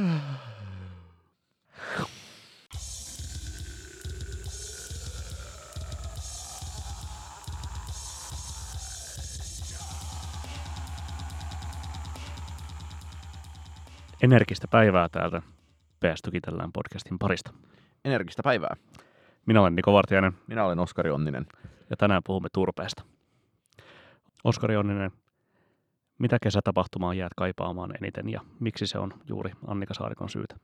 päivää 14.68 15.08
täältä 15.08 15.42
PS 16.00 16.22
Tukitellään 16.24 16.72
podcastin 16.72 17.18
parista. 17.18 17.52
Energistä 18.04 18.42
päivää. 18.42 18.76
Minä 19.46 19.60
olen 19.60 19.76
Niko 19.76 19.92
Vartiainen 19.92 20.32
Minä 20.46 20.64
olen 20.64 20.78
Oskari 20.78 21.10
Onninen. 21.10 21.46
ja 21.90 21.96
tänään 21.96 22.22
puhumme 22.26 22.48
turpeesta. 22.52 23.02
Oskari 24.44 24.76
Onninen, 24.76 25.10
mitä 26.22 26.38
kesätapahtumaa 26.42 27.14
jäät 27.14 27.34
kaipaamaan 27.36 27.96
eniten 27.96 28.28
ja 28.28 28.40
miksi 28.60 28.86
se 28.86 28.98
on 28.98 29.14
juuri 29.28 29.52
Annika 29.66 29.94
Saarikon 29.94 30.28
syytä? 30.28 30.56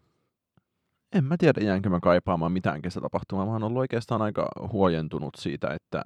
En 1.12 1.24
mä 1.24 1.36
tiedä, 1.38 1.60
jäänkö 1.64 1.88
mä 1.88 2.00
kaipaamaan 2.00 2.52
mitään 2.52 2.82
kesätapahtumaa. 2.82 3.46
Mä 3.46 3.52
oon 3.52 3.62
ollut 3.62 3.80
oikeastaan 3.80 4.22
aika 4.22 4.48
huojentunut 4.72 5.34
siitä, 5.34 5.68
että 5.74 6.02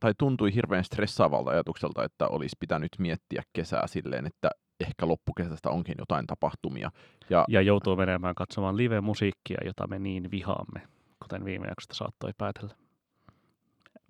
tai 0.00 0.12
tuntui 0.18 0.54
hirveän 0.54 0.84
stressaavalta 0.84 1.50
ajatukselta, 1.50 2.04
että 2.04 2.28
olisi 2.28 2.56
pitänyt 2.60 2.88
miettiä 2.98 3.42
kesää 3.52 3.86
silleen, 3.86 4.26
että 4.26 4.50
ehkä 4.80 5.08
loppukesästä 5.08 5.70
onkin 5.70 5.94
jotain 5.98 6.26
tapahtumia. 6.26 6.90
Ja, 7.30 7.44
Ja 7.48 7.62
joutuu 7.62 7.96
menemään 7.96 8.34
katsomaan 8.34 8.76
live-musiikkia, 8.76 9.58
jota 9.64 9.86
me 9.86 9.98
niin 9.98 10.30
vihaamme, 10.30 10.82
kuten 11.22 11.44
viime 11.44 11.66
jaksosta 11.66 11.94
saattoi 11.94 12.30
päätellä. 12.38 12.74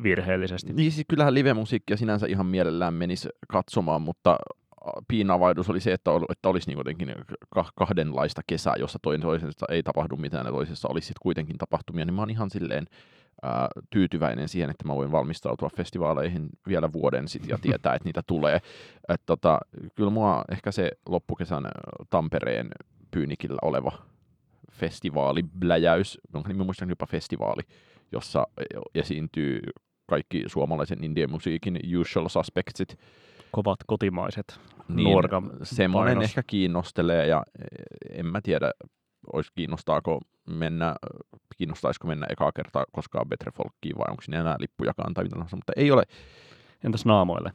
Virheellisesti. 0.02 0.72
niin 0.72 0.92
siis 0.92 1.06
kyllähän 1.08 1.34
live-musiikkia 1.34 1.96
sinänsä 1.96 2.26
ihan 2.26 2.46
mielellään 2.46 2.94
menisi 2.94 3.28
katsomaan, 3.48 4.02
mutta 4.02 4.36
piinavaidus 5.08 5.70
oli 5.70 5.80
se, 5.80 5.92
että, 5.92 6.10
ol, 6.10 6.24
että 6.30 6.48
olisi 6.48 6.70
niin 6.70 6.78
jotenkin 6.78 7.14
ka- 7.50 7.70
kahdenlaista 7.76 8.42
kesää, 8.46 8.74
jossa 8.78 8.98
toinen 9.02 9.22
toisesta 9.22 9.66
ei 9.70 9.82
tapahdu 9.82 10.16
mitään 10.16 10.46
ja 10.46 10.52
toisessa 10.52 10.88
olisi 10.88 11.06
sitten 11.06 11.22
kuitenkin 11.22 11.58
tapahtumia, 11.58 12.04
niin 12.04 12.14
mä 12.14 12.22
oon 12.22 12.30
ihan 12.30 12.50
silleen 12.50 12.86
ää, 13.42 13.68
tyytyväinen 13.90 14.48
siihen, 14.48 14.70
että 14.70 14.86
mä 14.86 14.94
voin 14.94 15.12
valmistautua 15.12 15.70
festivaaleihin 15.76 16.48
vielä 16.68 16.92
vuoden 16.92 17.28
sitten 17.28 17.48
ja 17.50 17.58
tietää, 17.58 17.94
että 17.94 18.08
niitä 18.08 18.22
tulee. 18.26 18.60
Et 19.08 19.22
tota, 19.26 19.58
kyllä 19.94 20.10
mua 20.10 20.44
ehkä 20.50 20.72
se 20.72 20.90
loppukesän 21.08 21.64
Tampereen 22.10 22.68
Pyynikillä 23.10 23.58
oleva 23.62 23.92
festivaalibläjäys, 24.72 26.18
jonka 26.34 26.48
nimi 26.48 26.64
muistan 26.64 26.88
jopa 26.88 27.06
festivaali, 27.06 27.62
jossa 28.12 28.46
esiintyy 28.94 29.60
kaikki 30.06 30.44
suomalaisen 30.46 31.04
indie 31.04 31.26
musiikin 31.26 31.80
usual 32.00 32.28
suspectsit, 32.28 32.98
Kovat 33.52 33.78
kotimaiset 33.86 34.60
niin 34.88 35.04
nuorgam 35.04 35.50
semmoinen 35.62 36.14
painos. 36.14 36.30
ehkä 36.30 36.42
kiinnostelee 36.46 37.26
ja 37.26 37.42
eh, 37.60 38.18
en 38.18 38.26
mä 38.26 38.40
tiedä, 38.42 38.70
olisi 39.32 39.52
kiinnostaako 39.54 40.20
mennä, 40.46 40.96
kiinnostaisiko 41.56 42.08
mennä 42.08 42.26
ekaa 42.30 42.52
kertaa 42.52 42.84
koskaan 42.92 43.28
Better 43.28 43.52
Folkkiin 43.52 43.98
vai 43.98 44.06
onko 44.10 44.22
siinä 44.22 44.40
enää 44.40 44.56
lippujakaan 44.58 45.14
tai 45.14 45.24
mitä 45.24 45.34
tahansa, 45.34 45.56
mutta 45.56 45.72
ei 45.76 45.90
ole, 45.90 46.02
Entäs 46.84 47.04
naamoille? 47.04 47.52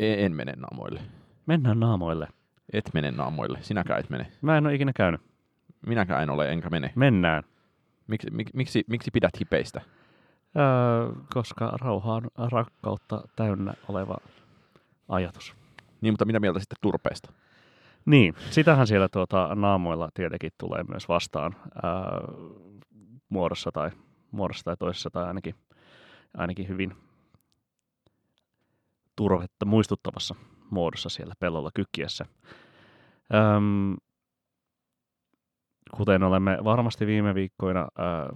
en, 0.00 0.18
en 0.18 0.32
mene 0.32 0.52
naamoille. 0.56 1.00
Mennään 1.46 1.80
naamoille. 1.80 2.28
Et 2.72 2.90
mene 2.94 3.10
naamoille, 3.10 3.58
sinäkään 3.60 4.00
et 4.00 4.10
mene. 4.10 4.32
Mä 4.42 4.58
en 4.58 4.66
ole 4.66 4.74
ikinä 4.74 4.92
käynyt. 4.92 5.20
Minäkään 5.86 6.22
en 6.22 6.30
ole, 6.30 6.52
enkä 6.52 6.70
mene. 6.70 6.92
Mennään. 6.94 7.42
Miksi, 8.06 8.30
mik, 8.30 8.48
miksi, 8.54 8.84
miksi 8.90 9.10
pidät 9.10 9.40
hipeistä? 9.40 9.80
Öö, 10.56 11.12
koska 11.34 11.72
rauha 11.80 12.14
on 12.14 12.30
rakkautta 12.36 13.28
täynnä 13.36 13.74
oleva 13.88 14.16
ajatus. 15.08 15.54
Niin, 16.00 16.12
mutta 16.12 16.24
mitä 16.24 16.40
mieltä 16.40 16.60
sitten 16.60 16.78
turpeesta? 16.80 17.32
Niin, 18.06 18.34
sitähän 18.50 18.86
siellä 18.86 19.08
tuota, 19.08 19.54
naamoilla 19.54 20.08
tietenkin 20.14 20.50
tulee 20.58 20.84
myös 20.88 21.08
vastaan 21.08 21.56
ää, 21.82 21.92
muodossa, 23.28 23.72
tai, 23.72 23.90
muodossa 24.30 24.64
tai 24.64 24.76
toisessa 24.76 25.10
tai 25.10 25.24
ainakin, 25.24 25.54
ainakin 26.36 26.68
hyvin 26.68 26.94
turvetta 29.16 29.66
muistuttavassa 29.66 30.34
muodossa 30.70 31.08
siellä 31.08 31.34
pellolla 31.40 31.70
kykkiessä. 31.74 32.26
Öm, 33.34 33.96
kuten 35.96 36.22
olemme 36.22 36.58
varmasti 36.64 37.06
viime 37.06 37.34
viikkoina 37.34 37.88
ää, 37.98 38.28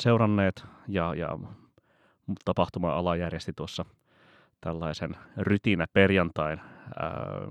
seuranneet 0.00 0.64
ja, 0.88 1.14
ja 1.14 1.38
tapahtuma-ala 2.44 3.16
järjesti 3.16 3.52
tuossa 3.56 3.84
tällaisen 4.60 5.16
rytinä 5.36 5.86
perjantain 5.92 6.60
ää, 7.00 7.48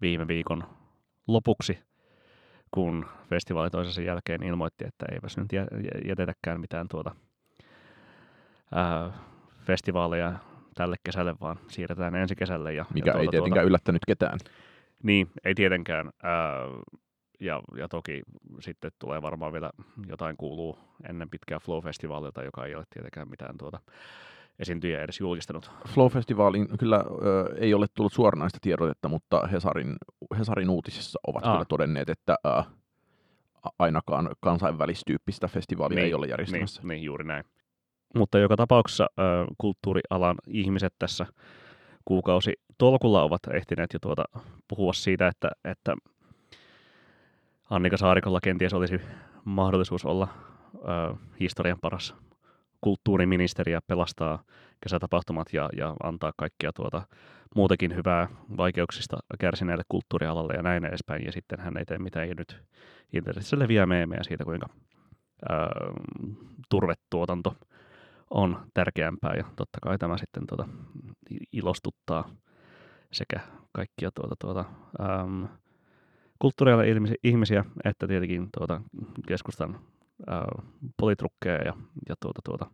viime 0.00 0.28
viikon 0.28 0.64
lopuksi, 1.26 1.78
kun 2.70 3.06
festivaali 3.30 3.70
toisensa 3.70 4.02
jälkeen 4.02 4.42
ilmoitti, 4.42 4.84
että 4.86 5.06
eipäs 5.12 5.36
nyt 5.36 5.52
jä- 5.52 5.66
jätetäkään 6.08 6.60
mitään 6.60 6.88
tuota 6.88 7.14
ää, 8.74 9.12
festivaaleja 9.58 10.32
tälle 10.74 10.96
kesälle, 11.04 11.34
vaan 11.40 11.56
siirretään 11.68 12.14
ensi 12.14 12.36
kesälle. 12.36 12.72
Ja, 12.72 12.84
Mikä 12.94 13.10
ja 13.10 13.20
ei 13.20 13.28
tietenkään 13.28 13.66
yllättänyt 13.66 14.02
ketään. 14.06 14.38
Niin, 15.02 15.30
ei 15.44 15.54
tietenkään. 15.54 16.10
Ää, 16.22 16.60
ja, 17.40 17.60
ja 17.76 17.88
toki 17.88 18.22
sitten 18.60 18.90
tulee 18.98 19.22
varmaan 19.22 19.52
vielä 19.52 19.70
jotain 20.06 20.36
kuuluu 20.36 20.78
ennen 21.08 21.30
pitkää 21.30 21.58
Flow-festivaalilta, 21.58 22.44
joka 22.44 22.66
ei 22.66 22.74
ole 22.74 22.84
tietenkään 22.94 23.28
mitään 23.28 23.58
tuota 23.58 23.80
esiintyjä 24.62 25.02
edes 25.02 25.20
julkistanut. 25.20 25.70
Flow-festivaalin 25.88 26.78
kyllä 26.78 26.96
ö, 26.96 27.54
ei 27.58 27.74
ole 27.74 27.86
tullut 27.94 28.12
suoranaista 28.12 28.58
tiedotetta, 28.62 29.08
mutta 29.08 29.46
Hesarin, 29.46 29.96
Hesarin 30.38 30.70
uutisissa 30.70 31.18
ovat 31.26 31.46
Aa. 31.46 31.52
kyllä 31.52 31.64
todenneet, 31.64 32.08
että 32.08 32.36
ö, 32.46 32.62
ainakaan 33.78 34.30
kansainvälistyyppistä 34.40 35.48
festivaalia 35.48 35.96
Niin, 35.96 36.06
ei 36.06 36.14
ole 36.14 36.26
järjestämässä. 36.26 36.82
Niin, 36.82 36.88
niin 36.88 37.02
juuri 37.02 37.24
näin. 37.24 37.44
Mutta 38.16 38.38
joka 38.38 38.56
tapauksessa 38.56 39.06
ö, 39.18 39.22
kulttuurialan 39.58 40.36
ihmiset 40.46 40.94
tässä 40.98 41.26
kuukausi 42.04 42.52
tolkulla 42.78 43.22
ovat 43.22 43.40
ehtineet 43.54 43.92
jo 43.92 43.98
tuota 44.02 44.24
puhua 44.68 44.92
siitä, 44.92 45.26
että, 45.28 45.50
että 45.64 45.94
Annika 47.70 47.96
Saarikolla 47.96 48.40
kenties 48.42 48.74
olisi 48.74 49.00
mahdollisuus 49.44 50.04
olla 50.04 50.28
ö, 50.74 51.14
historian 51.40 51.78
paras 51.80 52.14
kulttuuriministeri 52.82 53.72
ja 53.72 53.80
pelastaa 53.86 54.44
kesätapahtumat 54.80 55.52
ja, 55.52 55.68
ja 55.76 55.96
antaa 56.02 56.32
kaikkia 56.36 56.72
tuota 56.72 57.02
muutenkin 57.54 57.96
hyvää 57.96 58.28
vaikeuksista 58.56 59.16
kärsineelle 59.38 59.82
kulttuurialalle 59.88 60.54
ja 60.54 60.62
näin 60.62 60.84
edespäin. 60.84 61.24
Ja 61.24 61.32
sitten 61.32 61.60
hän 61.60 61.76
ei 61.76 61.84
tee 61.84 61.98
mitään 61.98 62.28
ja 62.28 62.34
nyt 62.34 62.62
internetissä 63.12 63.58
leviää 63.58 63.86
meemejä 63.86 64.22
siitä, 64.22 64.44
kuinka 64.44 64.66
ö, 65.50 65.54
turvetuotanto 66.70 67.56
on 68.30 68.66
tärkeämpää 68.74 69.34
ja 69.36 69.44
totta 69.56 69.78
kai 69.82 69.98
tämä 69.98 70.18
sitten 70.18 70.46
tuota, 70.46 70.68
ilostuttaa 71.52 72.30
sekä 73.12 73.40
kaikkia 73.72 74.10
tuota, 74.14 74.34
tuota, 74.38 74.64
äm, 75.00 75.48
kulttuurialan 76.38 76.86
ihmisiä 77.24 77.64
että 77.84 78.08
tietenkin 78.08 78.48
tuota, 78.58 78.80
keskustan 79.28 79.80
ää, 80.26 80.62
politrukkeja 80.96 81.62
ja, 81.62 81.72
ja 82.08 82.14
tuota, 82.20 82.40
tuota, 82.44 82.66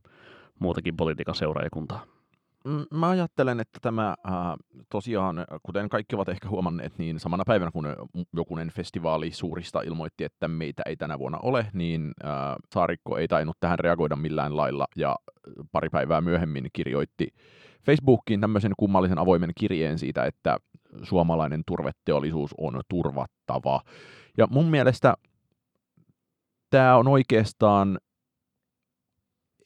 muutakin 0.59 0.97
politiikan 0.97 1.35
seuraajakuntaa. 1.35 2.05
Mm, 2.65 2.99
Mä 2.99 3.09
ajattelen, 3.09 3.61
että 3.61 3.79
tämä 3.83 4.09
äh, 4.09 4.35
tosiaan, 4.91 5.45
kuten 5.63 5.89
kaikki 5.89 6.15
ovat 6.15 6.29
ehkä 6.29 6.49
huomanneet, 6.49 6.99
niin 6.99 7.21
samana 7.21 7.45
päivänä 7.47 7.71
kun 7.71 7.87
jokunen 8.33 8.71
festivaali 8.71 9.33
suurista 9.33 9.81
ilmoitti, 9.81 10.25
että 10.25 10.49
meitä 10.49 10.83
ei 10.87 10.97
tänä 10.97 11.19
vuonna 11.19 11.39
ole, 11.43 11.67
niin 11.73 12.13
äh, 12.25 12.31
Saarikko 12.75 13.19
ei 13.19 13.29
tainnut 13.29 13.57
tähän 13.61 13.79
reagoida 13.79 14.17
millään 14.17 14.57
lailla 14.57 14.87
ja 14.97 15.17
pari 15.73 15.89
päivää 15.89 16.21
myöhemmin 16.21 16.69
kirjoitti 16.73 17.29
Facebookiin 17.87 18.41
tämmöisen 18.41 18.73
kummallisen 18.77 19.19
avoimen 19.19 19.51
kirjeen 19.57 19.99
siitä, 19.99 20.25
että 20.25 20.57
suomalainen 21.03 21.63
turveteollisuus 21.67 22.55
on 22.59 22.81
turvattava. 22.89 23.81
Ja 24.39 24.47
mun 24.51 24.67
mielestä 24.67 25.15
tämä 26.71 26.97
on 26.97 27.09
oikeastaan 27.09 27.99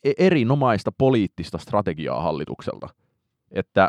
e- 0.05 0.13
erinomaista 0.19 0.93
poliittista 0.99 1.59
strategiaa 1.59 2.23
hallitukselta. 2.23 2.89
Että, 3.51 3.89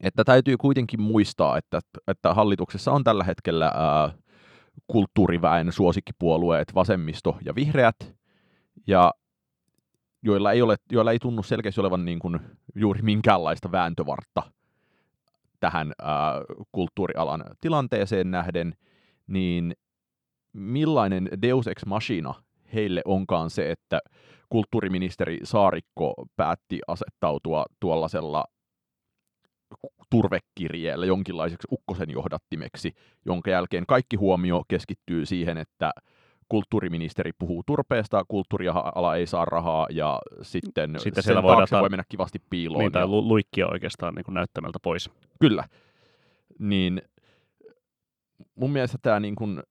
että 0.00 0.24
täytyy 0.24 0.56
kuitenkin 0.56 1.00
muistaa, 1.00 1.58
että, 1.58 1.80
että 2.08 2.34
hallituksessa 2.34 2.92
on 2.92 3.04
tällä 3.04 3.24
hetkellä 3.24 3.66
ää, 3.66 4.12
kulttuuriväen 4.86 5.72
suosikkipuolueet 5.72 6.74
vasemmisto 6.74 7.38
ja 7.44 7.54
vihreät, 7.54 8.14
ja 8.86 9.14
joilla 10.22 10.52
ei, 10.52 10.62
ole, 10.62 10.76
joilla 10.92 11.12
ei 11.12 11.18
tunnu 11.18 11.42
selkeästi 11.42 11.80
olevan 11.80 12.04
niin 12.04 12.18
kuin 12.18 12.40
juuri 12.74 13.02
minkäänlaista 13.02 13.72
vääntövartta 13.72 14.42
tähän 15.60 15.92
ää, 16.02 16.34
kulttuurialan 16.72 17.44
tilanteeseen 17.60 18.30
nähden, 18.30 18.76
niin 19.26 19.74
millainen 20.52 21.28
deus 21.42 21.66
ex 21.66 21.86
machina 21.86 22.34
heille 22.74 23.02
onkaan 23.04 23.50
se, 23.50 23.70
että 23.70 23.98
kulttuuriministeri 24.48 25.38
Saarikko 25.44 26.14
päätti 26.36 26.80
asettautua 26.88 27.64
tuollaisella 27.80 28.44
turvekirjeellä 30.10 31.06
jonkinlaiseksi 31.06 31.68
ukkosen 31.72 32.10
johdattimeksi, 32.10 32.92
jonka 33.26 33.50
jälkeen 33.50 33.84
kaikki 33.88 34.16
huomio 34.16 34.62
keskittyy 34.68 35.26
siihen, 35.26 35.58
että 35.58 35.90
kulttuuriministeri 36.48 37.30
puhuu 37.38 37.62
turpeesta, 37.66 38.24
kulttuuriala 38.28 39.16
ei 39.16 39.26
saa 39.26 39.44
rahaa 39.44 39.86
ja 39.90 40.18
sitten, 40.42 40.94
Sitten 40.98 41.22
sen 41.24 41.36
taakse 41.42 41.78
voi 41.80 41.88
mennä 41.88 42.04
kivasti 42.08 42.38
piiloon. 42.50 42.80
Niin, 42.80 42.92
tai 42.92 43.02
ja- 43.02 43.06
lu- 43.06 43.28
luikkia 43.28 43.68
oikeastaan 43.68 44.14
niin 44.14 44.34
näyttämältä 44.34 44.78
pois. 44.82 45.10
Kyllä. 45.40 45.64
Niin 46.58 47.02
mun 48.54 48.70
mielestä 48.70 48.98
tämä 49.02 49.20
niin 49.20 49.34
kuin, 49.34 49.62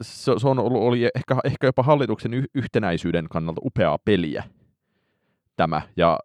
se, 0.00 0.32
se 0.38 0.48
on 0.48 0.58
ollut, 0.58 0.82
oli 0.82 1.04
ehkä, 1.04 1.36
ehkä 1.44 1.66
jopa 1.66 1.82
hallituksen 1.82 2.46
yhtenäisyyden 2.54 3.28
kannalta 3.28 3.60
upeaa 3.64 3.98
peliä 4.04 4.44
tämä. 5.56 5.82
Ja 5.96 6.18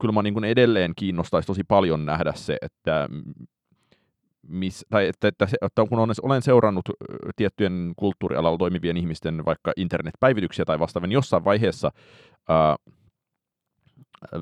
kyllä 0.00 0.12
mä 0.12 0.22
niin 0.22 0.34
kuin 0.34 0.44
edelleen 0.44 0.92
kiinnostaisi 0.96 1.46
tosi 1.46 1.64
paljon 1.64 2.06
nähdä 2.06 2.32
se, 2.34 2.56
että 2.62 3.08
Miss, 4.48 4.84
tai 4.90 5.08
että, 5.08 5.28
että, 5.28 5.48
että 5.62 5.86
kun 5.88 5.98
olen, 6.22 6.42
seurannut 6.42 6.84
tiettyjen 7.36 7.92
kulttuurialalla 7.96 8.58
toimivien 8.58 8.96
ihmisten 8.96 9.44
vaikka 9.44 9.72
internetpäivityksiä 9.76 10.64
tai 10.64 10.78
vastaavia, 10.78 11.06
niin 11.06 11.14
jossain 11.14 11.44
vaiheessa 11.44 11.90
ää, 12.48 12.76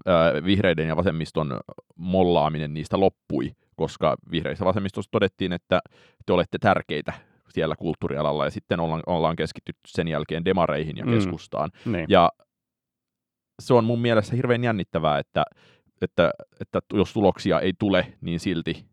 ää, 0.06 0.32
vihreiden 0.44 0.88
ja 0.88 0.96
vasemmiston 0.96 1.60
mollaaminen 1.96 2.75
niistä 2.75 3.00
loppui, 3.00 3.52
koska 3.76 4.16
vihreissä 4.31 4.64
vasemmistossa 4.64 5.10
todettiin, 5.10 5.52
että 5.52 5.81
te 6.26 6.32
olette 6.32 6.58
tärkeitä 6.58 7.12
siellä 7.50 7.76
kulttuurialalla, 7.76 8.44
ja 8.44 8.50
sitten 8.50 8.80
ollaan, 8.80 9.02
ollaan 9.06 9.36
keskitytty 9.36 9.80
sen 9.86 10.08
jälkeen 10.08 10.44
demareihin 10.44 10.96
ja 10.96 11.04
Mm. 11.06 11.12
keskustaan. 11.12 11.70
Niin. 11.84 12.06
Ja 12.08 12.30
se 13.62 13.74
on 13.74 13.84
mun 13.84 14.00
mielestä 14.00 14.36
hirveän 14.36 14.64
jännittävää, 14.64 15.18
että, 15.18 15.44
että, 16.02 16.30
että 16.60 16.80
jos 16.92 17.12
tuloksia 17.12 17.60
ei 17.60 17.72
tule, 17.78 18.12
niin 18.20 18.40
silti 18.40 18.84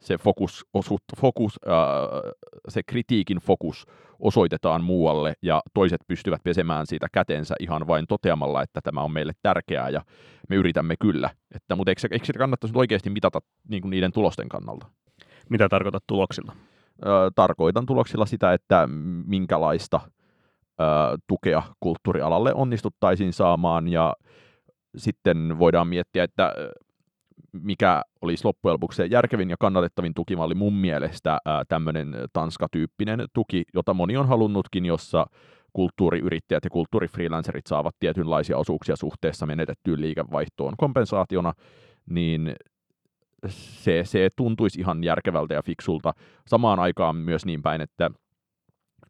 se 0.00 0.18
fokus, 0.18 0.66
osut, 0.74 1.02
fokus 1.20 1.58
ää, 1.66 1.76
se 2.68 2.82
kritiikin 2.82 3.38
fokus 3.38 3.86
osoitetaan 4.18 4.84
muualle 4.84 5.34
ja 5.42 5.62
toiset 5.74 6.00
pystyvät 6.06 6.42
pesemään 6.44 6.86
siitä 6.86 7.06
kätensä 7.12 7.54
ihan 7.60 7.86
vain 7.86 8.06
toteamalla, 8.06 8.62
että 8.62 8.80
tämä 8.80 9.02
on 9.02 9.12
meille 9.12 9.32
tärkeää 9.42 9.88
ja 9.88 10.02
me 10.48 10.56
yritämme 10.56 10.94
kyllä. 11.00 11.30
Että, 11.54 11.76
mutta 11.76 11.90
eikö, 11.90 12.00
eikö 12.10 12.26
sitä 12.26 12.38
kannattaisi 12.38 12.78
oikeasti 12.78 13.10
mitata 13.10 13.40
niin 13.68 13.82
kuin 13.82 13.90
niiden 13.90 14.12
tulosten 14.12 14.48
kannalta? 14.48 14.86
Mitä 15.48 15.68
tarkoitat 15.68 16.04
tuloksilla? 16.06 16.52
Tarkoitan 17.34 17.86
tuloksilla 17.86 18.26
sitä, 18.26 18.52
että 18.52 18.88
minkälaista 19.26 20.00
tukea 21.26 21.62
kulttuurialalle 21.80 22.54
onnistuttaisiin 22.54 23.32
saamaan 23.32 23.88
ja 23.88 24.14
sitten 24.96 25.58
voidaan 25.58 25.88
miettiä, 25.88 26.24
että 26.24 26.54
mikä 27.52 28.02
olisi 28.22 28.44
loppujen 28.44 28.72
lopuksi 28.72 28.96
se 28.96 29.06
järkevin 29.06 29.50
ja 29.50 29.56
kannatettavin 29.60 30.14
tukimalli 30.14 30.54
mun 30.54 30.74
mielestä 30.74 31.38
tämmöinen 31.68 32.16
Tanska-tyyppinen 32.32 33.26
tuki, 33.32 33.62
jota 33.74 33.94
moni 33.94 34.16
on 34.16 34.28
halunnutkin, 34.28 34.86
jossa 34.86 35.26
kulttuuriyrittäjät 35.72 36.64
ja 36.64 36.70
kulttuurifreelancerit 36.70 37.66
saavat 37.66 37.94
tietynlaisia 38.00 38.58
osuuksia 38.58 38.96
suhteessa 38.96 39.46
menetettyyn 39.46 40.00
liikevaihtoon 40.00 40.74
kompensaationa, 40.76 41.52
niin 42.10 42.54
se, 43.48 44.04
se 44.04 44.28
tuntuisi 44.36 44.80
ihan 44.80 45.04
järkevältä 45.04 45.54
ja 45.54 45.62
fiksulta. 45.62 46.12
Samaan 46.46 46.80
aikaan 46.80 47.16
myös 47.16 47.46
niin 47.46 47.62
päin, 47.62 47.80
että 47.80 48.10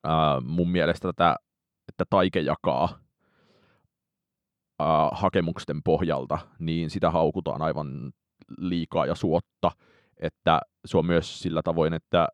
ää, 0.05 0.41
mun 0.41 0.71
mielestä 0.71 1.09
tätä, 1.09 1.37
että 1.89 2.05
taike 2.11 2.41
jakaa 2.41 2.99
ää, 4.81 5.09
hakemusten 5.13 5.83
pohjalta, 5.85 6.39
niin 6.59 6.91
sitä 6.91 7.11
haukutaan 7.11 7.63
aivan 7.63 8.13
liikaa 8.59 9.07
ja 9.07 9.15
suotta, 9.15 9.71
että 10.21 10.61
se 10.85 10.99
on 10.99 11.07
myös 11.07 11.43
sillä 11.43 11.63
tavoin, 11.65 11.95
että, 11.95 12.29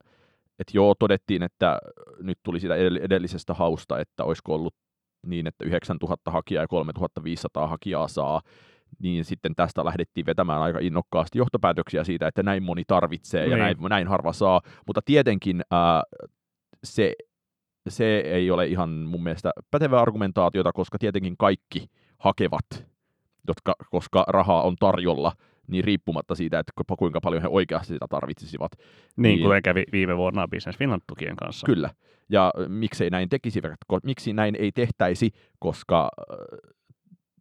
että 0.59 0.71
joo, 0.75 0.95
todettiin, 0.99 1.43
että 1.43 1.79
nyt 2.21 2.39
tuli 2.43 2.61
sitä 2.61 2.75
edell- 2.75 3.05
edellisestä 3.05 3.55
hausta, 3.55 3.99
että 3.99 4.25
olisiko 4.25 4.55
ollut 4.55 4.75
niin, 5.27 5.47
että 5.47 5.65
9000 5.65 6.31
hakijaa 6.31 6.65
ja 6.65 6.69
3500 6.69 7.67
hakijaa 7.67 8.09
saa, 8.09 8.41
niin 8.99 9.25
sitten 9.25 9.55
tästä 9.55 9.85
lähdettiin 9.85 10.27
vetämään 10.27 10.61
aika 10.63 10.79
innokkaasti 10.79 11.39
johtopäätöksiä 11.39 12.05
siitä, 12.05 12.27
että 12.29 12.43
näin 12.43 12.63
moni 12.63 12.83
tarvitsee 12.87 13.43
ja 13.43 13.49
Niin. 13.49 13.59
näin, 13.59 13.77
näin 13.89 14.09
harva 14.09 14.33
saa, 14.33 14.61
mutta 14.87 15.01
tietenkin 15.05 15.63
ää, 15.71 16.03
se, 16.85 17.13
se 17.89 18.19
ei 18.19 18.51
ole 18.51 18.67
ihan 18.67 18.91
mun 18.91 19.23
mielestä 19.23 19.51
pätevää 19.71 20.01
argumentaatiota, 20.01 20.73
koska 20.73 20.99
tietenkin 20.99 21.37
kaikki 21.39 21.87
hakevat, 22.19 22.87
jotka, 23.49 23.75
koska 23.91 24.25
rahaa 24.29 24.63
on 24.63 24.77
tarjolla, 24.77 25.33
niin 25.67 25.85
riippumatta 25.85 26.35
siitä, 26.35 26.59
että 26.59 26.73
ku- 26.89 26.97
kuinka 26.97 27.21
paljon 27.21 27.43
he 27.43 27.49
oikeasti 27.51 27.93
sitä 27.93 28.07
tarvitsisivat. 28.11 28.73
Niin, 28.77 29.23
Niin. 29.23 29.43
kuten 29.43 29.63
kävi 29.63 29.85
viime 29.93 30.17
vuonna 30.17 30.49
Business 30.49 30.79
Finland-tukien 30.79 31.37
kanssa. 31.37 31.65
Kyllä. 31.67 31.91
Ja 32.31 32.53
miksei 32.69 33.11
näin 33.11 33.29
tekisivät, 33.29 33.73
ko- 33.93 34.01
miksi 34.05 34.33
näin 34.33 34.57
ei 34.59 34.73
tehtäisi, 34.73 35.31
koska 35.59 36.11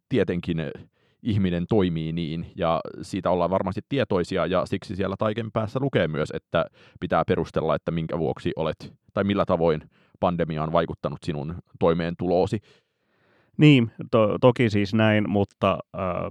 tietenkin 0.08 0.70
ihminen 1.22 1.66
toimii 1.68 2.12
niin, 2.12 2.52
ja 2.56 2.80
siitä 3.02 3.30
ollaan 3.30 3.50
varmasti 3.50 3.80
tietoisia, 3.88 4.46
ja 4.46 4.66
siksi 4.66 4.96
siellä 4.96 5.16
taiken 5.18 5.52
päässä 5.52 5.80
lukee 5.82 6.08
myös, 6.08 6.30
että 6.34 6.64
pitää 7.00 7.22
perustella, 7.26 7.74
että 7.74 7.90
minkä 7.90 8.18
vuoksi 8.18 8.52
olet, 8.56 8.94
tai 9.14 9.24
millä 9.24 9.44
tavoin 9.46 9.82
pandemia 10.20 10.62
on 10.62 10.72
vaikuttanut 10.72 11.18
sinun 11.24 11.54
toimeentuloosi. 11.78 12.58
Niin, 13.56 13.90
to- 14.10 14.38
toki 14.40 14.70
siis 14.70 14.94
näin, 14.94 15.30
mutta 15.30 15.78
äh, 15.98 16.30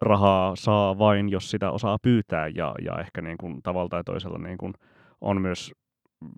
rahaa 0.00 0.56
saa 0.56 0.98
vain, 0.98 1.28
jos 1.28 1.50
sitä 1.50 1.70
osaa 1.70 1.98
pyytää 2.02 2.48
ja, 2.48 2.74
ja 2.84 3.00
ehkä 3.00 3.22
niin 3.22 3.38
kuin 3.38 3.62
tavalla 3.62 3.88
tai 3.88 4.04
toisella 4.04 4.38
niin 4.38 4.58
kuin 4.58 4.74
on 5.20 5.40
myös 5.40 5.72
mm, 6.20 6.28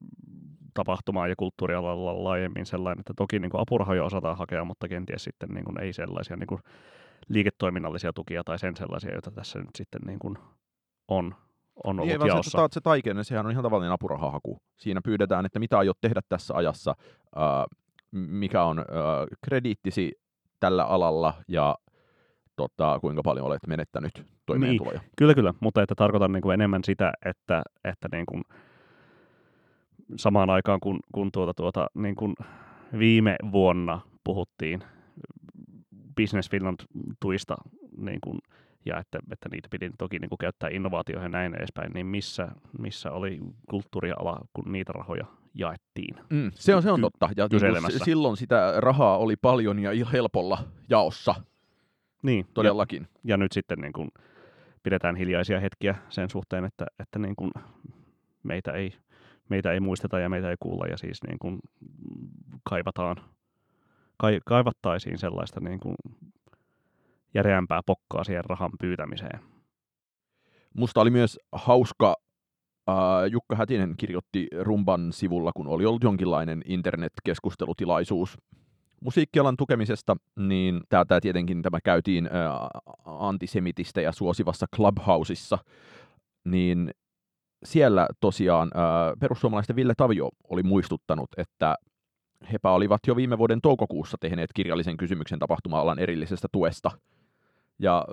tapahtuma- 0.75 1.29
ja 1.29 1.35
kulttuurialalla 1.37 2.25
laajemmin 2.25 2.67
sellainen, 2.67 3.01
että 3.01 3.13
toki 3.17 3.39
niin 3.39 3.51
kuin 3.51 3.61
apurahoja 3.61 4.05
osataan 4.05 4.37
hakea, 4.37 4.65
mutta 4.65 4.89
kenties 4.89 5.25
sitten 5.25 5.49
niin 5.49 5.65
kuin 5.65 5.81
ei 5.81 5.93
sellaisia 5.93 6.37
niin 6.37 6.47
kuin 6.47 6.61
liiketoiminnallisia 7.29 8.13
tukia 8.13 8.45
tai 8.45 8.59
sen 8.59 8.77
sellaisia, 8.77 9.13
joita 9.13 9.31
tässä 9.31 9.59
nyt 9.59 9.77
sitten 9.77 10.01
niin 10.07 10.19
kuin 10.19 10.39
on, 11.09 11.35
on 11.85 12.01
ollut 12.01 12.13
Niin, 12.13 12.21
se, 12.21 12.27
jaossa. 12.29 12.59
ta- 12.59 12.69
se 12.73 12.81
taikenne, 12.81 13.25
sehän 13.25 13.47
on 13.47 13.53
ihan 13.53 13.65
tavallinen 13.65 13.93
apurahahaku. 13.93 14.59
Siinä 14.77 15.01
pyydetään, 15.05 15.47
että 15.47 15.59
mitä 15.59 15.79
aiot 15.79 16.01
tehdä 16.01 16.21
tässä 16.29 16.55
ajassa, 16.55 16.95
ää, 17.37 17.67
mikä 18.11 18.63
on 18.63 18.79
ää, 18.79 18.85
krediittisi 19.45 20.13
tällä 20.61 20.85
alalla 20.85 21.35
ja 21.49 21.79
tota, 22.57 22.99
kuinka 23.01 23.23
paljon 23.23 23.47
olet 23.47 23.67
menettänyt 23.67 24.27
toimeentuloja. 24.47 25.01
Kyllä, 25.19 25.35
kyllä, 25.35 25.55
mutta 25.61 25.83
että 25.83 25.95
tarkoitan 25.95 26.33
niin 26.33 26.43
kuin 26.43 26.55
enemmän 26.55 26.85
sitä, 26.85 27.13
että, 27.25 27.63
että 27.85 28.09
niin 28.13 28.27
kuin 28.27 28.43
samaan 30.17 30.51
aikaan 30.51 30.81
kun, 30.81 31.01
kun 31.15 31.33
tuota, 31.33 31.55
tuota, 31.55 31.87
niin 31.95 32.15
kuin 32.15 32.35
viime 32.99 33.37
vuonna 33.53 34.01
puhuttiin 34.25 34.85
Business 36.17 36.51
Finland 36.51 36.81
tuista 37.21 37.57
niin 37.97 38.21
kuin, 38.21 38.39
ja 38.87 38.99
että, 38.99 39.19
että 39.33 39.49
niitä 39.49 39.69
piti 39.71 39.91
toki 39.99 40.19
niin 40.19 40.29
kuin 40.29 40.39
käyttää 40.39 40.69
innovaatioihin 40.73 41.25
ja 41.25 41.29
näin 41.29 41.55
edespäin, 41.55 41.93
niin 41.93 42.07
missä, 42.07 42.49
missä 42.79 43.11
oli 43.11 43.41
kulttuuriala, 43.71 44.41
kun 44.53 44.73
niitä 44.73 44.93
rahoja 44.93 45.27
jaettiin? 45.55 46.17
Mm, 46.31 46.51
se 46.55 46.75
on, 46.75 46.83
se 46.83 46.91
on 46.91 47.01
totta. 47.01 47.29
Ja 47.37 47.49
niin 47.51 48.05
silloin 48.05 48.37
sitä 48.37 48.75
rahaa 48.77 49.19
oli 49.19 49.37
paljon 49.37 49.79
ja 49.79 50.07
helpolla 50.13 50.59
jaossa 50.89 51.35
Niin, 52.23 52.39
ja, 52.39 52.53
todellakin. 52.55 53.09
ja 53.25 53.37
nyt 53.37 53.53
sitten 53.53 53.79
niin 53.79 53.93
kuin 53.93 54.09
pidetään 54.83 55.17
hiljaisia 55.17 55.61
hetkiä 55.61 55.95
sen 56.09 56.31
suhteen, 56.31 56.65
että, 56.65 56.87
että 56.99 57.19
niin 57.19 57.37
kuin 57.37 57.51
meitä, 58.43 58.73
ei, 58.73 58.95
meitä 59.49 59.73
ei 59.73 59.81
muisteta 59.81 60.19
ja 60.19 60.29
meitä 60.29 60.51
ei 60.51 60.57
kuulla 60.61 60.87
ja 60.87 60.97
siis 60.97 61.19
niin 61.27 61.39
kuin 61.39 61.59
kaivataan, 62.63 63.17
kai, 63.17 63.25
kaivattaisiin 64.45 65.19
sellaista 65.19 65.61
niin 65.61 65.81
kuin 65.81 65.97
järeämpää 67.35 67.81
pokkaa 67.87 68.25
siihen 68.25 68.45
rahan 68.45 68.71
pyytämiseen. 68.81 69.41
Musta 70.75 71.01
oli 71.01 71.11
myös 71.11 71.39
hauska, 71.53 72.17
Jukka 73.31 73.57
Hätinen 73.57 73.95
kirjoitti 73.97 74.49
Rumban 74.61 75.13
sivulla, 75.13 75.53
kun 75.57 75.67
oli 75.69 75.87
ollut 75.87 76.05
jonkinlainen 76.05 76.63
internet-keskustelutilaisuus 76.65 78.39
musiikkialan 79.01 79.57
tukemisesta, 79.57 80.17
niin 80.37 80.81
täältä 80.89 81.21
tietenkin 81.21 81.63
tämä 81.63 81.79
käytiin 81.85 82.31
antisemitistä 83.05 84.01
ja 84.01 84.13
suosivassa 84.13 84.67
Clubhouseissa, 84.77 85.59
niin 86.45 86.91
siellä 87.65 88.09
tosiaan 88.21 88.71
perussuomalaisten 89.21 89.77
Ville 89.77 89.95
Tavio 89.97 90.31
oli 90.51 90.63
muistuttanut, 90.63 91.29
että 91.37 91.77
hepä 92.53 92.71
olivat 92.71 93.01
jo 93.07 93.17
viime 93.17 93.39
vuoden 93.39 93.61
toukokuussa 93.61 94.17
tehneet 94.21 94.51
kirjallisen 94.55 94.97
kysymyksen 94.97 95.39
tapahtuma-alan 95.39 95.99
erillisestä 95.99 96.49
tuesta. 96.53 96.91
Ja 97.79 98.05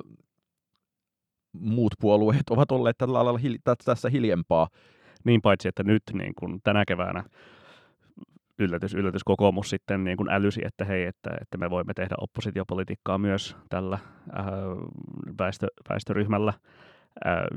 muut 1.54 1.94
puolueet 2.00 2.50
ovat 2.50 2.72
olleet 2.72 2.98
tällä 2.98 3.20
alalla 3.20 3.40
hil- 3.40 3.62
tä- 3.64 3.76
tässä 3.86 4.10
hiljempaa. 4.10 4.68
Niin 5.24 5.42
paitsi, 5.42 5.68
että 5.68 5.84
nyt 5.84 6.04
niin 6.14 6.34
kuin 6.36 6.60
tänä 6.64 6.84
keväänä 6.88 7.24
yllätys, 8.60 8.94
yllätys 8.94 9.24
kokoomus 9.24 9.70
sitten 9.70 10.04
niin 10.04 10.18
kuin 10.18 10.30
älysi, 10.30 10.62
että 10.66 10.86
hei, 10.86 11.04
että, 11.04 11.30
että 11.42 11.58
me 11.58 11.70
voimme 11.70 11.94
tehdä 11.94 12.16
oppositiopolitiikkaa 12.18 13.18
myös 13.18 13.56
tällä 13.70 14.00
äh, 14.40 14.46
väestö, 15.40 15.68
väestöryhmällä. 15.90 16.54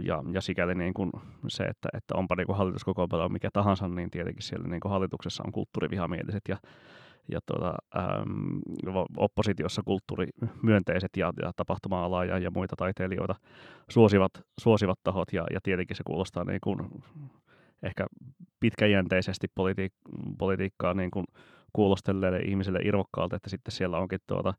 Ja, 0.04 0.22
ja 0.32 0.40
sikäli 0.40 0.74
niin 0.74 0.94
kuin 0.94 1.10
se, 1.48 1.64
että, 1.64 1.88
että 1.92 2.14
onpa 2.14 2.34
niin 2.36 2.56
hallituskokoonpano 2.56 3.28
mikä 3.28 3.48
tahansa, 3.52 3.88
niin 3.88 4.10
tietenkin 4.10 4.42
siellä 4.42 4.68
niin 4.68 4.80
kuin 4.80 4.92
hallituksessa 4.92 5.42
on 5.46 5.52
kulttuurivihamieliset 5.52 6.42
ja, 6.48 6.56
ja 7.28 7.40
tuota, 7.46 7.74
äm, 7.98 8.60
oppositiossa 9.16 9.82
kulttuurimyönteiset 9.84 11.16
ja, 11.16 11.32
ja 11.42 11.52
tapahtuma-alaa 11.56 12.24
ja, 12.24 12.38
ja 12.38 12.50
muita 12.50 12.76
taiteilijoita 12.76 13.34
suosivat, 13.90 14.32
suosivat 14.60 14.98
tahot. 15.04 15.32
Ja, 15.32 15.44
ja 15.52 15.60
tietenkin 15.62 15.96
se 15.96 16.02
kuulostaa 16.06 16.44
niin 16.44 16.60
kuin 16.64 16.78
ehkä 17.82 18.06
pitkäjänteisesti 18.60 19.46
politi- 19.54 19.94
politiikkaa 20.38 20.94
niin 20.94 21.10
kuin 21.10 21.26
kuulostelleille 21.72 22.38
ihmisille 22.38 22.78
irvokkaalta, 22.84 23.36
että 23.36 23.50
sitten 23.50 23.72
siellä 23.72 23.98
onkin 23.98 24.20
tuota, 24.26 24.54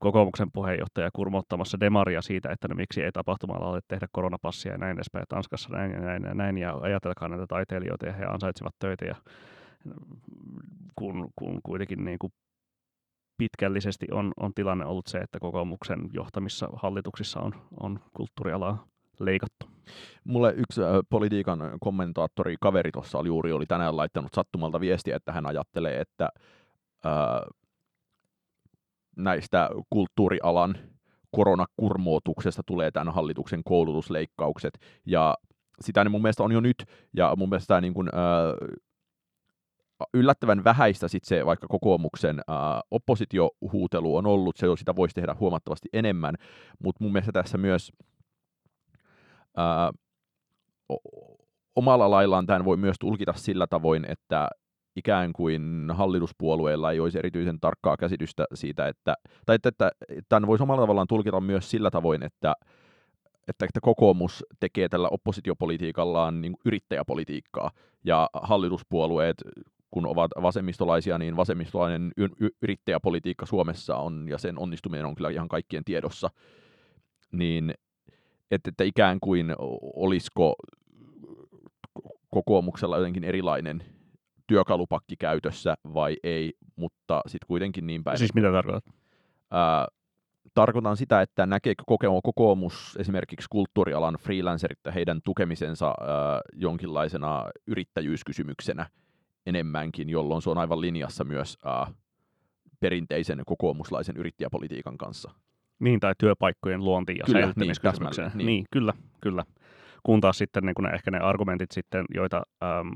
kokoomuksen 0.00 0.48
puheenjohtaja 0.52 1.10
kurmouttamassa 1.12 1.80
demaria 1.80 2.22
siitä, 2.22 2.50
että 2.50 2.68
no 2.68 2.74
miksi 2.74 3.02
ei 3.02 3.12
tapahtumalla 3.12 3.66
ole 3.66 3.80
tehdä 3.88 4.06
koronapassia 4.12 4.72
ja 4.72 4.78
näin 4.78 4.96
edespäin, 4.96 5.24
Tanskassa 5.28 5.68
näin 5.68 5.92
ja 5.92 6.00
näin 6.00 6.22
ja 6.22 6.34
näin, 6.34 6.58
ja 6.58 6.78
ajatelkaa 6.80 7.28
näitä 7.28 7.46
taiteilijoita 7.46 8.06
ja 8.06 8.12
he 8.12 8.24
ansaitsevat 8.24 8.74
töitä, 8.78 9.04
ja 9.04 9.14
kun, 10.96 11.28
kun 11.36 11.60
kuitenkin 11.62 12.04
niin 12.04 12.18
kuin 12.18 12.32
pitkällisesti 13.38 14.06
on, 14.12 14.32
on 14.36 14.54
tilanne 14.54 14.84
ollut 14.84 15.06
se, 15.06 15.18
että 15.18 15.40
kokoomuksen 15.40 16.10
johtamissa 16.12 16.68
hallituksissa 16.72 17.40
on, 17.40 17.52
on 17.80 18.00
kulttuurialaa 18.16 18.86
leikattu. 19.20 19.66
Mulle 20.24 20.54
yksi 20.56 20.80
politiikan 21.10 21.60
kommentaattori 21.80 22.56
kaveri 22.60 22.90
tuossa 22.90 23.18
oli 23.18 23.28
juuri 23.28 23.52
oli 23.52 23.66
tänään 23.66 23.96
laittanut 23.96 24.34
sattumalta 24.34 24.80
viestiä, 24.80 25.16
että 25.16 25.32
hän 25.32 25.46
ajattelee, 25.46 26.00
että 26.00 26.28
näistä 29.16 29.70
kulttuurialan 29.90 30.78
koronakurmootuksesta 31.30 32.62
tulee 32.66 32.90
tämän 32.90 33.14
hallituksen 33.14 33.64
koulutusleikkaukset, 33.64 34.78
ja 35.06 35.34
sitä 35.80 36.04
ne 36.04 36.10
mun 36.10 36.22
mielestä 36.22 36.42
on 36.42 36.52
jo 36.52 36.60
nyt, 36.60 36.84
ja 37.16 37.34
mun 37.36 37.48
mielestä 37.48 37.66
tämä 37.66 37.80
niin 37.80 37.94
kuin, 37.94 38.08
äh, 38.08 38.76
yllättävän 40.14 40.64
vähäistä 40.64 41.08
sit 41.08 41.24
se 41.24 41.46
vaikka 41.46 41.66
kokoomuksen 41.68 42.38
äh, 42.38 42.56
oppositiohuutelu 42.90 44.16
on 44.16 44.26
ollut, 44.26 44.56
se 44.56 44.66
sitä 44.78 44.96
voisi 44.96 45.14
tehdä 45.14 45.36
huomattavasti 45.40 45.88
enemmän, 45.92 46.34
mutta 46.78 47.04
mun 47.04 47.12
mielestä 47.12 47.32
tässä 47.32 47.58
myös 47.58 47.92
äh, 49.58 49.90
omalla 51.76 52.10
laillaan 52.10 52.46
tämän 52.46 52.64
voi 52.64 52.76
myös 52.76 52.96
tulkita 53.00 53.32
sillä 53.32 53.66
tavoin, 53.66 54.04
että 54.08 54.48
ikään 54.96 55.32
kuin 55.32 55.86
hallituspuolueilla 55.92 56.92
ei 56.92 57.00
olisi 57.00 57.18
erityisen 57.18 57.60
tarkkaa 57.60 57.96
käsitystä 57.96 58.44
siitä, 58.54 58.88
että, 58.88 59.14
tai 59.46 59.54
että, 59.54 59.68
että 59.68 59.90
tämän 60.28 60.46
voisi 60.46 60.62
omalla 60.62 60.82
tavallaan 60.82 61.06
tulkita 61.06 61.40
myös 61.40 61.70
sillä 61.70 61.90
tavoin, 61.90 62.22
että, 62.22 62.54
että, 63.48 63.64
että 63.64 63.80
kokoomus 63.82 64.44
tekee 64.60 64.88
tällä 64.88 65.08
oppositiopolitiikallaan 65.08 66.40
niin 66.40 66.56
yrittäjäpolitiikkaa, 66.64 67.70
ja 68.04 68.30
hallituspuolueet, 68.32 69.36
kun 69.90 70.06
ovat 70.06 70.30
vasemmistolaisia, 70.42 71.18
niin 71.18 71.36
vasemmistolainen 71.36 72.12
y- 72.16 72.48
yrittäjäpolitiikka 72.62 73.46
Suomessa 73.46 73.96
on, 73.96 74.26
ja 74.28 74.38
sen 74.38 74.58
onnistuminen 74.58 75.06
on 75.06 75.14
kyllä 75.14 75.30
ihan 75.30 75.48
kaikkien 75.48 75.84
tiedossa, 75.84 76.30
niin 77.32 77.74
että, 78.50 78.68
että 78.68 78.84
ikään 78.84 79.18
kuin 79.20 79.54
olisiko 79.94 80.54
kokoomuksella 82.30 82.96
jotenkin 82.96 83.24
erilainen 83.24 83.95
työkalupakki 84.46 85.16
käytössä 85.16 85.74
vai 85.94 86.16
ei, 86.22 86.52
mutta 86.76 87.20
sitten 87.26 87.46
kuitenkin 87.46 87.86
niin 87.86 88.04
päin. 88.04 88.18
Siis 88.18 88.34
mitä 88.34 88.52
tarkoitat? 88.52 88.84
Ää, 89.50 89.86
tarkoitan 90.54 90.96
sitä, 90.96 91.22
että 91.22 91.46
näkeekö 91.46 91.82
kokoomus 92.22 92.96
esimerkiksi 92.98 93.46
kulttuurialan 93.50 94.14
freelancerit 94.20 94.78
ja 94.84 94.92
heidän 94.92 95.20
tukemisensa 95.24 95.86
ää, 95.86 96.40
jonkinlaisena 96.52 97.44
yrittäjyyskysymyksenä 97.66 98.86
enemmänkin, 99.46 100.08
jolloin 100.08 100.42
se 100.42 100.50
on 100.50 100.58
aivan 100.58 100.80
linjassa 100.80 101.24
myös 101.24 101.58
ää, 101.64 101.86
perinteisen 102.80 103.42
kokoomuslaisen 103.46 104.16
yrittäjäpolitiikan 104.16 104.98
kanssa. 104.98 105.30
Niin, 105.78 106.00
tai 106.00 106.14
työpaikkojen 106.18 106.84
luonti 106.84 107.14
ja 107.18 107.24
kyllä. 107.26 107.52
Niin, 108.36 108.38
niin. 108.38 108.46
niin, 108.46 108.64
kyllä, 108.70 108.92
kyllä. 109.20 109.44
Kun 110.02 110.20
taas 110.20 110.38
sitten 110.38 110.62
niin 110.64 110.74
kun 110.74 110.84
ne, 110.84 110.90
ehkä 110.90 111.10
ne 111.10 111.18
argumentit 111.18 111.70
sitten, 111.70 112.04
joita 112.14 112.42
äm, 112.62 112.90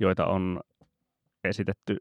joita 0.00 0.26
on 0.26 0.60
esitetty 1.44 1.96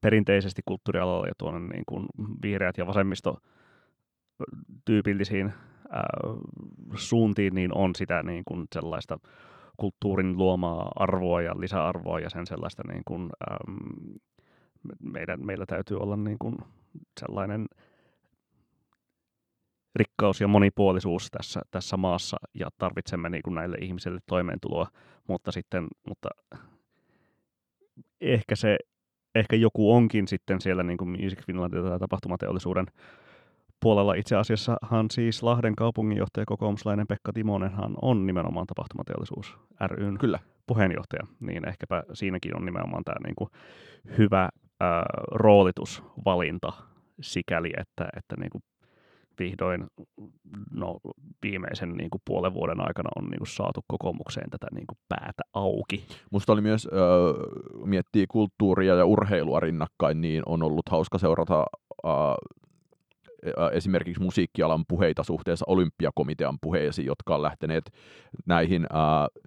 perinteisesti 0.00 0.62
kulttuurialalla 0.64 1.26
ja 1.26 1.32
tuonne 1.38 1.74
niin 1.74 1.84
kuin 1.88 2.06
vihreät 2.42 2.78
ja 2.78 2.86
vasemmisto 2.86 3.38
tyypillisiin 4.84 5.52
ää, 5.90 6.04
suuntiin, 6.94 7.54
niin 7.54 7.74
on 7.74 7.94
sitä 7.94 8.22
niin 8.22 8.42
kuin 8.44 8.66
sellaista 8.74 9.18
kulttuurin 9.76 10.36
luomaa 10.36 10.92
arvoa 10.96 11.42
ja 11.42 11.60
lisäarvoa 11.60 12.20
ja 12.20 12.30
sen 12.30 12.46
sellaista 12.46 12.82
niin 12.88 13.02
kuin, 13.04 13.30
äm, 13.50 14.14
meidän, 15.02 15.46
meillä 15.46 15.66
täytyy 15.66 15.96
olla 15.96 16.16
niin 16.16 16.38
kuin 16.38 16.56
sellainen 17.20 17.66
rikkaus 19.94 20.40
ja 20.40 20.48
monipuolisuus 20.48 21.30
tässä, 21.30 21.60
tässä 21.70 21.96
maassa 21.96 22.36
ja 22.54 22.68
tarvitsemme 22.78 23.28
niin 23.28 23.42
kuin 23.42 23.54
näille 23.54 23.76
ihmisille 23.80 24.20
toimeentuloa, 24.26 24.86
mutta 25.28 25.52
sitten, 25.52 25.86
mutta 26.08 26.28
ehkä 28.32 28.56
se, 28.56 28.76
ehkä 29.34 29.56
joku 29.56 29.92
onkin 29.92 30.28
sitten 30.28 30.60
siellä 30.60 30.82
niin 30.82 30.98
kuin 30.98 31.08
Music 31.10 31.46
Finlandin 31.46 31.82
tai 31.82 31.98
tapahtumateollisuuden 31.98 32.86
puolella. 33.80 34.14
Itse 34.14 34.36
asiassahan 34.36 35.10
siis 35.10 35.42
Lahden 35.42 35.76
kaupunginjohtaja 35.76 36.46
kokoomuslainen 36.46 37.06
Pekka 37.06 37.32
Timonenhan 37.32 37.94
on 38.02 38.26
nimenomaan 38.26 38.66
tapahtumateollisuus 38.66 39.58
ryn 39.86 40.18
Kyllä. 40.18 40.38
puheenjohtaja, 40.66 41.26
niin 41.40 41.68
ehkäpä 41.68 42.02
siinäkin 42.12 42.56
on 42.56 42.64
nimenomaan 42.64 43.04
tämä 43.04 43.16
niin 43.24 43.34
kuin 43.36 43.50
hyvä 44.18 44.48
ää, 44.80 45.04
roolitusvalinta 45.30 46.72
sikäli, 47.20 47.72
että, 47.76 48.08
että 48.16 48.36
niin 48.38 48.50
kuin 48.50 48.62
vihdoin 49.38 49.86
no, 50.70 51.00
viimeisen 51.42 51.96
niin 51.96 52.10
kuin 52.10 52.22
puolen 52.24 52.54
vuoden 52.54 52.80
aikana 52.80 53.10
on 53.16 53.24
niin 53.24 53.38
kuin 53.38 53.48
saatu 53.48 53.80
kokoomukseen 53.86 54.50
tätä 54.50 54.66
niin 54.74 54.86
kuin 54.86 54.98
päätä 55.08 55.42
auki. 55.52 56.04
Musta 56.30 56.52
oli 56.52 56.60
myös, 56.60 56.88
äh, 56.92 57.86
miettii 57.86 58.26
kulttuuria 58.26 58.94
ja 58.94 59.04
urheilua 59.04 59.60
rinnakkain, 59.60 60.20
niin 60.20 60.42
on 60.46 60.62
ollut 60.62 60.88
hauska 60.90 61.18
seurata 61.18 61.64
äh, 62.06 62.34
esimerkiksi 63.72 64.22
musiikkialan 64.22 64.84
puheita 64.88 65.22
suhteessa 65.22 65.64
olympiakomitean 65.68 66.58
puheisiin, 66.62 67.06
jotka 67.06 67.34
on 67.34 67.42
lähteneet 67.42 67.84
näihin 68.46 68.82
äh, 68.82 69.42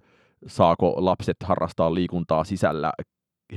saako 0.46 0.94
lapset 0.96 1.36
harrastaa 1.44 1.94
liikuntaa 1.94 2.44
sisällä 2.44 2.92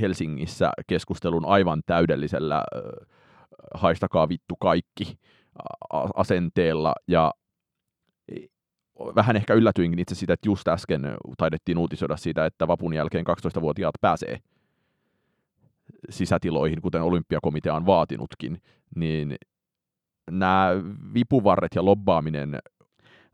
Helsingissä 0.02 0.72
keskustelun 0.88 1.46
aivan 1.46 1.82
täydellisellä 1.86 2.56
äh, 2.56 2.82
haistakaa 3.74 4.30
vittu 4.30 4.56
kaikki 4.56 5.18
asenteella 6.16 6.94
ja 7.08 7.34
vähän 9.16 9.36
ehkä 9.36 9.54
yllätyinkin 9.54 10.00
itse 10.00 10.16
siitä, 10.16 10.34
että 10.34 10.50
just 10.50 10.68
äsken 10.68 11.16
taidettiin 11.38 11.78
uutisoida 11.78 12.18
siitä, 12.18 12.46
että 12.46 12.68
vapun 12.68 12.94
jälkeen 12.94 13.26
12-vuotiaat 13.28 13.96
pääsee 14.02 14.38
sisätiloihin, 16.10 16.82
kuten 16.82 17.02
olympiakomitea 17.02 17.74
on 17.74 17.86
vaatinutkin, 17.86 18.62
niin 18.96 19.36
nämä 20.32 20.70
vipuvarret 21.14 21.76
ja 21.76 21.86
lobbaaminen 21.86 22.60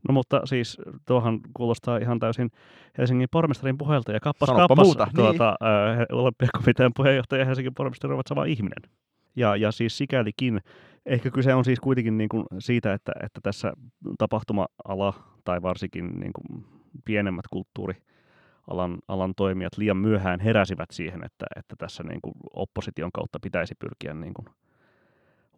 No 0.08 0.14
mutta 0.14 0.42
siis 0.46 0.78
tuohan 1.08 1.40
kuulostaa 1.54 1.98
ihan 1.98 2.20
täysin 2.20 2.52
Helsingin 2.98 3.28
pormestarin 3.32 3.78
puheelta 3.78 4.12
ja 4.12 4.20
kappas 4.20 4.48
Sanoppa 4.48 4.68
kappas 4.68 4.86
muuta, 4.86 5.08
tuota, 5.16 5.56
niin. 5.62 6.20
olympiakomitean 6.20 6.92
puheenjohtaja 6.96 7.40
ja 7.42 7.46
Helsingin 7.46 7.74
pormestari 7.74 8.14
ovat 8.14 8.28
sama 8.28 8.46
ihminen. 8.46 8.92
Ja, 9.36 9.56
ja 9.56 9.72
siis 9.72 9.98
sikälikin 9.98 10.62
Ehkä 11.08 11.32
kyse 11.32 11.56
on 11.56 11.66
siis 11.66 11.80
kuitenkin 11.80 12.18
niin 12.18 12.30
kuin 12.30 12.46
siitä, 12.60 12.94
että, 12.94 13.12
että 13.24 13.42
tässä 13.44 13.74
tapahtuma-ala 14.18 15.14
tai 15.44 15.62
varsinkin 15.62 16.20
niin 16.20 16.34
kuin 16.34 16.66
pienemmät 17.06 17.46
kulttuurialan 17.52 18.98
alan 19.08 19.34
toimijat 19.36 19.78
liian 19.78 19.98
myöhään 19.98 20.40
heräsivät 20.40 20.92
siihen, 20.92 21.24
että, 21.24 21.46
että 21.56 21.76
tässä 21.78 22.04
niin 22.04 22.22
kuin 22.22 22.34
opposition 22.54 23.12
kautta 23.12 23.40
pitäisi 23.42 23.76
pyrkiä 23.80 24.14
niin 24.14 24.34
kuin 24.34 24.48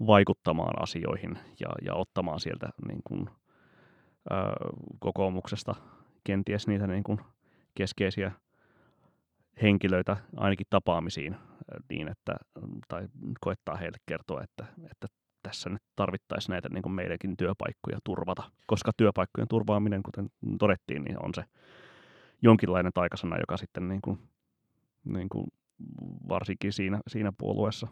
vaikuttamaan 0.08 0.84
asioihin 0.84 1.38
ja, 1.60 1.70
ja 1.82 1.94
ottamaan 1.96 2.40
sieltä 2.40 2.70
niin 2.88 3.02
kuin, 3.04 3.30
ö, 4.32 4.36
kokoomuksesta 5.00 5.76
kenties 6.24 6.68
niitä 6.68 6.88
niin 6.88 7.04
kuin 7.04 7.20
keskeisiä 7.76 8.32
henkilöitä 9.62 10.18
ainakin 10.38 10.68
tapaamisiin 10.70 11.36
niin, 11.90 12.08
että, 12.08 12.36
tai 12.88 13.08
koettaa 13.42 13.76
heille 13.76 13.98
kertoa, 14.06 14.44
että, 14.44 14.66
että 14.92 15.08
tässä 15.44 15.70
nyt 15.70 15.82
tarvittaisiin 15.96 16.54
näitä 16.54 16.70
niin 16.70 16.82
kuin 16.82 16.94
meidänkin 16.94 17.38
työpaikkoja 17.38 18.00
turvata, 18.04 18.44
koska 18.68 18.92
työpaikkojen 18.98 19.48
turvaaminen, 19.48 20.04
kuten 20.04 20.30
todettiin, 20.60 21.04
niin 21.04 21.26
on 21.26 21.34
se 21.34 21.44
jonkinlainen 22.42 22.94
taikasana, 22.94 23.38
joka 23.40 23.58
sitten 23.58 23.88
niin 23.88 24.02
kuin, 24.02 24.20
niin 25.06 25.30
kuin 25.30 25.48
varsinkin 26.30 26.74
siinä, 26.74 27.00
siinä 27.08 27.34
puolueessa 27.38 27.88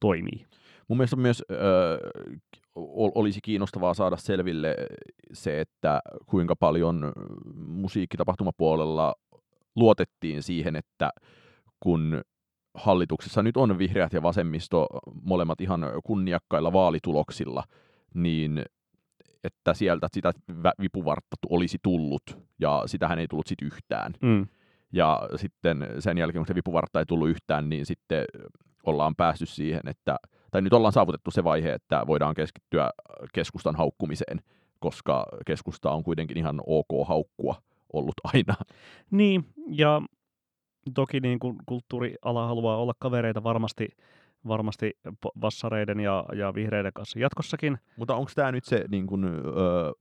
toimii. 0.00 0.46
Mun 0.88 0.98
mielestä 0.98 1.16
myös 1.16 1.42
ö, 1.50 1.54
olisi 3.14 3.40
kiinnostavaa 3.42 3.94
saada 3.94 4.16
selville 4.16 4.76
se, 5.32 5.60
että 5.60 6.00
kuinka 6.26 6.56
paljon 6.56 7.12
musiikkitapahtumapuolella 7.54 9.14
luotettiin 9.76 10.42
siihen, 10.42 10.76
että 10.76 11.10
kun 11.80 12.22
hallituksessa 12.74 13.42
nyt 13.42 13.56
on 13.56 13.78
vihreät 13.78 14.12
ja 14.12 14.22
vasemmisto 14.22 14.86
molemmat 15.22 15.60
ihan 15.60 15.80
kunniakkailla 16.04 16.72
vaalituloksilla, 16.72 17.64
niin 18.14 18.64
että 19.44 19.74
sieltä 19.74 20.08
sitä 20.12 20.32
vipuvartta 20.80 21.36
olisi 21.50 21.78
tullut, 21.82 22.22
ja 22.60 22.82
sitähän 22.86 23.18
ei 23.18 23.28
tullut 23.28 23.46
sitten 23.46 23.66
yhtään. 23.66 24.12
Mm. 24.22 24.46
Ja 24.92 25.28
sitten 25.36 25.86
sen 25.98 26.18
jälkeen, 26.18 26.40
kun 26.40 26.46
se 26.46 26.54
vipuvartta 26.54 26.98
ei 26.98 27.06
tullut 27.06 27.28
yhtään, 27.28 27.68
niin 27.68 27.86
sitten 27.86 28.24
ollaan 28.86 29.16
päästy 29.16 29.46
siihen, 29.46 29.88
että, 29.88 30.16
tai 30.50 30.62
nyt 30.62 30.72
ollaan 30.72 30.92
saavutettu 30.92 31.30
se 31.30 31.44
vaihe, 31.44 31.72
että 31.72 32.06
voidaan 32.06 32.34
keskittyä 32.34 32.90
keskustan 33.34 33.76
haukkumiseen, 33.76 34.40
koska 34.78 35.26
keskusta 35.46 35.90
on 35.90 36.04
kuitenkin 36.04 36.38
ihan 36.38 36.60
ok 36.66 37.08
haukkua 37.08 37.54
ollut 37.92 38.14
aina. 38.24 38.54
Niin, 39.10 39.44
ja 39.68 40.02
toki 40.94 41.20
niin 41.20 41.38
kuin 41.38 41.56
kulttuuriala 41.66 42.46
haluaa 42.46 42.76
olla 42.76 42.92
kavereita 42.98 43.42
varmasti, 43.42 43.88
varmasti 44.48 44.90
vassareiden 45.40 46.00
ja, 46.00 46.24
ja 46.34 46.54
vihreiden 46.54 46.92
kanssa 46.92 47.18
jatkossakin. 47.18 47.78
Mutta 47.96 48.14
onko 48.14 48.30
tämä 48.34 48.52
nyt 48.52 48.64
se, 48.64 48.84
niin 48.90 49.06
kuin, 49.06 49.24
öö, 49.24 49.92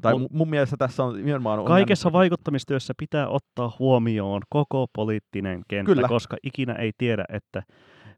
tai 0.00 0.18
mun, 0.18 0.28
mun 0.32 0.50
mielestä 0.50 0.76
tässä 0.76 1.04
on 1.04 1.16
nimenomaan... 1.16 1.58
On 1.58 1.64
Kaikessa 1.64 2.08
jänn... 2.08 2.12
vaikuttamistyössä 2.12 2.94
pitää 2.96 3.28
ottaa 3.28 3.72
huomioon 3.78 4.42
koko 4.48 4.86
poliittinen 4.92 5.62
kenttä, 5.68 5.94
Kyllä. 5.94 6.08
koska 6.08 6.36
ikinä 6.42 6.72
ei 6.72 6.92
tiedä, 6.98 7.24
että 7.28 7.62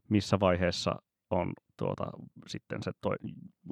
missä 0.09 0.39
vaiheessa 0.39 0.95
on 1.29 1.53
tuota, 1.77 2.03
sitten 2.47 2.83
se 2.83 2.91
toi, 3.01 3.15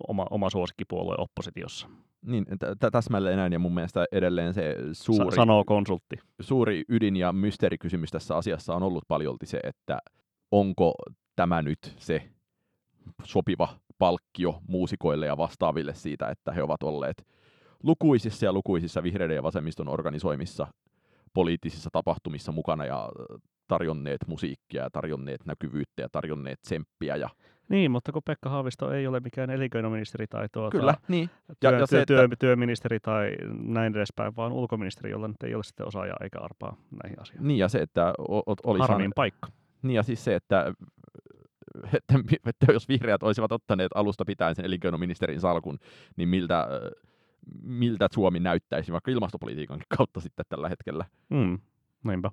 oma, 0.08 0.28
oma 0.30 0.50
suosikkipuolue 0.50 1.16
oppositiossa. 1.18 1.90
Niin, 2.26 2.46
t- 2.46 2.92
täsmälleen 2.92 3.38
näin, 3.38 3.54
ja 3.54 3.60
mun 3.60 3.74
mielestä 3.74 4.06
edelleen 4.12 4.54
se 4.54 4.76
suuri, 4.94 5.32
Sa- 5.32 5.36
sanoo 5.36 5.64
konsultti. 5.66 6.16
suuri 6.42 6.84
ydin- 6.90 7.16
ja 7.18 7.34
mysteerikysymys 7.34 8.12
tässä 8.12 8.36
asiassa 8.38 8.76
on 8.76 8.84
ollut 8.84 9.04
paljolti 9.08 9.46
se, 9.46 9.60
että 9.64 10.00
onko 10.52 10.94
tämä 11.36 11.62
nyt 11.62 11.96
se 11.98 12.30
sopiva 13.24 13.68
palkkio 13.98 14.60
muusikoille 14.68 15.26
ja 15.26 15.38
vastaaville 15.38 15.94
siitä, 15.94 16.30
että 16.30 16.52
he 16.52 16.64
ovat 16.64 16.84
olleet 16.84 17.28
lukuisissa 17.84 18.46
ja 18.46 18.54
lukuisissa 18.54 19.04
vihreiden 19.04 19.36
ja 19.36 19.44
vasemmiston 19.44 19.88
organisoimissa 19.90 20.68
poliittisissa 21.34 21.90
tapahtumissa 21.94 22.52
mukana 22.52 22.86
ja 22.86 23.10
tarjonneet 23.72 24.28
musiikkia 24.28 24.84
ja 24.84 24.90
tarjonneet 24.90 25.46
näkyvyyttä 25.46 26.02
ja 26.02 26.10
tarjonneet 26.12 26.62
tsemppiä 26.62 27.16
ja 27.16 27.30
niin, 27.70 27.92
mutta 27.92 28.12
kun 28.12 28.22
Pekka 28.26 28.50
Haavisto 28.50 28.92
ei 28.92 29.08
ole 29.08 29.20
mikään 29.20 29.50
elinkeinoministeri 29.50 30.28
tai 30.28 30.48
tuota, 30.52 30.78
Kyllä, 30.78 30.96
niin. 31.08 31.30
Ja, 31.48 31.56
työ, 31.72 31.80
ja 31.80 31.88
se, 31.88 32.06
työ, 32.06 32.24
että... 32.24 32.36
työministeri 32.40 33.00
tai 33.00 33.36
näin 33.52 33.96
edespäin, 33.96 34.36
vaan 34.36 34.52
ulkoministeri, 34.52 35.12
jolla 35.12 35.28
nyt 35.28 35.44
ei 35.44 35.56
ole 35.56 35.64
sitten 35.64 35.88
osaaja 35.88 36.14
eikä 36.24 36.40
arpaa 36.40 36.78
näihin 37.04 37.22
asioihin. 37.22 37.48
Niin, 37.48 37.58
ja 37.58 37.68
se, 37.68 37.82
että 37.82 38.14
oli 38.64 38.80
Harmin 38.80 39.12
paikka. 39.16 39.48
Niin, 39.82 39.96
ja 39.96 40.04
siis 40.04 40.24
se, 40.24 40.36
että, 40.36 40.74
että, 41.94 42.14
että 42.46 42.72
jos 42.72 42.88
vihreät 42.88 43.24
olisivat 43.24 43.52
ottaneet 43.52 43.92
alusta 43.96 44.26
pitäen 44.26 44.56
sen 44.56 44.66
elinkeinoministerin 44.66 45.40
salkun, 45.40 45.80
niin 46.16 46.30
miltä, 46.30 46.68
miltä 47.62 48.08
Suomi 48.14 48.40
näyttäisi 48.40 48.92
vaikka 48.92 49.12
ilmastopolitiikan 49.12 49.80
kautta 49.98 50.20
sitten 50.20 50.46
tällä 50.50 50.70
hetkellä. 50.70 51.06
Mm, 51.30 51.60
näinpä. 52.04 52.32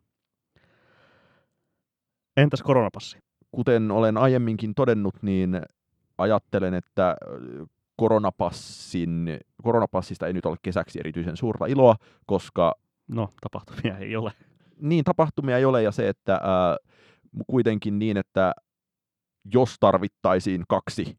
Entäs 2.39 2.63
koronapassi? 2.63 3.19
kuten 3.51 3.91
olen 3.91 4.17
aiemminkin 4.17 4.75
todennut, 4.75 5.15
niin 5.23 5.63
ajattelen, 6.19 6.75
että 6.75 7.17
koronapassin, 7.97 9.39
koronapassista 9.63 10.27
ei 10.27 10.33
nyt 10.33 10.47
ole 10.47 10.57
kesäksi 10.63 11.01
erityisen 11.01 11.37
suurta 11.37 11.67
iloa, 11.67 11.97
koska... 12.27 12.75
No, 13.09 13.29
tapahtumia 13.41 13.99
ei 13.99 14.17
ole. 14.17 14.33
Niin, 14.81 15.05
tapahtumia 15.05 15.59
ei 15.59 15.65
ole, 15.65 15.83
ja 15.83 15.93
se, 15.93 16.09
että 16.09 16.33
ää, 16.33 16.77
kuitenkin 17.47 17.99
niin, 17.99 18.17
että 18.17 18.53
jos 19.55 19.77
tarvittaisiin 19.81 20.65
kaksi 20.69 21.19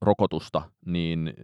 rokotusta, 0.00 0.62
niin 0.86 1.34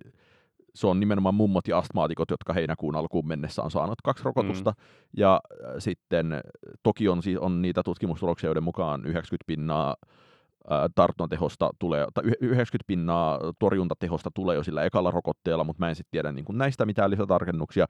se 0.76 0.86
on 0.86 1.00
nimenomaan 1.00 1.34
mummot 1.34 1.68
ja 1.68 1.78
astmaatikot, 1.78 2.30
jotka 2.30 2.52
heinäkuun 2.52 2.96
alkuun 2.96 3.28
mennessä 3.28 3.62
on 3.62 3.70
saanut 3.70 4.02
kaksi 4.02 4.24
rokotusta. 4.24 4.70
Mm. 4.70 4.76
Ja 5.16 5.40
äh, 5.64 5.74
sitten 5.78 6.40
toki 6.82 7.08
on, 7.08 7.20
on 7.40 7.62
niitä 7.62 7.82
tutkimustuloksia, 7.82 8.48
joiden 8.48 8.62
mukaan 8.62 9.06
90 9.06 9.44
pinnaa 9.46 9.96
äh, 10.72 10.78
tartuntatehosta 10.94 11.70
tulee, 11.78 12.06
tai 12.14 12.24
90 12.40 12.84
pinnaa 12.86 13.40
torjuntatehosta 13.58 14.30
tulee 14.34 14.56
jo 14.56 14.62
sillä 14.62 14.84
ekalla 14.84 15.10
rokotteella, 15.10 15.64
mutta 15.64 15.80
mä 15.80 15.88
en 15.88 15.94
sitten 15.94 16.10
tiedä 16.10 16.32
niin 16.32 16.44
näistä 16.52 16.86
mitään 16.86 17.10
lisätarkennuksia. 17.10 17.86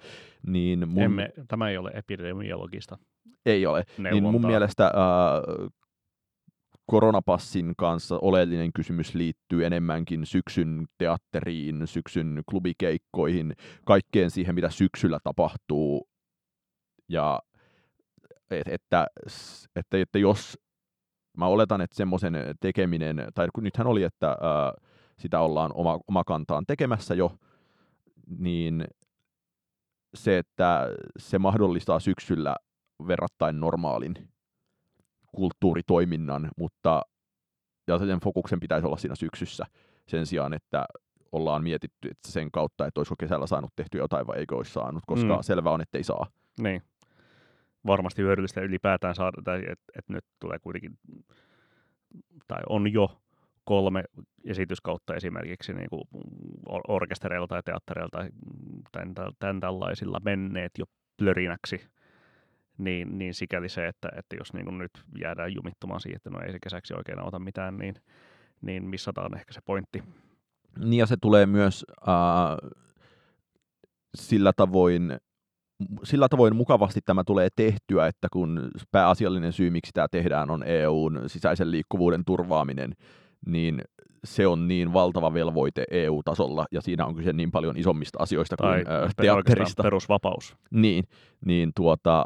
Niin 0.46 0.88
mun... 0.88 1.02
Emme, 1.02 1.32
tämä 1.48 1.68
ei 1.68 1.78
ole 1.78 1.90
epidemiologista. 1.94 2.98
Ei 3.46 3.66
ole. 3.66 3.84
Neuvontaa. 3.98 4.10
Niin 4.10 4.22
mun 4.22 4.46
mielestä 4.46 4.86
äh, 4.86 4.92
koronapassin 6.86 7.74
kanssa 7.76 8.18
oleellinen 8.18 8.72
kysymys 8.72 9.14
liittyy 9.14 9.66
enemmänkin 9.66 10.26
syksyn 10.26 10.86
teatteriin, 10.98 11.86
syksyn 11.86 12.42
klubikeikkoihin, 12.50 13.54
kaikkeen 13.84 14.30
siihen, 14.30 14.54
mitä 14.54 14.70
syksyllä 14.70 15.18
tapahtuu. 15.24 16.08
Ja 17.08 17.40
et, 18.50 18.68
että, 18.68 19.06
että, 19.76 19.98
että 19.98 20.18
jos 20.18 20.58
mä 21.36 21.46
oletan, 21.46 21.80
että 21.80 21.96
semmoisen 21.96 22.34
tekeminen, 22.60 23.28
tai 23.34 23.48
kun 23.54 23.64
nythän 23.64 23.86
oli, 23.86 24.02
että 24.02 24.28
ää, 24.28 24.72
sitä 25.18 25.40
ollaan 25.40 25.70
oma, 25.74 25.98
oma 26.08 26.24
kantaan 26.24 26.64
tekemässä 26.66 27.14
jo, 27.14 27.36
niin 28.38 28.84
se, 30.14 30.38
että 30.38 30.88
se 31.18 31.38
mahdollistaa 31.38 32.00
syksyllä 32.00 32.56
verrattain 33.06 33.60
normaalin 33.60 34.28
kulttuuritoiminnan, 35.36 36.50
mutta 36.56 37.02
ja 37.86 37.98
sen 37.98 38.20
fokuksen 38.20 38.60
pitäisi 38.60 38.86
olla 38.86 38.96
siinä 38.96 39.14
syksyssä 39.14 39.66
sen 40.08 40.26
sijaan, 40.26 40.54
että 40.54 40.86
ollaan 41.32 41.62
mietitty 41.62 42.08
että 42.08 42.32
sen 42.32 42.50
kautta, 42.50 42.86
että 42.86 43.00
olisiko 43.00 43.16
kesällä 43.18 43.46
saanut 43.46 43.70
tehtyä 43.76 44.00
jotain 44.00 44.26
vai 44.26 44.38
eikö 44.38 44.56
olisi 44.56 44.72
saanut, 44.72 45.02
koska 45.06 45.36
mm. 45.36 45.42
selvä 45.42 45.70
on, 45.70 45.80
että 45.80 45.98
ei 45.98 46.04
saa. 46.04 46.26
Niin. 46.60 46.82
Varmasti 47.86 48.22
hyödyllistä 48.22 48.60
ylipäätään 48.60 49.14
saada, 49.14 49.42
tai 49.44 49.58
että 49.58 49.84
et 49.98 50.08
nyt 50.08 50.24
tulee 50.40 50.58
kuitenkin, 50.58 50.98
tai 52.48 52.62
on 52.68 52.92
jo 52.92 53.20
kolme 53.64 54.04
esityskautta 54.44 55.14
esimerkiksi 55.14 55.72
niin 55.72 55.90
kuin 55.90 56.02
orkestereilta 56.88 57.48
tai 57.48 57.62
teattereilta 57.62 58.18
tai 58.18 58.30
tämän, 58.92 59.32
tämän 59.38 59.60
tällaisilla 59.60 60.20
menneet 60.24 60.72
jo 60.78 60.84
plörinäksi 61.16 61.86
niin, 62.78 63.18
niin 63.18 63.34
sikäli 63.34 63.68
se, 63.68 63.88
että, 63.88 64.08
että 64.16 64.36
jos 64.36 64.52
niin 64.52 64.78
nyt 64.78 64.90
jäädään 65.20 65.54
jumittumaan 65.54 66.00
siihen, 66.00 66.16
että 66.16 66.30
no 66.30 66.40
ei 66.40 66.52
se 66.52 66.58
kesäksi 66.62 66.94
oikein 66.94 67.18
auta 67.18 67.38
mitään, 67.38 67.76
niin, 67.78 67.94
niin 68.60 68.84
missataan 68.84 69.36
ehkä 69.36 69.52
se 69.52 69.60
pointti. 69.64 70.02
Niin 70.78 70.98
ja 70.98 71.06
se 71.06 71.16
tulee 71.20 71.46
myös 71.46 71.84
äh, 72.08 72.70
sillä 74.16 74.52
tavoin 74.56 75.18
sillä 76.02 76.28
tavoin 76.28 76.56
mukavasti 76.56 77.00
tämä 77.04 77.24
tulee 77.24 77.48
tehtyä, 77.56 78.06
että 78.06 78.28
kun 78.32 78.70
pääasiallinen 78.90 79.52
syy, 79.52 79.70
miksi 79.70 79.92
tämä 79.94 80.08
tehdään, 80.10 80.50
on 80.50 80.62
EUn 80.62 81.20
sisäisen 81.26 81.70
liikkuvuuden 81.70 82.24
turvaaminen, 82.24 82.92
niin 83.46 83.80
se 84.24 84.46
on 84.46 84.68
niin 84.68 84.92
valtava 84.92 85.34
velvoite 85.34 85.84
EU-tasolla, 85.90 86.66
ja 86.72 86.80
siinä 86.80 87.06
on 87.06 87.14
kyse 87.14 87.32
niin 87.32 87.50
paljon 87.50 87.76
isommista 87.76 88.22
asioista 88.22 88.56
tai 88.56 88.84
kuin 88.84 88.94
äh, 88.94 89.14
teatterista. 89.16 89.82
perusvapaus. 89.82 90.56
Niin, 90.70 91.04
niin 91.46 91.70
tuota, 91.76 92.24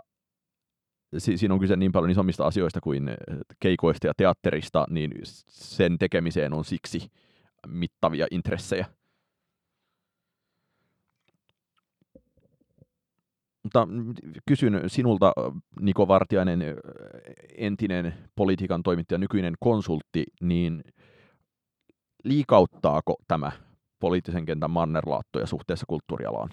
si- 1.18 1.36
siinä 1.36 1.54
on 1.54 1.60
kyse 1.60 1.76
niin 1.76 1.92
paljon 1.92 2.10
isommista 2.10 2.46
asioista 2.46 2.80
kuin 2.80 3.08
eh, 3.08 3.16
keikoista 3.60 4.06
ja 4.06 4.12
teatterista, 4.16 4.86
niin 4.90 5.10
sen 5.48 5.98
tekemiseen 5.98 6.52
on 6.52 6.64
siksi 6.64 7.08
mittavia 7.66 8.26
intressejä. 8.30 8.86
Mutta 13.62 13.88
kysyn 14.48 14.82
sinulta, 14.86 15.32
Niko 15.80 16.08
Vartiainen, 16.08 16.60
entinen 17.56 18.14
politiikan 18.36 18.82
toimittaja, 18.82 19.18
nykyinen 19.18 19.54
konsultti, 19.60 20.24
niin 20.40 20.84
liikauttaako 22.24 23.16
tämä 23.28 23.52
poliittisen 24.00 24.46
kentän 24.46 24.70
mannerlaattoja 24.70 25.46
suhteessa 25.46 25.86
kulttuurialaan? 25.88 26.50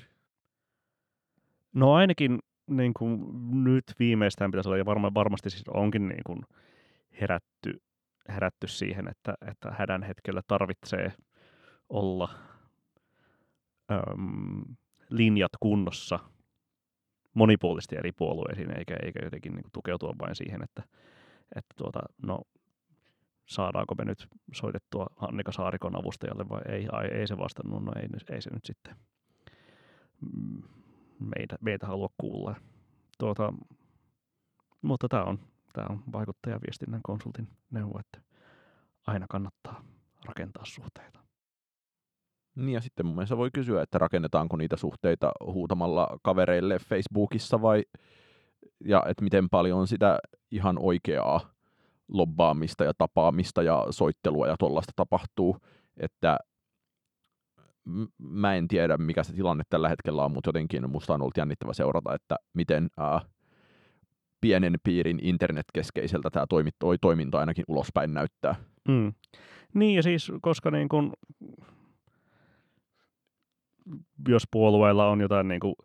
No 1.73 1.93
ainakin 1.93 2.39
niin 2.67 2.93
kuin 2.93 3.19
nyt 3.63 3.83
viimeistään 3.99 4.51
pitäisi 4.51 4.69
olla, 4.69 4.77
ja 4.77 4.85
varma, 4.85 5.13
varmasti 5.13 5.49
siis 5.49 5.63
onkin 5.67 6.07
niin 6.07 6.23
kuin 6.25 6.41
herätty, 7.21 7.81
herätty 8.29 8.67
siihen, 8.67 9.07
että, 9.07 9.33
että 9.47 9.71
hädän 9.71 10.03
hetkellä 10.03 10.41
tarvitsee 10.47 11.13
olla 11.89 12.29
äm, 13.91 14.61
linjat 15.09 15.51
kunnossa 15.59 16.19
monipuolisesti 17.33 17.95
eri 17.95 18.11
puolueisiin, 18.11 18.77
eikä, 18.77 18.95
eikä 19.03 19.19
jotenkin 19.23 19.53
niin 19.53 19.63
kuin 19.63 19.71
tukeutua 19.71 20.13
vain 20.19 20.35
siihen, 20.35 20.63
että, 20.63 20.83
että 21.55 21.73
tuota, 21.77 21.99
no, 22.23 22.41
saadaanko 23.47 23.95
me 23.95 24.05
nyt 24.05 24.27
soitettua 24.53 25.07
Annika 25.15 25.51
Saarikon 25.51 25.99
avustajalle 25.99 26.49
vai 26.49 26.61
ei. 26.69 26.87
Ai, 26.91 27.07
ei 27.07 27.27
se 27.27 27.37
vastannut, 27.37 27.83
no 27.83 27.91
ei, 27.95 28.07
ei 28.29 28.41
se 28.41 28.49
nyt 28.53 28.65
sitten 28.65 28.95
mm, 30.21 30.61
meitä, 31.19 31.55
meitä 31.61 31.87
halua 31.87 32.09
kuulla. 32.17 32.55
Tuota, 33.17 33.53
mutta 34.81 35.07
tämä 35.07 35.23
on, 35.23 35.39
tämä 35.73 35.87
on 35.89 36.03
vaikuttajaviestinnän 36.13 37.01
konsultin 37.03 37.47
neuvo, 37.71 37.99
että 37.99 38.21
aina 39.07 39.25
kannattaa 39.29 39.83
rakentaa 40.25 40.65
suhteita. 40.65 41.19
Niin 42.55 42.73
ja 42.73 42.81
sitten 42.81 43.05
mun 43.05 43.15
mielestä 43.15 43.37
voi 43.37 43.49
kysyä, 43.53 43.81
että 43.81 43.97
rakennetaanko 43.97 44.57
niitä 44.57 44.77
suhteita 44.77 45.31
huutamalla 45.45 46.19
kavereille 46.23 46.79
Facebookissa 46.79 47.61
vai 47.61 47.83
ja 48.85 49.03
että 49.07 49.23
miten 49.23 49.49
paljon 49.49 49.79
on 49.79 49.87
sitä 49.87 50.19
ihan 50.51 50.77
oikeaa 50.79 51.53
lobbaamista 52.07 52.83
ja 52.83 52.93
tapaamista 52.97 53.63
ja 53.63 53.85
soittelua 53.89 54.47
ja 54.47 54.55
tuollaista 54.59 54.93
tapahtuu, 54.95 55.57
että 55.97 56.37
mä 58.19 58.55
en 58.55 58.67
tiedä, 58.67 58.97
mikä 58.97 59.23
se 59.23 59.33
tilanne 59.33 59.63
tällä 59.69 59.89
hetkellä 59.89 60.25
on, 60.25 60.31
mutta 60.31 60.47
jotenkin 60.47 60.89
musta 60.89 61.13
on 61.13 61.21
ollut 61.21 61.37
jännittävä 61.37 61.73
seurata, 61.73 62.13
että 62.13 62.35
miten 62.53 62.87
ää, 62.97 63.21
pienen 64.41 64.75
piirin 64.83 65.19
internetkeskeiseltä 65.21 66.29
tämä 66.29 66.45
toimi, 66.49 66.69
toi 66.79 66.97
toiminta 67.01 67.39
ainakin 67.39 67.65
ulospäin 67.67 68.13
näyttää. 68.13 68.55
Mm. 68.87 69.13
Niin 69.73 69.95
ja 69.95 70.03
siis, 70.03 70.31
koska 70.41 70.71
niin 70.71 70.89
kun, 70.89 71.13
jos 74.29 74.43
puolueella 74.51 75.07
on 75.07 75.21
jotain 75.21 75.47
niin 75.47 75.59
kun, 75.59 75.75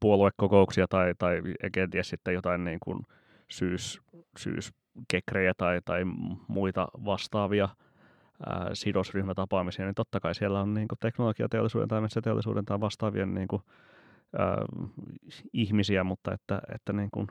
puoluekokouksia 0.00 0.86
tai, 0.88 1.14
tai 1.18 1.42
kenties 1.72 2.08
sitten 2.08 2.34
jotain 2.34 2.64
niin 2.64 2.78
kun, 2.82 3.02
syys, 3.50 4.00
syyskekrejä 4.38 5.52
tai, 5.56 5.80
tai 5.84 6.04
muita 6.48 6.88
vastaavia 7.04 7.68
ää, 8.46 8.70
sidosryhmätapaamisia, 8.72 9.84
niin 9.84 9.94
totta 9.94 10.20
kai 10.20 10.34
siellä 10.34 10.60
on 10.60 10.74
niin 10.74 10.88
kuin 10.88 10.98
teknologiateollisuuden 10.98 11.88
tai 11.88 12.00
metsäteollisuuden 12.00 12.64
tai 12.64 12.80
vastaavien 12.80 13.34
niin 13.34 13.48
kuin, 13.48 13.62
ää, 14.38 14.64
ihmisiä, 15.52 16.04
mutta 16.04 16.32
että, 16.32 16.62
että 16.74 16.92
niin 16.92 17.10
kuin, 17.12 17.26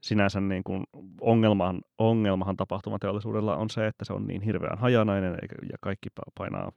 sinänsä 0.00 0.40
niin 0.40 0.64
kuin 0.64 0.84
ongelmahan, 1.20 1.80
ongelmahan 1.98 2.56
tapahtumateollisuudella 2.56 3.56
on 3.56 3.70
se, 3.70 3.86
että 3.86 4.04
se 4.04 4.12
on 4.12 4.26
niin 4.26 4.42
hirveän 4.42 4.78
hajanainen 4.78 5.38
ja 5.70 5.76
kaikki 5.80 6.08
painaa 6.38 6.72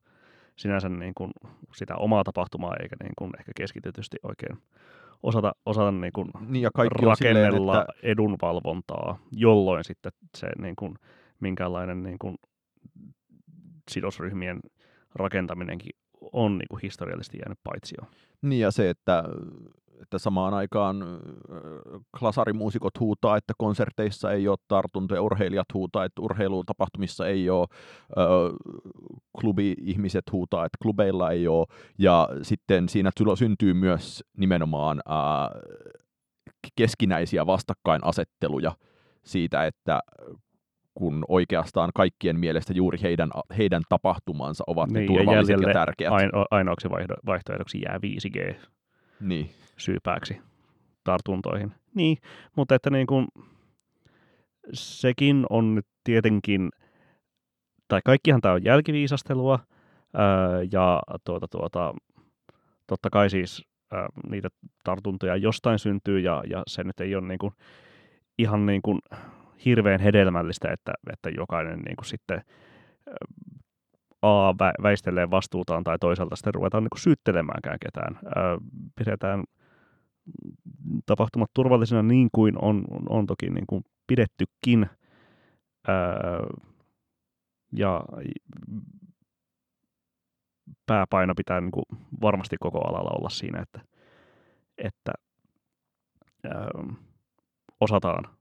sinänsä 0.56 0.89
niin 0.89 1.13
kuin 1.15 1.32
sitä 1.74 1.96
omaa 1.96 2.24
tapahtumaa 2.24 2.76
eikä 2.82 2.96
niin 3.04 3.13
kuin 3.17 3.32
ehkä 3.39 3.52
keskitytysti 3.56 4.17
oikein 4.24 4.58
osata, 5.24 5.52
osata 5.65 5.91
niin 5.91 6.13
kuin 6.13 6.30
niin 6.48 6.63
ja 6.63 6.70
kaikki 6.74 7.06
rakennella 7.06 7.74
silleen, 7.74 7.82
että... 7.82 7.93
edunvalvontaa, 8.04 9.20
jolloin 9.32 9.84
sitten 9.84 10.12
se 10.38 10.48
niin 10.62 10.76
kuin, 10.76 10.96
minkälainen 11.39 12.04
niin 12.04 12.20
kuin 12.20 12.36
sidosryhmien 13.91 14.60
rakentaminenkin 15.15 15.91
on 16.34 16.58
niin 16.58 16.67
kuin 16.69 16.82
historiallisesti 16.84 17.38
jäänyt 17.38 17.60
paitsio. 17.63 18.04
Niin 18.41 18.62
ja 18.62 18.71
se, 18.71 18.89
että, 18.89 19.23
että 20.02 20.17
samaan 20.17 20.54
aikaan 20.54 21.04
klasarimuusikot 22.19 23.00
huutaa, 23.00 23.38
että 23.38 23.54
konserteissa 23.58 24.32
ei 24.32 24.47
ole 24.47 24.58
tartuntoja, 24.67 25.21
urheilijat 25.21 25.73
huutaa, 25.73 26.06
että 26.06 26.21
urheilutapahtumissa 26.21 27.28
ei 27.28 27.50
ole, 27.50 27.67
klubi-ihmiset 29.41 30.32
huutaa, 30.32 30.65
että 30.65 30.78
klubeilla 30.82 31.32
ei 31.32 31.47
ole, 31.47 31.67
ja 31.97 32.30
sitten 32.41 32.89
siinä 32.89 33.12
syntyy 33.36 33.73
myös 33.73 34.23
nimenomaan 34.38 35.02
keskinäisiä 36.76 37.45
vastakkainasetteluja 37.45 38.76
siitä, 39.23 39.65
että 39.65 40.00
kun 40.97 41.25
oikeastaan 41.27 41.89
kaikkien 41.95 42.39
mielestä 42.39 42.73
juuri 42.73 42.97
heidän, 43.01 43.29
heidän 43.57 43.81
tapahtumansa 43.89 44.63
ovat 44.67 44.91
niin, 44.91 45.01
ne 45.01 45.07
turvalliset 45.07 45.62
ja, 45.62 45.67
ja 45.67 45.73
tärkeät. 45.73 46.13
Aino, 46.13 46.45
ainoaksi 46.51 46.89
vaihtoehdoksi 47.25 47.81
jää 47.81 47.97
5G 47.97 48.55
niin. 49.19 49.49
syypääksi 49.77 50.41
tartuntoihin. 51.03 51.71
Niin, 51.95 52.17
mutta 52.55 52.75
että 52.75 52.89
niin 52.89 53.07
kuin, 53.07 53.27
sekin 54.73 55.45
on 55.49 55.75
nyt 55.75 55.86
tietenkin, 56.03 56.69
tai 57.88 58.01
kaikkihan 58.05 58.41
tämä 58.41 58.53
on 58.53 58.63
jälkiviisastelua, 58.63 59.60
ää, 60.13 60.27
ja 60.71 61.01
tuota, 61.25 61.47
tuota, 61.47 61.93
totta 62.88 63.10
kai 63.10 63.29
siis 63.29 63.65
ää, 63.91 64.07
niitä 64.29 64.49
tartuntoja 64.83 65.36
jostain 65.36 65.79
syntyy, 65.79 66.19
ja, 66.19 66.43
ja 66.49 66.63
se 66.67 66.83
nyt 66.83 66.99
ei 66.99 67.15
ole 67.15 67.27
niin 67.27 67.39
kuin, 67.39 67.53
ihan 68.38 68.65
niin 68.65 68.81
kuin 68.81 68.99
hirveän 69.65 70.00
hedelmällistä, 70.00 70.72
että, 70.72 70.93
että 71.13 71.30
jokainen 71.30 71.80
niin 71.80 71.96
kuin 71.96 72.06
sitten 72.06 72.41
A, 74.22 74.54
väistelee 74.84 75.32
vastuutaan 75.32 75.84
tai 75.84 75.98
toisaalta 76.00 76.36
sitten 76.36 76.54
ruvetaan 76.54 76.84
niin 76.84 76.89
kuin 76.89 77.02
syyttelemäänkään 77.02 77.78
ketään. 77.80 78.20
Pidetään 78.96 79.43
tapahtumat 81.06 81.50
turvallisena 81.54 82.04
niin 82.04 82.30
kuin 82.32 82.56
on, 82.62 82.84
on, 83.10 83.26
toki 83.26 83.50
niin 83.50 83.67
kuin 83.67 83.84
pidettykin. 84.08 84.89
Ja 87.74 88.04
pääpaino 90.86 91.34
pitää 91.36 91.62
niin 91.62 91.72
kuin 91.72 91.86
varmasti 92.22 92.56
koko 92.60 92.80
alalla 92.80 93.12
olla 93.20 93.30
siinä, 93.30 93.62
että, 93.62 93.82
että 94.78 95.12
osataan 97.80 98.37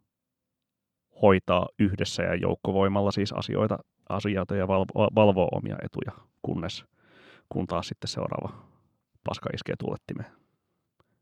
hoitaa 1.22 1.68
yhdessä 1.78 2.22
ja 2.22 2.34
joukkovoimalla 2.34 3.10
siis 3.10 3.32
asioita, 3.32 3.78
asioita 4.08 4.56
ja 4.56 4.68
valvo, 4.68 5.08
valvoa 5.14 5.48
omia 5.52 5.76
etuja, 5.82 6.26
kunnes 6.42 6.84
kun 7.48 7.66
taas 7.66 7.88
sitten 7.88 8.08
seuraava 8.08 8.52
paska 9.24 9.50
iskee 9.54 9.74
tuulettimeen. 9.78 10.30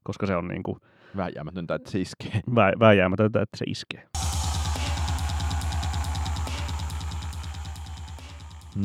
Koska 0.02 0.26
se 0.26 0.36
on 0.36 0.48
niin 0.48 0.62
kuin... 0.62 0.80
Vääjäämätöntä, 1.16 1.74
että 1.74 1.90
se 1.90 2.00
iskee. 2.00 2.40
Vä, 2.54 2.72
vääjäämätöntä, 2.80 3.42
että 3.42 3.56
se 3.56 3.64
iskee. 3.68 4.08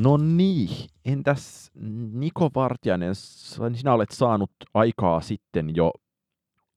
No 0.01 0.17
niin, 0.17 0.69
entäs 1.05 1.71
Niko 2.11 2.49
Vartiainen, 2.55 3.15
sinä 3.15 3.93
olet 3.93 4.11
saanut 4.11 4.51
aikaa 4.73 5.21
sitten 5.21 5.75
jo 5.75 5.91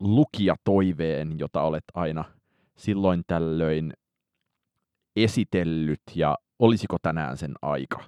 lukijatoiveen, 0.00 1.38
jota 1.38 1.62
olet 1.62 1.84
aina 1.94 2.24
silloin 2.76 3.22
tällöin 3.26 3.92
esitellyt 5.16 6.02
ja 6.14 6.38
olisiko 6.58 6.96
tänään 7.02 7.36
sen 7.36 7.54
aika? 7.62 8.04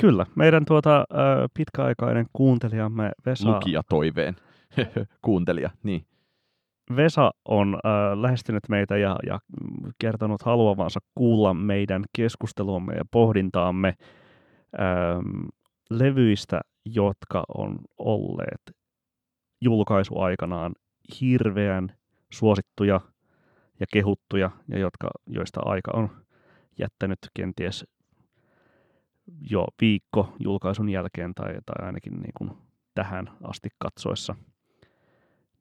Kyllä, 0.00 0.26
meidän 0.34 0.64
tuota, 0.64 1.04
pitkäaikainen 1.54 2.26
kuuntelijamme 2.32 3.12
Vesa... 3.26 3.48
Lukija 3.48 3.82
toiveen. 3.88 4.36
Kuuntelija, 5.22 5.70
niin. 5.82 6.06
Vesa 6.96 7.30
on 7.44 7.74
äh, 7.74 8.20
lähestynyt 8.20 8.68
meitä 8.68 8.96
ja, 8.96 9.16
ja 9.26 9.40
kertonut 9.98 10.42
haluavansa 10.42 11.00
kuulla 11.14 11.54
meidän 11.54 12.04
keskusteluamme 12.16 12.94
ja 12.94 13.04
pohdintaamme 13.10 13.94
ähm, 14.80 15.46
levyistä, 15.90 16.60
jotka 16.84 17.44
on 17.54 17.78
olleet 17.98 18.60
julkaisuaikanaan 19.60 20.72
hirveän 21.20 21.92
suosittuja– 22.32 23.00
ja 23.80 23.86
kehuttuja, 23.92 24.50
ja 24.68 24.78
jotka, 24.78 25.10
joista 25.26 25.60
aika 25.64 25.90
on 25.94 26.10
jättänyt 26.78 27.18
kenties 27.34 27.86
jo 29.50 29.66
viikko 29.80 30.32
julkaisun 30.38 30.88
jälkeen 30.88 31.34
tai, 31.34 31.54
tai 31.66 31.86
ainakin 31.86 32.12
niin 32.12 32.32
kuin 32.38 32.50
tähän 32.94 33.30
asti 33.42 33.68
katsoessa 33.78 34.34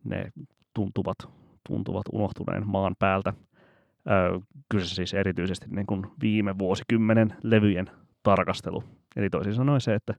ne 0.03 0.31
tuntuvat, 0.73 1.17
tuntuvat 1.67 2.05
unohtuneen 2.11 2.67
maan 2.67 2.95
päältä. 2.99 3.33
Öö, 4.09 4.39
kyse 4.69 4.95
siis 4.95 5.13
erityisesti 5.13 5.65
niin 5.69 5.85
kuin 5.85 6.05
viime 6.21 6.57
vuosikymmenen 6.57 7.35
levyjen 7.43 7.89
tarkastelu. 8.23 8.83
Eli 9.15 9.29
toisin 9.29 9.53
sanoen 9.53 9.81
se, 9.81 9.93
että 9.93 10.13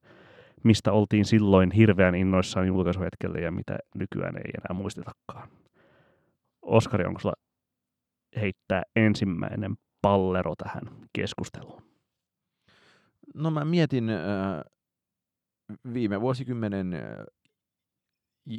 mistä 0.65 0.93
oltiin 0.93 1.25
silloin 1.25 1.71
hirveän 1.71 2.15
innoissaan 2.15 2.67
julkaisuhetkellä 2.67 3.39
ja 3.39 3.53
mitä 3.53 3.79
nykyään 3.95 4.37
ei 4.37 4.51
enää 4.59 4.81
muistetakaan. 4.81 5.49
Oskari, 6.63 7.05
onko 7.05 7.21
sulla 7.21 7.35
heittää 8.37 8.83
ensimmäinen 8.97 9.77
pallero 10.03 10.55
tähän 10.57 10.83
keskusteluun? 11.13 11.83
No 13.35 13.51
mä 13.51 13.65
mietin 13.65 14.11
äh, 14.11 14.17
viime 15.93 16.21
vuosikymmenen 16.21 16.95
äh, 16.95 17.03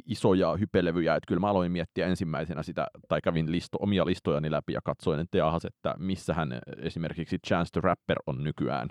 isoja 0.06 0.56
hypelevyjä, 0.56 1.14
että 1.14 1.28
kyllä 1.28 1.40
mä 1.40 1.48
aloin 1.50 1.72
miettiä 1.72 2.06
ensimmäisenä 2.06 2.62
sitä, 2.62 2.86
tai 3.08 3.20
kävin 3.20 3.52
listo, 3.52 3.78
omia 3.80 4.06
listojani 4.06 4.50
läpi 4.50 4.72
ja 4.72 4.80
katsoin, 4.84 5.20
että 5.20 5.38
jahas, 5.38 5.64
että 5.64 5.94
missähän 5.98 6.58
esimerkiksi 6.76 7.38
Chance 7.46 7.70
the 7.72 7.80
Rapper 7.80 8.16
on 8.26 8.44
nykyään. 8.44 8.88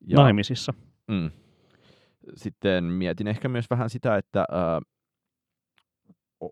Ja, 0.00 0.16
Naimisissa. 0.16 0.74
Mm, 1.08 1.30
sitten 2.34 2.84
mietin 2.84 3.28
ehkä 3.28 3.48
myös 3.48 3.70
vähän 3.70 3.90
sitä, 3.90 4.16
että 4.16 4.40
äh, 4.40 4.91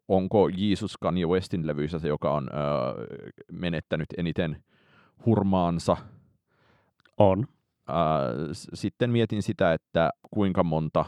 onko 0.08 0.48
Jeesus 0.48 0.96
Kanye 0.96 1.26
Westin 1.26 1.66
levyissä 1.66 1.98
se, 1.98 2.08
joka 2.08 2.34
on 2.34 2.48
ö, 2.48 2.56
menettänyt 3.52 4.08
eniten 4.18 4.62
hurmaansa. 5.26 5.96
On. 7.16 7.46
Ää, 7.88 8.30
sitten 8.52 9.10
mietin 9.10 9.42
sitä, 9.42 9.72
että 9.72 10.10
kuinka 10.30 10.64
monta, 10.64 11.04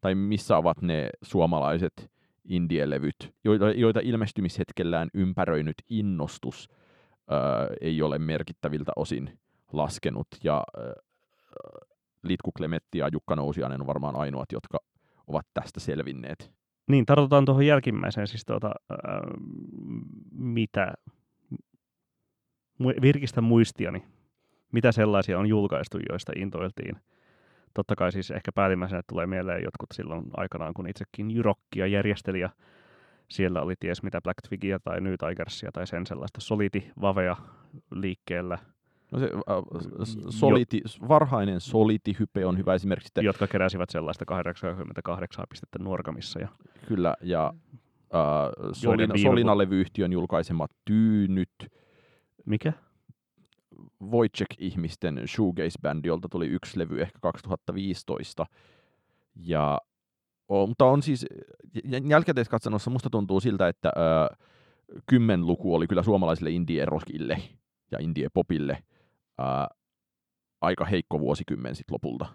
tai 0.00 0.14
missä 0.14 0.56
ovat 0.56 0.82
ne 0.82 1.10
suomalaiset 1.22 2.10
indielevyt, 2.44 3.34
joita, 3.44 3.70
joita 3.70 4.00
ilmestymishetkellään 4.02 5.08
ympäröinyt 5.14 5.76
innostus 5.88 6.68
ää, 7.30 7.38
ei 7.80 8.02
ole 8.02 8.18
merkittäviltä 8.18 8.92
osin 8.96 9.38
laskenut. 9.72 10.26
Ja 10.44 10.54
ää, 10.76 10.92
Litku 12.22 12.52
Klemetti 12.52 12.98
ja 12.98 13.08
Jukka 13.12 13.36
Nousiainen 13.36 13.80
on 13.80 13.86
varmaan 13.86 14.16
ainoat, 14.16 14.52
jotka 14.52 14.78
ovat 15.26 15.46
tästä 15.54 15.80
selvinneet. 15.80 16.57
Niin, 16.88 17.06
tartutaan 17.06 17.44
tuohon 17.44 17.66
jälkimmäiseen, 17.66 18.26
siis 18.26 18.44
tuota, 18.44 18.70
ää, 18.90 19.20
mitä, 20.32 20.94
virkistä 23.02 23.40
muistiani, 23.40 24.04
mitä 24.72 24.92
sellaisia 24.92 25.38
on 25.38 25.46
julkaistu, 25.46 25.98
joista 26.08 26.32
intoiltiin. 26.36 26.96
Totta 27.74 27.96
kai 27.96 28.12
siis 28.12 28.30
ehkä 28.30 28.52
päällimmäisenä 28.52 29.02
tulee 29.08 29.26
mieleen 29.26 29.62
jotkut 29.64 29.88
silloin 29.94 30.24
aikanaan, 30.36 30.74
kun 30.74 30.88
itsekin 30.88 31.30
Jyrokkia 31.30 31.86
järjesteli 31.86 32.40
ja 32.40 32.50
siellä 33.28 33.62
oli 33.62 33.74
ties 33.80 34.02
mitä 34.02 34.20
Black 34.20 34.38
Twigia 34.48 34.78
tai 34.78 35.00
New 35.00 35.14
Tigersia 35.28 35.72
tai 35.72 35.86
sen 35.86 36.06
sellaista 36.06 36.40
soliti 36.40 36.90
vavea 37.00 37.36
liikkeellä. 37.90 38.58
No 39.12 39.18
se, 39.18 39.24
äh, 39.24 40.30
soliti, 40.30 40.82
jo, 40.84 41.08
varhainen 41.08 41.60
soliti-hype 41.60 42.46
on 42.46 42.58
hyvä 42.58 42.74
esimerkiksi. 42.74 43.10
Että, 43.10 43.22
jotka 43.22 43.46
keräsivät 43.46 43.90
sellaista 43.90 44.24
88 44.24 45.46
pistettä 45.50 45.78
Nuorgamissa. 45.78 46.40
Ja, 46.40 46.48
kyllä, 46.88 47.14
ja 47.22 47.52
äh, 48.14 48.72
Solina, 48.72 49.14
Solina-levyyhtiön 49.16 50.12
julkaisemat 50.12 50.70
tyynyt. 50.84 51.50
Mikä? 52.46 52.72
Wojciech-ihmisten 54.02 55.22
shoegaze-bändi, 55.26 56.08
jolta 56.08 56.28
tuli 56.28 56.46
yksi 56.46 56.78
levy 56.78 57.02
ehkä 57.02 57.18
2015. 57.22 58.46
Ja, 59.36 59.78
on, 60.48 60.68
mutta 60.68 60.84
on 60.84 61.02
siis, 61.02 61.26
jälkikäteiskatsannossa 62.08 62.90
musta 62.90 63.10
tuntuu 63.10 63.40
siltä, 63.40 63.68
että 63.68 63.88
ö, 63.88 64.36
kymmenluku 65.06 65.74
oli 65.74 65.86
kyllä 65.86 66.02
suomalaisille 66.02 66.50
indie-rockille 66.50 67.42
ja 67.90 67.98
indie-popille 67.98 68.78
ö, 69.40 69.44
aika 70.60 70.84
heikko 70.84 71.20
vuosikymmen 71.20 71.74
sitten 71.74 71.94
lopulta. 71.94 72.26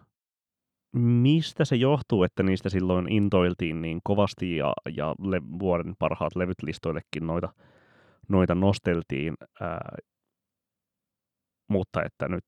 Mistä 0.96 1.66
se 1.66 1.76
johtuu, 1.76 2.24
että 2.24 2.44
niistä 2.44 2.70
silloin 2.70 3.12
intoiltiin 3.12 3.82
niin 3.82 4.00
kovasti 4.04 4.58
ja, 4.58 4.74
ja 4.96 5.16
le- 5.20 5.60
vuoden 5.60 5.96
parhaat 6.00 6.36
levyt 6.36 6.64
listoillekin 6.64 7.28
noita, 7.28 7.54
noita 8.30 8.56
nosteltiin? 8.56 9.34
Ää, 9.62 9.98
mutta 11.70 12.04
että 12.04 12.28
nyt 12.28 12.44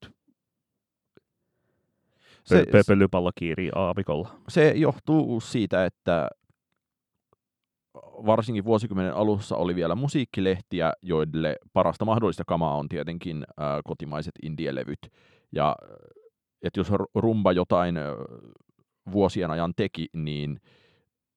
se, 2.43 2.65
pöpölypallo 2.71 3.31
kiirii 3.39 3.71
aavikolla. 3.75 4.35
Se 4.49 4.73
johtuu 4.75 5.39
siitä, 5.39 5.85
että 5.85 6.27
varsinkin 8.25 8.65
vuosikymmenen 8.65 9.15
alussa 9.15 9.55
oli 9.55 9.75
vielä 9.75 9.95
musiikkilehtiä, 9.95 10.93
joille 11.01 11.55
parasta 11.73 12.05
mahdollista 12.05 12.43
kamaa 12.47 12.75
on 12.75 12.89
tietenkin 12.89 13.45
ää, 13.57 13.81
kotimaiset 13.83 14.33
indielevyt. 14.43 14.99
Ja 15.51 15.75
että 16.61 16.79
jos 16.79 16.91
rumba 17.15 17.51
jotain 17.51 17.95
vuosien 19.11 19.51
ajan 19.51 19.73
teki, 19.75 20.07
niin 20.13 20.59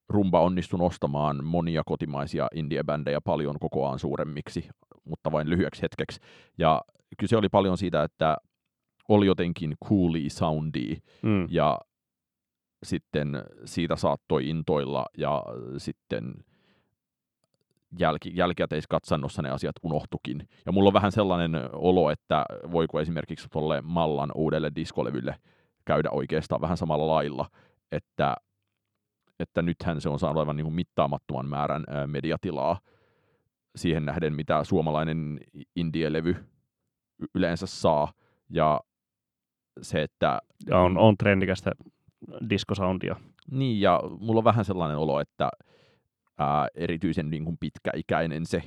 rumba 0.09 0.41
onnistui 0.41 0.79
nostamaan 0.79 1.45
monia 1.45 1.83
kotimaisia 1.87 2.49
indiebändejä 2.55 3.21
paljon 3.21 3.57
kokoaan 3.61 3.99
suuremmiksi, 3.99 4.69
mutta 5.05 5.33
vain 5.33 5.51
lyhyeksi 5.51 5.83
hetkeksi. 5.83 6.21
Ja 6.59 6.83
kyse 7.19 7.37
oli 7.37 7.49
paljon 7.49 7.79
siitä, 7.79 8.03
että 8.03 8.37
oli 9.09 9.27
jotenkin 9.27 9.75
cooli 9.89 10.31
soundi 10.31 10.97
mm. 11.23 11.47
ja 11.51 11.79
sitten 12.83 13.43
siitä 13.65 13.97
saattoi 13.97 14.49
intoilla 14.49 15.07
ja 15.17 15.45
sitten 15.77 16.35
jälki, 17.99 18.33
jälkikäteiskatsannossa 18.35 19.43
ne 19.43 19.51
asiat 19.51 19.77
unohtukin. 19.83 20.49
Ja 20.67 20.73
mulla 20.73 20.89
on 20.89 20.95
vähän 20.95 21.13
sellainen 21.13 21.53
olo, 21.73 22.11
että 22.11 22.45
voiko 22.73 23.01
esimerkiksi 23.01 23.49
tuolle 23.53 23.81
Mallan 23.81 24.31
uudelle 24.35 24.73
diskolevylle 24.77 25.35
käydä 25.85 26.09
oikeastaan 26.13 26.61
vähän 26.61 26.77
samalla 26.77 27.15
lailla, 27.15 27.47
että, 27.93 28.37
että 29.41 29.63
nythän 29.63 30.01
se 30.01 30.09
on 30.09 30.19
saanut 30.19 30.41
aivan 30.41 30.57
niin 30.57 30.65
kuin 30.65 30.75
mittaamattoman 30.75 31.49
määrän 31.49 31.85
mediatilaa 32.07 32.81
siihen 33.77 34.07
nähden, 34.07 34.35
mitä 34.35 34.65
suomalainen 34.65 35.41
indie-levy 35.77 36.37
yleensä 37.35 37.67
saa. 37.67 38.13
Ja 38.51 38.81
se, 39.83 40.03
että... 40.03 40.39
Ja 40.67 40.79
on, 40.79 40.99
on 40.99 41.17
trendikästä 41.17 41.73
diskosoundia. 42.51 43.17
Niin, 43.51 43.81
ja 43.81 44.03
mulla 44.21 44.39
on 44.39 44.45
vähän 44.45 44.65
sellainen 44.65 44.99
olo, 44.99 45.21
että 45.21 45.51
ää, 46.39 46.69
erityisen 46.75 47.31
niin 47.31 47.45
kuin 47.45 47.57
pitkäikäinen 47.61 48.47
se 48.47 48.63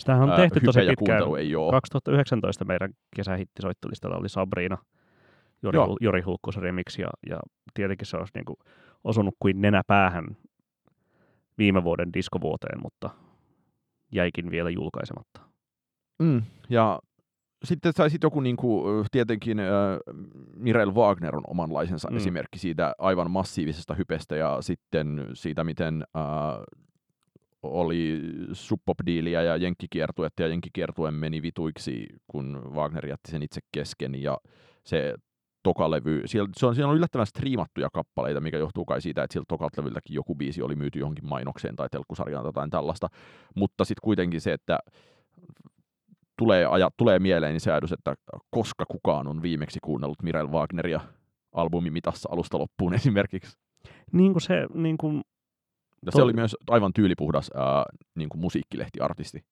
Sitähän 0.00 0.30
on 0.30 0.36
tehty 0.36 0.60
tosi 0.60 0.80
pitkään. 0.88 1.22
Ei 1.38 1.56
ole. 1.56 1.70
2019 1.70 2.64
meidän 2.64 2.90
kesähittisoittolistalla 3.16 4.16
oli 4.16 4.28
Sabrina, 4.28 4.78
Jori, 5.62 5.78
Jori 6.00 6.20
Hulkkosen 6.20 6.62
remix, 6.62 6.98
ja, 6.98 7.08
ja 7.30 7.36
tietenkin 7.74 8.06
se 8.06 8.16
olisi 8.16 8.32
niin 8.34 8.44
kuin 8.44 8.56
osunut 9.04 9.34
kuin 9.38 9.60
nenä 9.60 9.82
päähän 9.86 10.36
viime 11.58 11.84
vuoden 11.84 12.12
diskovuoteen, 12.12 12.80
mutta 12.82 13.10
jäikin 14.12 14.50
vielä 14.50 14.70
julkaisematta. 14.70 15.40
Mm, 16.22 16.42
ja 16.70 16.98
sitten 17.64 17.92
saisit 17.92 18.22
joku 18.22 18.40
niin 18.40 18.56
kuin, 18.56 19.06
tietenkin 19.10 19.60
äh, 19.60 19.66
Mirel 20.56 20.94
Wagner 20.94 21.36
on 21.36 21.44
omanlaisensa 21.46 22.10
mm. 22.10 22.16
esimerkki 22.16 22.58
siitä 22.58 22.94
aivan 22.98 23.30
massiivisesta 23.30 23.94
hypestä 23.94 24.36
ja 24.36 24.58
sitten 24.60 25.26
siitä, 25.34 25.64
miten 25.64 26.04
äh, 26.16 26.22
oli 27.62 28.20
suppop-diiliä 28.52 29.42
ja 29.42 29.56
jenkkikiertuetta 29.56 30.42
ja 30.42 30.48
jenkkikiertue 30.48 31.10
meni 31.10 31.42
vituiksi, 31.42 32.06
kun 32.26 32.62
Wagner 32.74 33.06
jätti 33.06 33.30
sen 33.30 33.42
itse 33.42 33.60
kesken 33.72 34.22
ja 34.22 34.38
se 34.84 35.14
tokalevy, 35.62 36.22
siellä, 36.26 36.48
se 36.56 36.66
on, 36.66 36.74
siellä 36.74 36.90
on 36.90 36.96
yllättävän 36.96 37.26
striimattuja 37.26 37.88
kappaleita, 37.92 38.40
mikä 38.40 38.58
johtuu 38.58 38.84
kai 38.84 39.00
siitä, 39.00 39.22
että 39.22 39.32
siltä 39.32 39.46
tokalevyltäkin 39.48 40.14
joku 40.14 40.34
biisi 40.34 40.62
oli 40.62 40.76
myyty 40.76 40.98
johonkin 40.98 41.26
mainokseen 41.26 41.76
tai 41.76 41.88
telkkusarjaan 41.90 42.42
tai 42.42 42.48
jotain 42.48 42.70
tällaista, 42.70 43.08
mutta 43.54 43.84
sitten 43.84 44.04
kuitenkin 44.04 44.40
se, 44.40 44.52
että 44.52 44.78
tulee, 46.38 46.66
aja, 46.66 46.90
tulee 46.96 47.18
mieleen 47.18 47.60
se 47.60 47.72
ajatus, 47.72 47.92
että 47.92 48.14
koska 48.50 48.84
kukaan 48.88 49.28
on 49.28 49.42
viimeksi 49.42 49.78
kuunnellut 49.82 50.22
Mirel 50.22 50.50
Wagneria 50.50 51.00
albumimitassa 51.52 52.28
alusta 52.32 52.58
loppuun 52.58 52.94
esimerkiksi. 53.00 53.58
Niin 54.12 54.32
kuin 54.32 54.42
se, 54.42 54.66
niin 54.74 54.98
kuin... 54.98 55.22
Ja 56.06 56.12
se 56.12 56.22
oli 56.22 56.32
myös 56.32 56.56
aivan 56.70 56.92
tyylipuhdas 56.92 57.50
ää, 57.54 57.84
niin 58.14 58.28
kuin 58.28 58.40
musiikkilehtiartisti. 58.40 59.44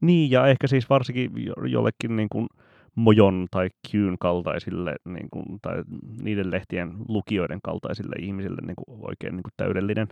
Niin, 0.00 0.30
ja 0.30 0.46
ehkä 0.46 0.66
siis 0.66 0.90
varsinkin 0.90 1.30
jollekin 1.68 2.16
niin 2.16 2.28
kuin 2.28 2.46
Mojon 2.94 3.46
tai 3.50 3.68
Qn 3.90 4.16
kaltaisille, 4.20 4.96
niin 5.04 5.28
kuin, 5.30 5.44
tai 5.62 5.82
niiden 6.22 6.50
lehtien 6.50 6.92
lukijoiden 7.08 7.58
kaltaisille 7.62 8.16
ihmisille 8.18 8.60
niin 8.66 8.76
kuin 8.76 8.98
oikein 9.08 9.36
niin 9.36 9.42
kuin 9.42 9.52
täydellinen 9.56 10.08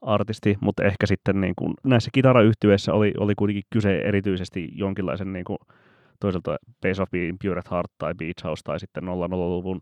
artisti, 0.00 0.56
mutta 0.60 0.84
ehkä 0.84 1.06
sitten 1.06 1.40
niin 1.40 1.54
kuin 1.58 1.74
näissä 1.84 2.10
kitarayhtyeissä 2.12 2.94
oli, 2.94 3.12
oli 3.18 3.34
kuitenkin 3.34 3.64
kyse 3.70 3.98
erityisesti 3.98 4.68
jonkinlaisen 4.72 5.32
niin 5.32 5.44
kuin 5.44 5.58
toiselta 6.20 6.56
Base 6.82 7.02
of 7.02 7.10
Being 7.10 7.36
Pure 7.42 7.62
Heart 7.70 7.92
tai 7.98 8.14
Beach 8.14 8.44
House 8.44 8.62
tai 8.64 8.80
sitten 8.80 9.04
00-luvun 9.04 9.80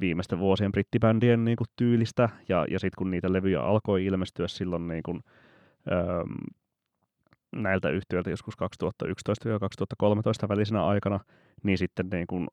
viimeisten 0.00 0.38
vuosien 0.38 0.72
brittibändien 0.72 1.44
niin 1.44 1.56
kuin 1.56 1.68
tyylistä, 1.76 2.28
ja, 2.48 2.66
ja 2.70 2.78
sitten 2.78 2.98
kun 2.98 3.10
niitä 3.10 3.32
levyjä 3.32 3.60
alkoi 3.60 4.04
ilmestyä 4.04 4.48
silloin 4.48 4.88
niin 4.88 5.02
kuin, 5.02 5.20
öö, 5.92 6.24
näiltä 7.52 7.90
yhtiöiltä 7.90 8.30
joskus 8.30 8.54
2011-2013 10.44 10.48
välisenä 10.48 10.86
aikana, 10.86 11.20
niin 11.62 11.78
sitten 11.78 12.08
niin 12.12 12.26
kuin 12.26 12.48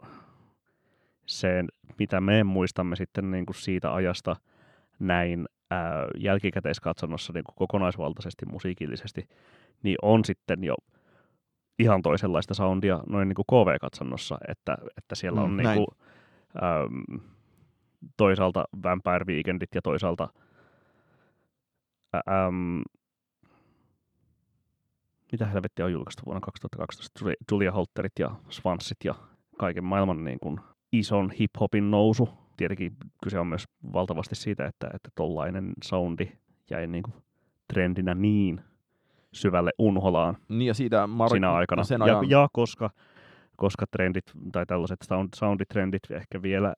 se, 1.26 1.63
mitä 2.00 2.21
me 2.21 2.43
muistamme 2.43 2.95
sitten 2.95 3.32
niin 3.32 3.45
kuin 3.45 3.56
siitä 3.56 3.93
ajasta 3.93 4.36
näin 5.00 5.45
ää, 5.71 6.08
jälkikäteiskatsannossa 6.17 7.34
niin 7.34 7.43
kuin 7.43 7.56
kokonaisvaltaisesti 7.56 8.45
musiikillisesti, 8.45 9.30
niin 9.84 9.97
on 10.02 10.26
sitten 10.26 10.63
jo 10.63 10.76
ihan 11.80 12.02
toisenlaista 12.02 12.54
soundia 12.54 13.00
noin 13.10 13.28
niin 13.30 13.36
kuin 13.36 13.45
KV-katsannossa, 13.45 14.38
että, 14.47 14.78
että 14.97 15.15
siellä 15.15 15.41
on 15.41 15.52
mm, 15.52 15.58
niin 15.58 15.73
kuin, 15.76 15.88
äm, 16.55 17.19
toisaalta 18.17 18.65
Vampire 18.83 19.25
Weekendit 19.27 19.69
ja 19.75 19.81
toisaalta 19.81 20.29
äm, 22.15 22.81
mitä 25.31 25.45
helvettiä 25.45 25.86
on 25.86 25.91
julkaistu 25.91 26.23
vuonna 26.25 26.41
2012, 26.41 27.29
Julia 27.51 27.71
Holterit 27.71 28.19
ja 28.19 28.31
Swanssit 28.49 28.97
ja 29.03 29.15
kaiken 29.57 29.83
maailman 29.83 30.23
niin 30.23 30.39
kuin 30.39 30.60
ison 30.91 31.31
hip-hopin 31.31 31.91
nousu 31.91 32.29
tietenkin 32.57 32.97
kyse 33.23 33.39
on 33.39 33.47
myös 33.47 33.65
valtavasti 33.93 34.36
siitä, 34.36 34.65
että, 34.65 34.88
että 34.93 35.10
tollainen 35.15 35.73
soundi 35.83 36.31
jäi 36.69 36.88
niin 36.88 37.03
kuin 37.03 37.13
trendinä 37.73 38.15
niin 38.15 38.62
syvälle 39.33 39.71
unholaan 39.77 40.38
Niin 40.49 40.67
ja 40.67 40.73
siitä 40.73 41.05
Mar- 41.05 41.29
sinä 41.29 41.53
aikana. 41.53 41.83
Sen 41.83 42.01
Ja, 42.01 42.05
ajan, 42.05 42.29
ja 42.29 42.47
koska, 42.53 42.89
koska 43.58 43.86
trendit 43.91 44.26
tai 44.52 44.65
tällaiset 44.65 45.00
sound, 45.04 45.30
sounditrendit 45.36 46.12
ehkä 46.12 46.41
vielä 46.41 46.74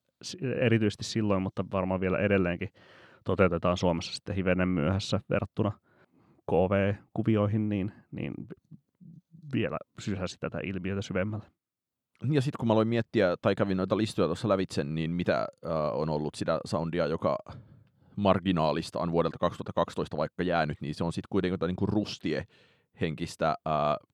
erityisesti 0.60 1.04
silloin, 1.04 1.42
mutta 1.42 1.66
varmaan 1.72 2.02
vielä 2.02 2.18
edelleenkin 2.18 2.70
toteutetaan 3.24 3.78
Suomessa 3.78 4.14
sitten 4.14 4.36
hivenen 4.36 4.68
myöhässä 4.68 5.20
verrattuna 5.30 5.72
KV-kuvioihin, 6.52 7.70
niin, 7.70 7.92
niin 8.12 8.34
vielä 9.54 9.78
sysäsi 10.00 10.38
tätä 10.40 10.60
ilmiötä 10.64 11.02
syvemmälle. 11.02 11.46
Ja 12.32 12.42
sitten 12.42 12.58
kun 12.60 12.68
mä 12.68 12.74
aloin 12.74 12.88
miettiä 12.88 13.38
tai 13.42 13.56
kävin 13.56 13.78
noita 13.78 13.98
listoja 13.98 14.28
tuossa 14.28 14.50
lävitse, 14.50 14.84
niin 14.84 15.12
mitä 15.12 15.40
äh, 15.40 15.72
on 15.94 16.10
ollut 16.10 16.36
sitä 16.36 16.60
soundia, 16.66 17.08
joka 17.08 17.38
marginaalista 18.16 19.00
on 19.00 19.12
vuodelta 19.12 19.38
2012 19.38 20.18
vaikka 20.18 20.44
jäänyt, 20.44 20.82
niin 20.82 20.96
se 20.96 21.04
on 21.04 21.14
sitten 21.14 21.28
kuitenkin 21.30 21.68
niin 21.68 21.76
kuin 21.76 21.90
rustie 21.90 22.48
henkistä 23.02 23.50
äh, 23.50 24.09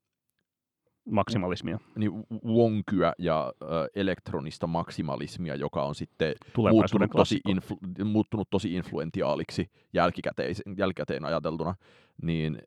Maksimalismia 1.05 1.79
niin 1.95 2.11
wonkyä 2.45 3.13
ja 3.19 3.53
äh, 3.63 3.67
elektronista 3.95 4.67
maksimalismia, 4.67 5.55
joka 5.55 5.83
on 5.83 5.95
sitten 5.95 6.33
muuttunut 6.71 7.11
tosi, 7.17 7.41
influ- 7.49 8.03
muuttunut 8.05 8.49
tosi 8.49 8.73
influentiaaliksi 8.73 9.69
jälkikäteen, 9.93 10.55
jälkikäteen 10.77 11.25
ajateltuna, 11.25 11.75
niin 12.21 12.61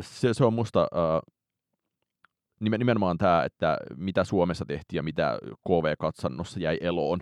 se, 0.00 0.34
se 0.34 0.44
on 0.44 0.54
musta 0.54 0.80
äh, 0.82 1.32
nimen- 2.60 2.78
nimenomaan 2.78 3.18
tämä, 3.18 3.44
että 3.44 3.78
mitä 3.96 4.24
Suomessa 4.24 4.64
tehtiin 4.64 4.98
ja 4.98 5.02
mitä 5.02 5.38
KV-katsannossa 5.68 6.60
jäi 6.60 6.78
eloon, 6.80 7.20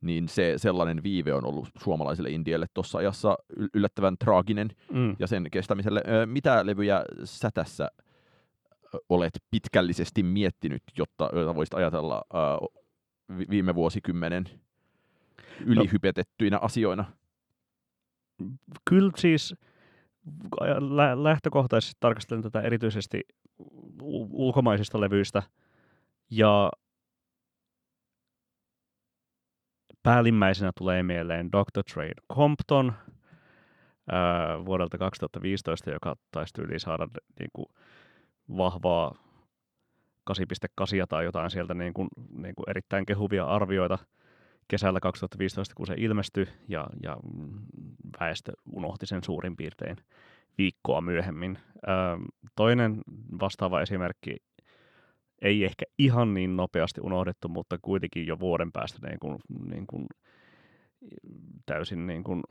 niin 0.00 0.28
se 0.28 0.54
sellainen 0.56 1.02
viive 1.02 1.34
on 1.34 1.44
ollut 1.44 1.68
suomalaiselle 1.82 2.30
indielle 2.30 2.66
tuossa 2.74 2.98
ajassa 2.98 3.36
yl- 3.60 3.68
yllättävän 3.74 4.16
traaginen 4.18 4.68
Mm. 4.92 5.16
ja 5.18 5.26
sen 5.26 5.46
kestämiselle. 5.52 6.02
Ö, 6.08 6.26
Mitä 6.26 6.66
levyjä 6.66 7.04
sä 7.24 7.50
tässä 7.54 7.90
ö, 8.00 8.05
olet 9.08 9.32
pitkällisesti 9.50 10.22
miettinyt, 10.22 10.82
jotta, 10.98 11.30
joita 11.32 11.54
voisit 11.54 11.74
ajatella 11.74 12.22
vi- 13.38 13.46
viime 13.50 13.74
vuosikymmenen 13.74 14.44
ylihypetettyinä 15.66 16.58
asioina? 16.58 17.04
Kyllä 18.84 19.10
siis 19.16 19.54
lä- 20.80 21.24
lähtökohtaisesti 21.24 21.96
tarkastelen 22.00 22.42
tätä 22.42 22.60
erityisesti 22.60 23.20
ulkomaisista 24.32 25.00
levyistä 25.00 25.42
ja 26.30 26.70
päällimmäisenä 30.02 30.72
tulee 30.78 31.02
mieleen 31.02 31.48
Dr. 31.52 31.82
Trade 31.94 32.14
Compton 32.32 32.92
ää, 34.10 34.64
vuodelta 34.64 34.98
2015, 34.98 35.90
joka 35.90 36.16
taisi 36.30 36.54
tyyliin 36.54 36.80
saada 36.80 37.08
niin 37.38 37.50
kuin, 37.52 37.66
vahvaa 38.48 39.14
8.8 40.30 41.06
tai 41.08 41.24
jotain 41.24 41.50
sieltä 41.50 41.74
niin 41.74 41.94
kuin, 41.94 42.08
niin 42.30 42.54
kuin 42.54 42.70
erittäin 42.70 43.06
kehuvia 43.06 43.44
arvioita 43.44 43.98
kesällä 44.68 45.00
2015, 45.00 45.74
kun 45.74 45.86
se 45.86 45.94
ilmestyi, 45.96 46.46
ja, 46.68 46.86
ja 47.02 47.16
väestö 48.20 48.52
unohti 48.72 49.06
sen 49.06 49.24
suurin 49.24 49.56
piirtein 49.56 49.96
viikkoa 50.58 51.00
myöhemmin. 51.00 51.58
Ö, 51.76 51.90
toinen 52.56 53.00
vastaava 53.40 53.80
esimerkki, 53.80 54.36
ei 55.42 55.64
ehkä 55.64 55.84
ihan 55.98 56.34
niin 56.34 56.56
nopeasti 56.56 57.00
unohdettu, 57.00 57.48
mutta 57.48 57.78
kuitenkin 57.82 58.26
jo 58.26 58.38
vuoden 58.38 58.72
päästä 58.72 59.08
niin 59.08 59.18
kuin, 59.20 59.38
niin 59.70 59.86
kuin, 59.86 60.06
täysin 61.66 62.06
niin 62.06 62.24
kuin, 62.24 62.42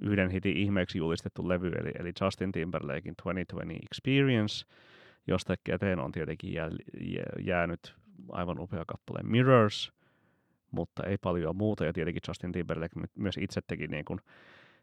yhden 0.00 0.30
hitin 0.30 0.56
ihmeeksi 0.56 0.98
julistettu 0.98 1.48
levy, 1.48 1.68
eli, 1.68 1.90
eli 1.98 2.12
Justin 2.20 2.52
Timberlakein 2.52 3.14
2020 3.16 3.74
Experience, 3.86 4.64
josta 5.26 5.54
käteen 5.64 5.98
on 5.98 6.12
tietenkin 6.12 6.52
jää, 6.52 6.70
jää- 7.00 7.32
jäänyt 7.44 7.94
aivan 8.32 8.58
upea 8.58 8.84
kappale 8.86 9.20
Mirrors, 9.22 9.92
mutta 10.70 11.04
ei 11.04 11.16
paljon 11.18 11.56
muuta, 11.56 11.84
ja 11.84 11.92
tietenkin 11.92 12.20
Justin 12.28 12.52
Timberlake 12.52 13.00
my- 13.00 13.06
myös 13.18 13.36
itse 13.40 13.60
teki 13.66 13.86
niin 13.86 14.04
kuin 14.04 14.20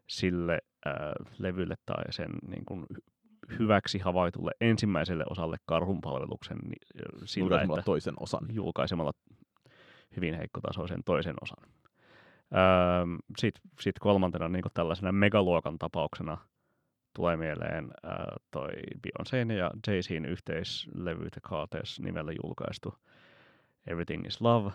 sille 0.06 0.58
ää, 0.86 1.12
levylle 1.38 1.74
tai 1.86 2.04
sen 2.10 2.30
niin 2.48 2.64
kuin 2.66 2.86
hy- 2.94 3.04
hyväksi 3.58 3.98
havaitulle 3.98 4.50
ensimmäiselle 4.60 5.24
osalle 5.30 5.56
karhunpalveluksen 5.66 6.58
niin, 6.58 6.78
ö, 7.00 7.26
sillä, 7.26 7.44
Julkaisemalla 7.44 7.78
että 7.80 7.84
toisen 7.86 8.14
osan. 8.20 8.46
julkaisemalla 8.52 9.12
hyvin 10.16 10.34
heikkotasoisen 10.34 11.00
toisen 11.04 11.34
osan. 11.42 11.70
Sitten 13.38 13.62
sit 13.80 13.98
kolmantena 13.98 14.48
niin 14.48 14.64
tällaisena 14.74 15.12
megaluokan 15.12 15.78
tapauksena 15.78 16.38
tulee 17.16 17.36
mieleen 17.36 17.90
toi 18.50 18.68
Beyoncé'n 19.06 19.52
ja 19.52 19.70
Jay-Zin 19.88 20.26
yhteislevy 20.28 21.30
The 21.30 21.40
Carters 21.40 22.00
nimellä 22.00 22.32
julkaistu 22.42 22.94
Everything 23.86 24.26
is 24.26 24.40
Love, 24.40 24.72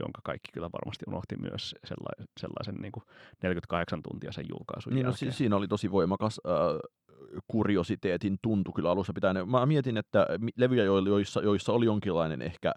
jonka 0.00 0.20
kaikki 0.24 0.52
kyllä 0.52 0.70
varmasti 0.72 1.04
unohti 1.08 1.36
myös 1.36 1.74
sellaisen, 1.84 2.26
sellaisen 2.40 2.74
niin 2.74 2.92
48 3.42 4.02
tuntia 4.02 4.32
sen 4.32 4.44
julkaisun 4.48 4.92
Niin, 4.94 5.04
no, 5.04 5.10
jälkeen. 5.10 5.32
si- 5.32 5.38
siinä 5.38 5.56
oli 5.56 5.68
tosi 5.68 5.90
voimakas 5.90 6.40
kuriositeetin 7.48 8.38
tuntu 8.42 8.72
kyllä 8.72 8.90
alussa 8.90 9.12
pitäen. 9.12 9.48
Mä 9.50 9.66
mietin, 9.66 9.96
että 9.96 10.26
levyjä, 10.56 10.84
joissa, 10.84 11.40
joissa 11.42 11.72
oli 11.72 11.86
jonkinlainen 11.86 12.42
ehkä, 12.42 12.72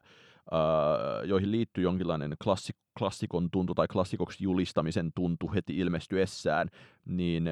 joihin 1.26 1.52
liittyy 1.52 1.84
jonkinlainen 1.84 2.36
klassik, 2.44 2.76
klassikon 3.00 3.52
tuntu 3.52 3.74
tai 3.74 3.88
klassikoksi 3.88 4.44
julistamisen 4.44 5.12
tuntu 5.16 5.52
heti 5.54 5.78
ilmestyessään, 5.78 6.68
niin 7.06 7.50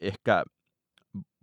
ehkä 0.00 0.44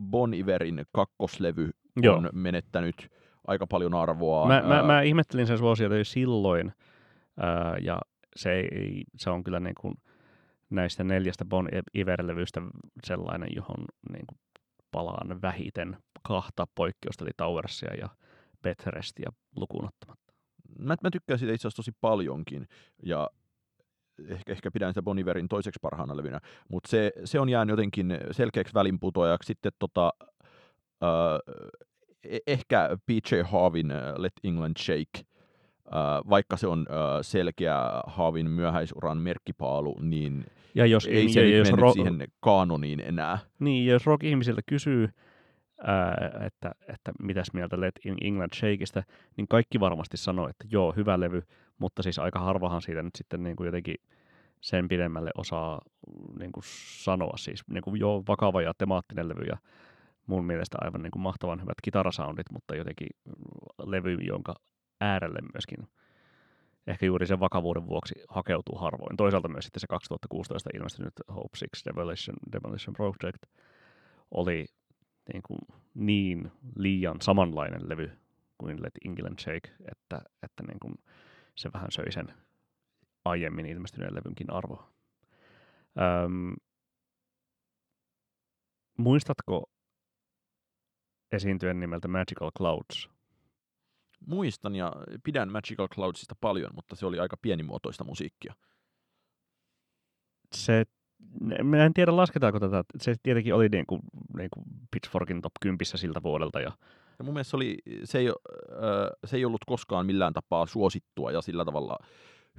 Bon 0.03 0.33
Iverin 0.33 0.83
kakkoslevy 0.91 1.69
Joo. 2.01 2.17
on 2.17 2.29
menettänyt 2.33 3.09
aika 3.47 3.67
paljon 3.67 3.93
arvoa. 3.93 4.47
Mä, 4.47 4.61
mä, 4.61 4.83
mä 4.83 5.01
ihmettelin 5.01 5.47
sen 5.47 5.57
suosiota 5.57 5.97
jo 5.97 6.03
silloin, 6.03 6.73
ää, 7.39 7.77
ja 7.81 7.99
se, 8.35 8.53
ei, 8.53 9.03
se 9.17 9.29
on 9.29 9.43
kyllä 9.43 9.59
niin 9.59 9.75
kuin 9.81 9.95
näistä 10.69 11.03
neljästä 11.03 11.45
Bon 11.45 11.69
Iver-levystä 11.97 12.61
sellainen, 13.03 13.49
johon 13.55 13.85
niin 14.11 14.25
kuin 14.27 14.39
palaan 14.91 15.41
vähiten 15.41 15.97
kahta 16.27 16.67
poikkeusta, 16.75 17.25
eli 17.25 17.31
Towersia 17.37 17.93
ja 17.93 18.09
Betherestia 18.61 19.31
lukuun 19.55 19.85
ottamatta. 19.85 20.24
Mä, 20.79 20.95
mä 21.03 21.11
tykkään 21.11 21.39
siitä 21.39 21.53
itse 21.53 21.67
asiassa 21.67 21.75
tosi 21.77 21.91
paljonkin, 22.01 22.67
ja 23.03 23.29
ehkä, 24.27 24.51
ehkä 24.51 24.71
pidän 24.71 24.91
sitä 24.91 25.01
Bon 25.01 25.19
Iverin 25.19 25.47
toiseksi 25.47 25.79
parhaana 25.81 26.17
levynä, 26.17 26.39
mutta 26.69 26.89
se, 26.89 27.11
se 27.25 27.39
on 27.39 27.49
jäänyt 27.49 27.73
jotenkin 27.73 28.17
selkeäksi 28.31 28.73
välinputoajaksi. 28.73 29.47
Sitten 29.47 29.71
tota, 29.79 30.13
äh, 31.03 31.55
e- 32.23 32.37
ehkä 32.47 32.97
PJ 33.05 33.41
Harvin 33.43 33.91
äh, 33.91 34.13
Let 34.17 34.33
England 34.43 34.77
Shake, 34.79 35.19
äh, 35.19 36.29
vaikka 36.29 36.57
se 36.57 36.67
on 36.67 36.85
äh, 36.89 36.95
selkeä 37.21 37.75
Harvin 38.07 38.49
myöhäisuran 38.49 39.17
merkkipaalu, 39.17 39.97
niin 40.01 40.45
Ja 40.75 40.85
jos, 40.85 41.07
ei 41.07 41.29
se 41.29 41.49
ja, 41.49 41.57
jos, 41.57 41.71
ro- 41.71 41.93
siihen 41.93 42.27
kaanoniin 42.39 42.99
enää. 42.99 43.37
niin, 43.59 43.85
jos 43.85 44.05
rock-ihmisiltä 44.05 44.61
kysyy, 44.65 45.09
että, 46.45 46.71
että 46.87 47.11
mitäs 47.19 47.47
mieltä 47.53 47.81
Let 47.81 47.99
England 48.21 48.53
Shakeista, 48.55 49.03
niin 49.37 49.47
kaikki 49.47 49.79
varmasti 49.79 50.17
sanoo, 50.17 50.49
että 50.49 50.65
joo, 50.71 50.91
hyvä 50.91 51.19
levy, 51.19 51.43
mutta 51.77 52.03
siis 52.03 52.19
aika 52.19 52.39
harvahan 52.39 52.81
siitä 52.81 53.03
nyt 53.03 53.15
sitten 53.15 53.43
niin 53.43 53.55
kuin 53.55 53.65
jotenkin 53.65 53.95
sen 54.61 54.87
pidemmälle 54.87 55.31
osaa 55.37 55.81
niin 56.39 56.51
kuin 56.51 56.63
sanoa. 57.03 57.37
Siis 57.37 57.63
niin 57.67 57.83
kuin 57.83 57.99
joo, 57.99 58.23
vakava 58.27 58.61
ja 58.61 58.73
temaattinen 58.77 59.29
levy 59.29 59.43
ja 59.43 59.57
mun 60.27 60.45
mielestä 60.45 60.77
aivan 60.81 61.01
niin 61.01 61.11
kuin 61.11 61.23
mahtavan 61.23 61.61
hyvät 61.61 61.77
kitarasoundit, 61.83 62.51
mutta 62.51 62.75
jotenkin 62.75 63.07
levy, 63.85 64.13
jonka 64.13 64.55
äärelle 65.01 65.39
myöskin 65.53 65.87
ehkä 66.87 67.05
juuri 67.05 67.27
sen 67.27 67.39
vakavuuden 67.39 67.87
vuoksi 67.87 68.15
hakeutuu 68.29 68.77
harvoin. 68.77 69.17
Toisaalta 69.17 69.47
myös 69.47 69.65
sitten 69.65 69.81
se 69.81 69.87
2016 69.87 70.69
ilmestynyt 70.73 71.13
Hope 71.35 71.57
Six 71.57 71.85
Demolition, 71.85 72.35
Demolition 72.51 72.93
Project 72.93 73.43
oli 74.31 74.65
niin, 75.33 75.43
kuin 75.43 75.59
niin 75.93 76.51
liian 76.75 77.21
samanlainen 77.21 77.89
levy 77.89 78.11
kuin 78.57 78.83
Let 78.83 78.93
England 79.05 79.39
Shake, 79.39 79.75
että, 79.91 80.21
että 80.43 80.63
niin 80.67 80.79
kuin 80.79 80.95
se 81.55 81.73
vähän 81.73 81.91
söi 81.91 82.11
sen 82.11 82.33
aiemmin 83.25 83.65
ilmestyneen 83.65 84.15
levynkin 84.15 84.53
arvoa. 84.53 84.93
Öm, 86.25 86.53
muistatko 88.97 89.71
esiintyjen 91.31 91.79
nimeltä 91.79 92.07
Magical 92.07 92.51
Clouds? 92.57 93.09
Muistan 94.27 94.75
ja 94.75 94.93
pidän 95.23 95.51
Magical 95.51 95.87
Cloudsista 95.87 96.35
paljon, 96.41 96.71
mutta 96.75 96.95
se 96.95 97.05
oli 97.05 97.19
aika 97.19 97.37
pienimuotoista 97.37 98.03
musiikkia. 98.03 98.53
Se, 100.55 100.85
mä 101.63 101.85
en 101.85 101.93
tiedä 101.93 102.15
lasketaanko 102.15 102.59
tätä, 102.59 102.83
se 103.01 103.15
tietenkin 103.23 103.53
oli 103.55 103.69
niin 103.69 103.85
kuin, 103.85 104.01
niin 104.37 104.49
kuin 104.53 104.65
Pitchforkin 104.91 105.41
top 105.41 105.51
10 105.61 105.77
siltä 105.85 106.23
vuodelta 106.23 106.59
ja 106.61 106.71
Ja 107.19 107.25
mun 107.25 107.33
mielestä 107.33 107.49
se, 107.51 107.55
oli, 107.57 107.77
se, 108.03 108.17
ei, 108.19 108.27
se 109.25 109.37
ei 109.37 109.45
ollut 109.45 109.65
koskaan 109.65 110.05
millään 110.05 110.33
tapaa 110.33 110.65
suosittua 110.65 111.31
ja 111.31 111.41
sillä 111.41 111.65
tavalla 111.65 111.97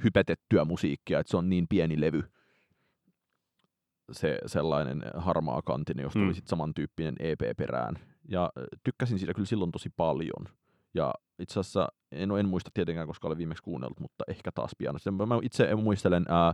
hypetettyä 0.05 0.65
musiikkia, 0.65 1.21
että 1.21 1.31
se 1.31 1.37
on 1.37 1.49
niin 1.49 1.69
pieni 1.69 2.01
levy. 2.01 2.23
se 4.13 4.39
sellainen 4.47 5.03
harmaa 5.17 5.63
kantinen, 5.63 6.03
josta 6.03 6.19
Mm. 6.19 6.25
tuli 6.25 6.35
sit 6.35 6.47
samantyyppinen 6.47 7.17
EP 7.19 7.41
perään. 7.57 7.99
Ja 8.29 8.53
tykkäsin 8.85 9.19
siitä 9.19 9.35
kyllä 9.35 9.47
silloin 9.47 9.73
tosi 9.73 9.91
paljon. 9.97 10.49
Ja 10.95 11.15
itse 11.39 11.61
asiassa, 11.61 11.89
en, 12.13 12.31
en 12.31 12.49
muista 12.49 12.71
tietenkään, 12.75 13.07
koska 13.07 13.27
olen 13.29 13.39
viimeksi 13.39 13.63
kuunnellut, 13.63 14.01
mutta 14.01 14.25
ehkä 14.29 14.53
taas 14.53 14.71
pian. 14.79 14.99
Sitten 14.99 15.29
Mä 15.29 15.39
itse 15.43 15.75
muistelen 15.75 16.25
ää, 16.29 16.53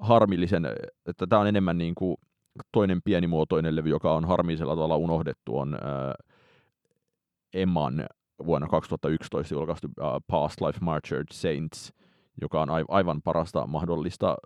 harmillisen, 0.00 0.66
että 1.06 1.26
tämä 1.26 1.40
on 1.40 1.46
enemmän 1.46 1.78
niin 1.78 1.94
kuin 1.94 2.16
toinen 2.72 3.00
pienimuotoinen 3.04 3.76
levy, 3.76 3.88
joka 3.90 4.14
on 4.14 4.24
harmillisella 4.24 4.74
tavalla 4.74 4.96
unohdettu, 4.96 5.58
on 5.58 5.74
ää, 5.74 6.14
Emman 7.54 8.06
vuonna 8.46 8.66
2011 8.68 9.54
julkaistu 9.54 9.88
ää, 10.00 10.18
Past 10.26 10.60
Life 10.60 10.78
Martyred 10.80 11.26
Saints, 11.32 11.92
joka 12.40 12.62
on 12.62 12.70
ai- 12.70 12.84
aivan 12.88 13.22
parasta 13.22 13.66
mahdollista 13.66 14.36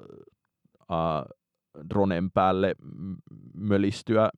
ää, 0.88 1.24
dronen 1.94 2.30
päälle 2.30 2.74
m- 2.82 3.14
mölistyä. 3.54 4.30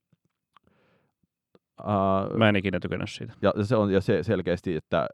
Ää, 1.85 2.27
Mä 2.37 2.49
en 2.49 2.57
ikinä 2.57 2.81
tykännyt 2.81 3.11
siitä. 3.11 3.33
ja 3.43 3.53
se 3.65 3.77
on 3.77 3.91
ja 3.93 4.01
se 4.01 4.23
selkeästi, 4.23 4.77
että, 4.77 5.09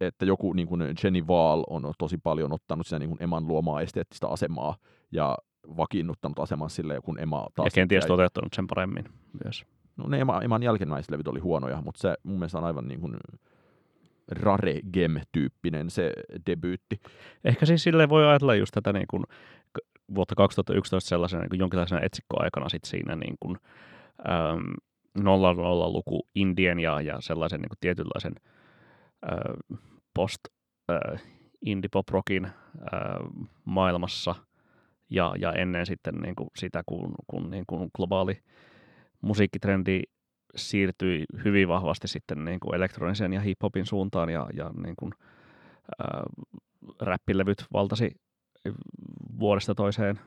että 0.00 0.24
joku 0.24 0.52
niin 0.52 0.68
kuin 0.68 0.82
Jenny 1.04 1.20
Wahl 1.20 1.62
on 1.70 1.92
tosi 1.98 2.18
paljon 2.18 2.52
ottanut 2.52 2.86
sitä 2.86 2.98
niin 2.98 3.08
kuin 3.08 3.22
Eman 3.22 3.48
luomaa 3.48 3.80
esteettistä 3.80 4.28
asemaa 4.28 4.76
ja 5.12 5.38
vakiinnuttanut 5.76 6.38
aseman 6.38 6.70
sille, 6.70 7.00
kun 7.04 7.20
Ema 7.20 7.46
taas... 7.54 7.66
ja 7.66 7.70
kenties 7.70 8.04
jäi- 8.04 8.08
toteuttanut 8.08 8.52
sen 8.52 8.66
paremmin 8.66 9.04
myös. 9.44 9.64
No 9.96 10.08
ne 10.08 10.20
Ema, 10.20 10.40
Eman 10.42 10.62
jälkimmäislevyt 10.62 11.28
oli 11.28 11.40
huonoja, 11.40 11.82
mutta 11.82 12.00
se 12.00 12.14
mun 12.22 12.38
mielestä 12.38 12.58
on 12.58 12.64
aivan 12.64 12.88
niin 12.88 13.00
kuin 13.00 13.16
rare 14.30 14.80
gem-tyyppinen 14.92 15.90
se 15.90 16.12
debyytti. 16.46 17.00
Ehkä 17.44 17.66
siis 17.66 17.82
silleen 17.82 18.08
voi 18.08 18.26
ajatella 18.28 18.54
just 18.54 18.72
tätä 18.74 18.92
niin 18.92 19.06
kuin 19.10 19.24
vuotta 20.14 20.34
2011 20.34 21.08
sellaisena 21.08 21.42
niin 21.42 21.50
kuin 21.50 21.60
jonkinlaisena 21.60 22.00
etsikkoaikana 22.00 22.68
sit 22.68 22.84
siinä 22.84 23.16
niin 23.16 23.36
kuin, 23.40 23.56
äm, 24.20 24.74
00-luku 25.18 26.28
Indien 26.34 26.78
ja, 26.78 27.00
ja 27.00 27.20
sellaisen 27.20 27.60
niin 27.60 27.68
kuin 27.68 27.78
tietynlaisen 27.80 28.32
äh, 28.36 28.52
post 30.14 30.40
äh, 30.90 31.22
indie 31.66 31.88
pop 31.92 32.08
rockin 32.08 32.44
äh, 32.44 32.52
maailmassa 33.64 34.34
ja, 35.10 35.34
ja 35.38 35.52
ennen 35.52 35.86
sitten 35.86 36.14
niin 36.14 36.36
kuin 36.36 36.48
sitä, 36.56 36.82
kun, 36.86 37.14
kun 37.26 37.50
niin 37.50 37.64
kuin 37.66 37.90
globaali 37.96 38.42
musiikkitrendi 39.20 40.02
siirtyi 40.56 41.24
hyvin 41.44 41.68
vahvasti 41.68 42.08
sitten 42.08 42.44
niin 42.44 42.60
kuin 42.60 42.74
elektronisen 42.74 43.32
ja 43.32 43.40
hip-hopin 43.40 43.86
suuntaan 43.86 44.30
ja, 44.30 44.46
ja 44.54 44.70
niin 44.82 44.96
kuin, 44.96 45.12
ää, 45.98 46.22
räppilevyt 47.00 47.66
valtasi 47.72 48.10
vuodesta 49.38 49.74
toiseen 49.74 50.20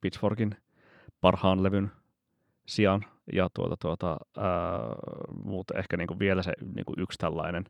Pitchforkin 0.00 0.56
parhaan 1.20 1.62
levyn 1.62 1.90
sijaan. 2.66 3.04
Ja 3.32 3.48
tuota, 3.54 3.76
tuota, 3.76 4.16
ää, 4.36 4.50
mutta 5.44 5.78
ehkä 5.78 5.96
niinku 5.96 6.18
vielä 6.18 6.42
se 6.42 6.52
niinku 6.74 6.92
yksi 6.98 7.18
tällainen 7.18 7.64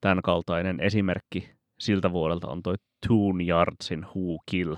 tämän 0.00 0.22
kaltainen 0.22 0.80
esimerkki 0.80 1.50
siltä 1.78 2.12
vuodelta 2.12 2.48
on 2.48 2.62
toi 2.62 2.74
Toon 3.08 3.40
Yardsin 3.40 4.04
Who 4.04 4.38
Kill. 4.50 4.74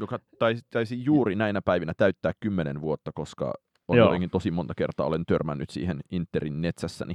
joka 0.00 0.18
taisi, 0.38 0.62
taisi 0.70 1.04
juuri 1.04 1.34
näinä 1.34 1.62
päivinä 1.62 1.92
täyttää 1.96 2.32
kymmenen 2.40 2.80
vuotta, 2.80 3.10
koska 3.14 3.52
on 3.88 3.96
Joo. 3.96 4.06
jotenkin 4.06 4.30
tosi 4.30 4.50
monta 4.50 4.74
kertaa 4.74 5.06
olen 5.06 5.26
törmännyt 5.26 5.70
siihen 5.70 6.00
Interin 6.10 6.62
netsässäni. 6.62 7.14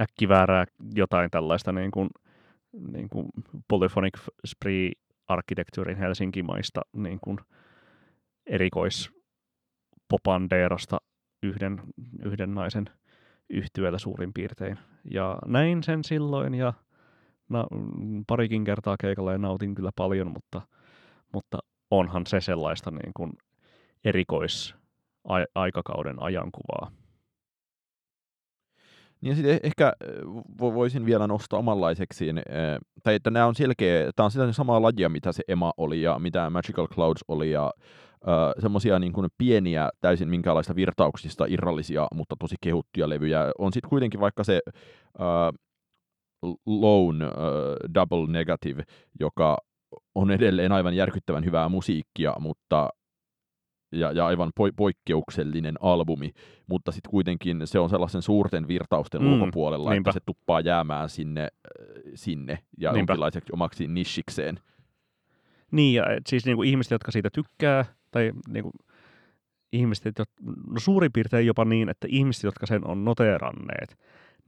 äkkiväärää 0.00 0.64
jotain 0.94 1.30
tällaista 1.30 1.72
niin 1.72 1.90
kuin, 1.90 2.10
niin 2.92 3.08
kuin 3.08 3.28
Polyphonic 3.68 4.18
Spree 4.46 4.90
arkkitehtuurin 5.28 5.96
Helsinki-maista 5.96 6.80
niin 6.96 7.18
kuin 7.20 7.38
erikoispopandeerosta 8.46 10.98
yhden, 11.42 11.82
yhden 12.24 12.54
naisen 12.54 12.90
yhtyöllä 13.50 13.98
suurin 13.98 14.32
piirtein. 14.32 14.78
Ja 15.10 15.38
näin 15.46 15.82
sen 15.82 16.04
silloin 16.04 16.54
ja 16.54 16.72
na, 17.48 17.66
parikin 18.26 18.64
kertaa 18.64 18.96
keikalla 19.00 19.32
ja 19.32 19.38
nautin 19.38 19.74
kyllä 19.74 19.90
paljon, 19.96 20.26
mutta, 20.26 20.62
mutta 21.32 21.58
onhan 21.90 22.26
se 22.26 22.40
sellaista 22.40 22.90
niin 22.90 23.12
kuin 23.16 23.32
erikoisaikakauden 24.04 26.22
ajankuvaa. 26.22 26.90
Niin 29.20 29.36
sitten 29.36 29.60
ehkä 29.62 29.86
äh, 29.86 29.92
vo- 30.62 30.74
voisin 30.74 31.06
vielä 31.06 31.26
nostaa 31.26 31.58
omanlaiseksi, 31.58 32.30
äh, 32.30 32.36
tai 33.02 33.14
että 33.14 33.30
nämä 33.30 33.46
on 33.46 33.54
selkeä, 33.54 34.10
tämä 34.16 34.24
on 34.24 34.30
sitä 34.30 34.52
samaa 34.52 34.82
lajia, 34.82 35.08
mitä 35.08 35.32
se 35.32 35.42
Emma 35.48 35.72
oli 35.76 36.02
ja 36.02 36.18
mitä 36.18 36.50
Magical 36.50 36.88
Clouds 36.88 37.24
oli 37.28 37.50
ja 37.50 37.70
semmoisia 38.58 38.98
niin 38.98 39.12
kuin 39.12 39.28
pieniä, 39.38 39.90
täysin 40.00 40.28
minkäänlaista 40.28 40.74
virtauksista 40.76 41.44
irrallisia, 41.48 42.06
mutta 42.14 42.36
tosi 42.38 42.56
kehuttuja 42.60 43.08
levyjä. 43.08 43.52
On 43.58 43.72
sitten 43.72 43.90
kuitenkin 43.90 44.20
vaikka 44.20 44.44
se 44.44 44.60
äh, 45.20 45.26
Lone 46.66 47.24
äh, 47.24 47.30
Double 47.94 48.26
Negative, 48.32 48.82
joka 49.20 49.56
on 50.14 50.30
edelleen 50.30 50.72
aivan 50.72 50.94
järkyttävän 50.96 51.44
hyvää 51.44 51.68
musiikkia, 51.68 52.34
mutta 52.38 52.88
ja, 53.92 54.12
ja 54.12 54.26
aivan 54.26 54.50
poi- 54.56 54.72
poikkeuksellinen 54.76 55.74
albumi, 55.80 56.30
mutta 56.66 56.92
sitten 56.92 57.10
kuitenkin 57.10 57.60
se 57.64 57.78
on 57.78 57.90
sellaisen 57.90 58.22
suurten 58.22 58.68
virtausten 58.68 59.22
Mm, 59.22 59.32
ulkopuolella, 59.32 59.90
niinpä. 59.90 60.10
että 60.10 60.20
se 60.20 60.24
tuppaa 60.26 60.60
jäämään 60.60 61.08
sinne, 61.08 61.48
sinne 62.14 62.58
ja 62.78 62.92
Niinpä. 62.92 63.12
jonkinlaiseksi 63.12 63.52
omaksi 63.52 63.88
nishikseen. 63.88 64.60
Niin, 65.70 65.94
ja 65.94 66.04
et 66.10 66.26
siis 66.26 66.46
niinku 66.46 66.62
ihmiset, 66.62 66.90
jotka 66.90 67.10
siitä 67.10 67.30
tykkää, 67.32 67.84
tai 68.10 68.32
niinku 68.48 68.70
ihmiset, 69.72 70.18
jot, 70.18 70.30
no 70.70 70.80
suurin 70.80 71.12
piirtein 71.12 71.46
jopa 71.46 71.64
niin, 71.64 71.88
että 71.88 72.06
ihmiset, 72.10 72.42
jotka 72.42 72.66
sen 72.66 72.86
on 72.86 73.04
noteeranneet, 73.04 73.98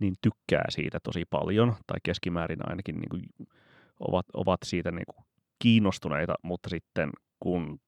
niin 0.00 0.14
tykkää 0.22 0.64
siitä 0.68 0.98
tosi 1.02 1.24
paljon, 1.30 1.74
tai 1.86 1.98
keskimäärin 2.02 2.70
ainakin 2.70 2.96
niinku 2.96 3.18
ovat, 4.00 4.26
ovat 4.34 4.60
siitä 4.64 4.90
niinku 4.90 5.14
kiinnostuneita, 5.58 6.34
mutta 6.42 6.68
sitten 6.68 7.10
kun 7.40 7.80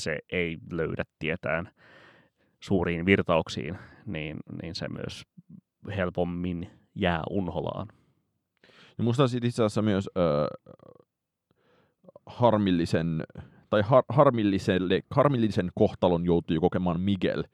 se 0.00 0.18
ei 0.32 0.58
löydä 0.72 1.04
tietään 1.18 1.70
suuriin 2.60 3.06
virtauksiin, 3.06 3.78
niin, 4.06 4.36
niin 4.62 4.74
se 4.74 4.88
myös 4.88 5.22
helpommin 5.96 6.70
jää 6.94 7.22
unholaan. 7.30 7.88
Ja 8.98 9.04
musta 9.04 9.22
on 9.22 9.28
itse 9.42 9.62
asiassa 9.62 9.82
myös 9.82 10.10
äh, 10.16 10.74
harmillisen, 12.26 13.24
tai 13.70 13.82
har, 13.82 14.04
harmilliselle, 14.08 15.00
harmillisen 15.10 15.70
kohtalon 15.74 16.24
joutui 16.24 16.58
kokemaan 16.60 17.00
Miguel, 17.00 17.44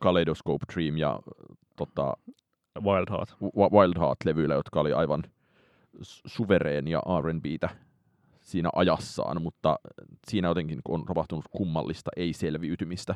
Kaleidoscope 0.00 0.64
Dream 0.74 0.96
ja 0.96 1.20
tota, 1.76 2.14
Wild 2.82 3.10
Heart. 3.10 3.30
Wi- 3.30 3.70
Wild 3.78 3.98
Heart-levyillä, 3.98 4.54
jotka 4.54 4.80
oli 4.80 4.92
aivan 4.92 5.22
suvereenia 6.26 7.02
R&Btä 7.22 7.68
siinä 8.40 8.70
ajassaan, 8.74 9.42
mutta 9.42 9.78
siinä 10.28 10.48
jotenkin 10.48 10.80
on 10.88 11.04
tapahtunut 11.04 11.44
kummallista 11.50 12.10
ei-selviytymistä. 12.16 13.14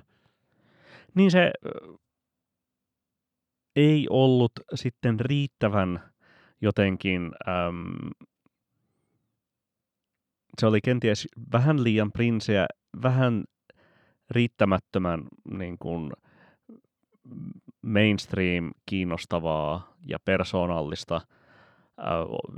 niin 1.14 1.30
se 1.30 1.50
ei 3.76 4.06
ollut 4.10 4.52
sitten 4.74 5.20
riittävän 5.20 6.00
jotenkin, 6.60 7.32
äm, 7.48 8.10
se 10.58 10.66
oli 10.66 10.80
kenties 10.80 11.28
vähän 11.52 11.84
liian 11.84 12.12
prinseä, 12.12 12.66
vähän 13.02 13.44
riittämättömän 14.30 15.22
niin 15.58 15.76
kuin, 15.78 16.12
mainstream 17.82 18.70
kiinnostavaa 18.86 19.94
ja 20.08 20.18
persoonallista 20.24 21.16
äh, 21.16 21.26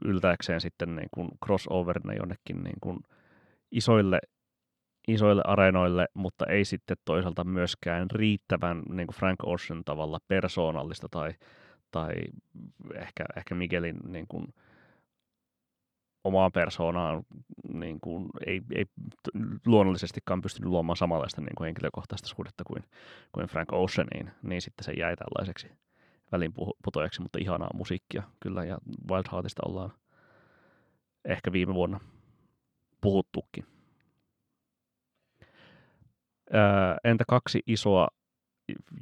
yltääkseen 0.05 0.61
sitten 0.61 0.97
niin 0.97 1.09
kuin 1.15 1.29
crossoverina 1.45 2.15
jonnekin 2.15 2.65
niin 2.65 2.79
kuin 2.81 2.99
isoille 3.73 4.19
isoille 5.09 5.43
areenoille, 5.45 6.07
mutta 6.15 6.47
ei 6.47 6.65
sitten 6.65 6.97
toisaalta 7.05 7.45
myöskään 7.45 8.11
riittävän 8.11 8.83
niin 8.91 9.07
kuin 9.07 9.17
Frank 9.17 9.39
Ocean 9.43 9.85
tavalla 9.85 10.19
persoonallista 10.29 11.09
tai, 11.11 11.35
tai 11.91 12.13
ehkä, 12.95 13.25
ehkä 13.37 13.55
Miguelin 13.55 13.97
niin 14.05 14.27
kuin, 14.29 14.55
omaan 16.27 16.53
persoonaan 16.53 17.23
niin 17.73 18.01
kuin, 18.01 18.27
ei, 18.47 18.61
ei 18.75 18.85
luonnollisestikaan 19.67 20.43
pystynyt 20.43 20.71
luomaan 20.71 20.97
samanlaista 20.97 21.41
niin 21.41 21.55
kuin 21.57 21.67
henkilökohtaista 21.67 22.29
suhdetta 22.29 22.65
kuin, 22.65 22.85
kuin 23.33 23.47
Frank 23.47 23.73
Oceaniin, 23.73 24.31
niin 24.43 24.63
sitten 24.63 24.85
se 24.85 24.93
jäi 24.93 25.17
tällaiseksi 25.17 25.69
välinputojaksi, 26.33 27.23
mutta 27.23 27.39
ihanaa 27.39 27.71
musiikkia 27.75 28.23
kyllä, 28.41 28.65
ja 28.65 28.79
Wild 29.11 29.25
Heartista 29.33 29.63
ollaan 29.67 29.93
ehkä 31.25 31.53
viime 31.53 31.75
vuonna 31.75 32.01
puhuttukin. 33.01 33.67
Ää, 36.53 36.97
entä 37.05 37.25
kaksi 37.29 37.63
isoa, 37.67 38.09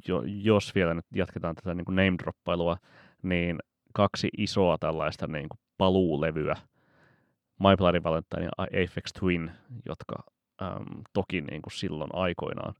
jo, 0.07 0.23
jos 0.25 0.75
vielä 0.75 0.93
nyt 0.93 1.05
jatketaan 1.15 1.55
tätä 1.55 1.73
niin 1.73 1.85
name-droppailua, 1.95 2.77
niin 3.23 3.59
kaksi 3.93 4.29
isoa 4.37 4.77
tällaista 4.77 5.27
niin 5.27 5.49
kuin 5.49 5.59
paluulevyä, 5.77 6.55
My 7.59 7.77
Bloody 7.77 8.03
Valentine 8.03 8.43
ja 8.43 8.51
Aphex 8.83 9.13
Twin, 9.19 9.51
jotka 9.85 10.15
äm, 10.61 11.01
toki 11.13 11.41
niin 11.41 11.61
kuin 11.61 11.73
silloin 11.73 12.09
aikoinaan 12.13 12.75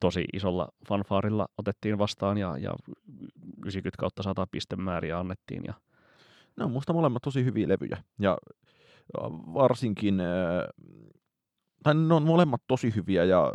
tosi 0.00 0.24
isolla 0.32 0.68
fanfaarilla 0.88 1.48
otettiin 1.58 1.98
vastaan 1.98 2.38
ja, 2.38 2.58
ja 2.58 2.74
90 3.64 4.00
kautta 4.00 4.22
100 4.22 4.46
pistemääriä 4.50 5.18
annettiin. 5.18 5.62
Ja... 5.66 5.74
Ne 6.56 6.64
on 6.64 6.70
musta 6.70 6.92
molemmat 6.92 7.22
tosi 7.22 7.44
hyviä 7.44 7.68
levyjä. 7.68 8.02
Ja 8.18 8.38
varsinkin, 9.54 10.22
tai 11.82 11.94
ne 11.94 12.14
on 12.14 12.22
molemmat 12.22 12.62
tosi 12.66 12.94
hyviä 12.94 13.24
ja 13.24 13.52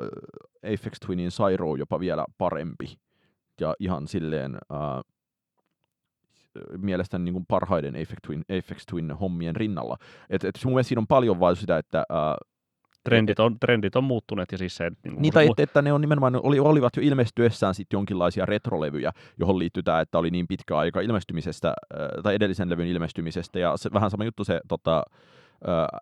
Apex 0.63 0.99
Twinin 1.05 1.31
Syro 1.31 1.75
jopa 1.75 1.99
vielä 1.99 2.25
parempi. 2.37 2.97
Ja 3.61 3.75
ihan 3.79 4.07
silleen 4.07 4.55
äh, 4.55 5.12
mielestäni 6.77 7.23
niin 7.23 7.33
kuin 7.33 7.45
parhaiden 7.47 7.95
Apex 7.95 8.17
Twin, 8.27 8.41
Apex 8.41 8.85
Twin 8.85 9.11
hommien 9.11 9.55
rinnalla. 9.55 9.97
Et, 10.29 10.43
et 10.43 10.59
mun 10.65 10.73
mielestä 10.73 10.87
siinä 10.87 10.99
on 10.99 11.07
paljon 11.07 11.39
vain 11.39 11.55
sitä, 11.55 11.77
että 11.77 11.99
äh, 11.99 12.35
Trendit 13.03 13.39
on, 13.39 13.59
trendit 13.59 13.95
on 13.95 14.03
muuttuneet 14.03 14.51
ja 14.51 14.57
siis 14.57 14.75
se... 14.75 14.91
Niin, 15.17 15.33
tai 15.33 15.47
että, 15.47 15.63
että 15.63 15.81
ne 15.81 15.93
on 15.93 16.01
nimenomaan, 16.01 16.39
oli, 16.43 16.59
olivat 16.59 16.97
jo 16.97 17.03
ilmestyessään 17.03 17.75
sitten 17.75 17.97
jonkinlaisia 17.97 18.45
retrolevyjä, 18.45 19.11
johon 19.39 19.59
liittyy 19.59 19.83
tämä, 19.83 20.01
että 20.01 20.17
oli 20.17 20.29
niin 20.29 20.47
pitkä 20.47 20.77
aika 20.77 21.01
ilmestymisestä, 21.01 21.73
tai 22.23 22.35
edellisen 22.35 22.69
levyn 22.69 22.87
ilmestymisestä, 22.87 23.59
ja 23.59 23.77
se, 23.77 23.89
vähän 23.93 24.11
sama 24.11 24.23
juttu 24.23 24.43
se 24.43 24.61
tota, 24.67 25.03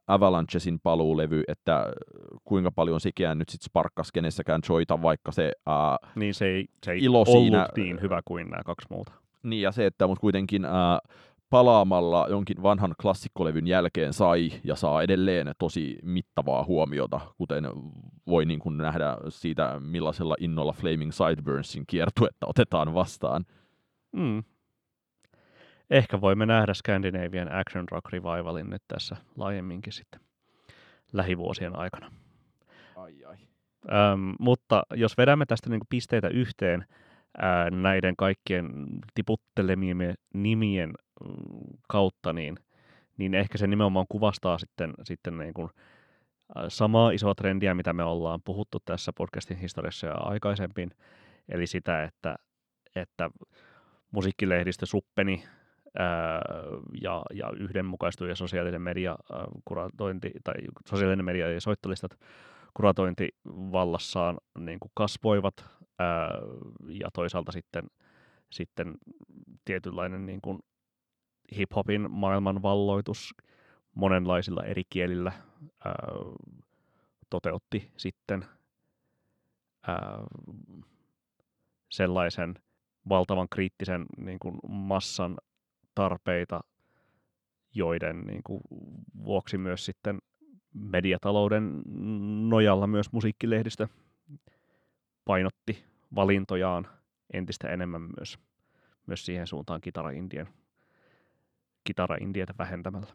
Avalanchesin 0.07 0.79
paluulevy, 0.79 1.43
että 1.47 1.85
kuinka 2.43 2.71
paljon 2.71 3.01
sekin 3.01 3.27
nyt 3.35 3.49
sitten 3.49 3.65
sparkkas 3.65 4.11
kenessäkään 4.11 4.61
joita, 4.69 5.01
vaikka 5.01 5.31
se, 5.31 5.51
ää, 5.65 5.97
niin 6.15 6.33
se 6.33 6.45
ei, 6.45 6.65
se 6.85 6.91
ei 6.91 7.03
ilo 7.03 7.23
ollut 7.27 7.41
siinä, 7.41 7.67
niin 7.77 8.01
hyvä 8.01 8.21
kuin 8.25 8.49
nämä 8.49 8.63
kaksi 8.63 8.87
muuta. 8.89 9.20
Niin, 9.43 9.61
ja 9.61 9.71
se, 9.71 9.85
että 9.85 10.07
mutta 10.07 10.21
kuitenkin 10.21 10.65
ää, 10.65 10.99
palaamalla 11.49 12.27
jonkin 12.29 12.63
vanhan 12.63 12.95
klassikkolevyn 13.01 13.67
jälkeen 13.67 14.13
sai 14.13 14.49
ja 14.63 14.75
saa 14.75 15.01
edelleen 15.01 15.51
tosi 15.59 15.99
mittavaa 16.03 16.65
huomiota, 16.65 17.21
kuten 17.37 17.63
voi 18.27 18.45
niin 18.45 18.59
kuin 18.59 18.77
nähdä 18.77 19.17
siitä, 19.29 19.79
millaisella 19.79 20.35
innolla 20.39 20.73
Flaming 20.73 21.11
Sideburnsin 21.11 21.83
kiertuetta 21.87 22.47
otetaan 22.47 22.93
vastaan. 22.93 23.45
Mm. 24.11 24.43
Ehkä 25.89 26.21
voimme 26.21 26.45
nähdä 26.45 26.73
Scandinavian 26.73 27.51
Action 27.51 27.85
Rock 27.91 28.09
Revivalin 28.09 28.69
nyt 28.69 28.83
tässä 28.87 29.15
laajemminkin 29.35 29.93
sitten 29.93 30.21
lähivuosien 31.13 31.75
aikana. 31.75 32.11
Ai 32.95 33.23
ai. 33.25 33.37
Öm, 33.85 34.35
mutta 34.39 34.83
jos 34.95 35.17
vedämme 35.17 35.45
tästä 35.45 35.69
niin 35.69 35.81
pisteitä 35.89 36.27
yhteen 36.27 36.85
ää, 37.37 37.69
näiden 37.69 38.15
kaikkien 38.15 38.69
tiputtelemien 39.13 40.15
nimien 40.33 40.93
kautta, 41.87 42.33
niin, 42.33 42.55
niin 43.17 43.33
ehkä 43.33 43.57
se 43.57 43.67
nimenomaan 43.67 44.05
kuvastaa 44.09 44.57
sitten, 44.57 44.93
sitten 45.03 45.37
niin 45.37 45.53
kuin 45.53 45.69
samaa 46.67 47.11
isoa 47.11 47.35
trendiä, 47.35 47.73
mitä 47.73 47.93
me 47.93 48.03
ollaan 48.03 48.41
puhuttu 48.45 48.77
tässä 48.85 49.11
podcastin 49.17 49.57
historiassa 49.57 50.07
ja 50.07 50.13
aikaisemmin, 50.13 50.91
eli 51.49 51.67
sitä, 51.67 52.03
että, 52.03 52.35
että 52.95 53.29
musiikkilehdistö 54.11 54.85
suppeni 54.85 55.43
ää, 55.99 56.41
ja, 57.01 57.21
ja 57.33 57.51
yhdenmukaistui 57.59 58.29
ja 58.29 58.35
sosiaalinen 58.35 58.81
media 58.81 59.11
ää, 59.11 59.45
kuratointi, 59.65 60.31
tai 60.43 60.53
sosiaalinen 60.85 61.25
media 61.25 61.51
ja 61.51 61.61
soittolistat 61.61 62.17
kuratointi 62.73 63.29
vallassaan 63.47 64.37
niin 64.59 64.79
kuin 64.79 64.91
kasvoivat 64.93 65.65
ää, 65.99 66.29
ja 66.87 67.09
toisaalta 67.13 67.51
sitten, 67.51 67.83
sitten 68.51 68.95
tietynlainen 69.65 70.25
niin 70.25 70.41
kuin 70.41 70.59
hip-hopin 71.55 72.11
maailmanvalloitus 72.11 73.33
monenlaisilla 73.95 74.63
eri 74.63 74.83
kielillä 74.89 75.31
ää, 75.85 75.93
toteutti 77.29 77.91
sitten 77.97 78.45
ää, 79.87 80.23
sellaisen 81.91 82.55
valtavan 83.09 83.47
kriittisen 83.49 84.05
niin 84.17 84.39
kuin 84.39 84.59
massan 84.67 85.37
tarpeita, 85.95 86.61
joiden 87.73 88.21
niin 88.21 88.41
kuin, 88.43 88.61
vuoksi 89.23 89.57
myös 89.57 89.85
sitten 89.85 90.19
mediatalouden 90.73 91.81
nojalla 92.49 92.87
myös 92.87 93.11
musiikkilehdistö 93.11 93.87
painotti 95.25 95.83
valintojaan 96.15 96.87
entistä 97.33 97.69
enemmän 97.69 98.01
myös, 98.01 98.39
myös 99.07 99.25
siihen 99.25 99.47
suuntaan 99.47 99.81
kitara-indien 99.81 100.47
kitara-indietä 101.83 102.53
vähentämällä? 102.57 103.13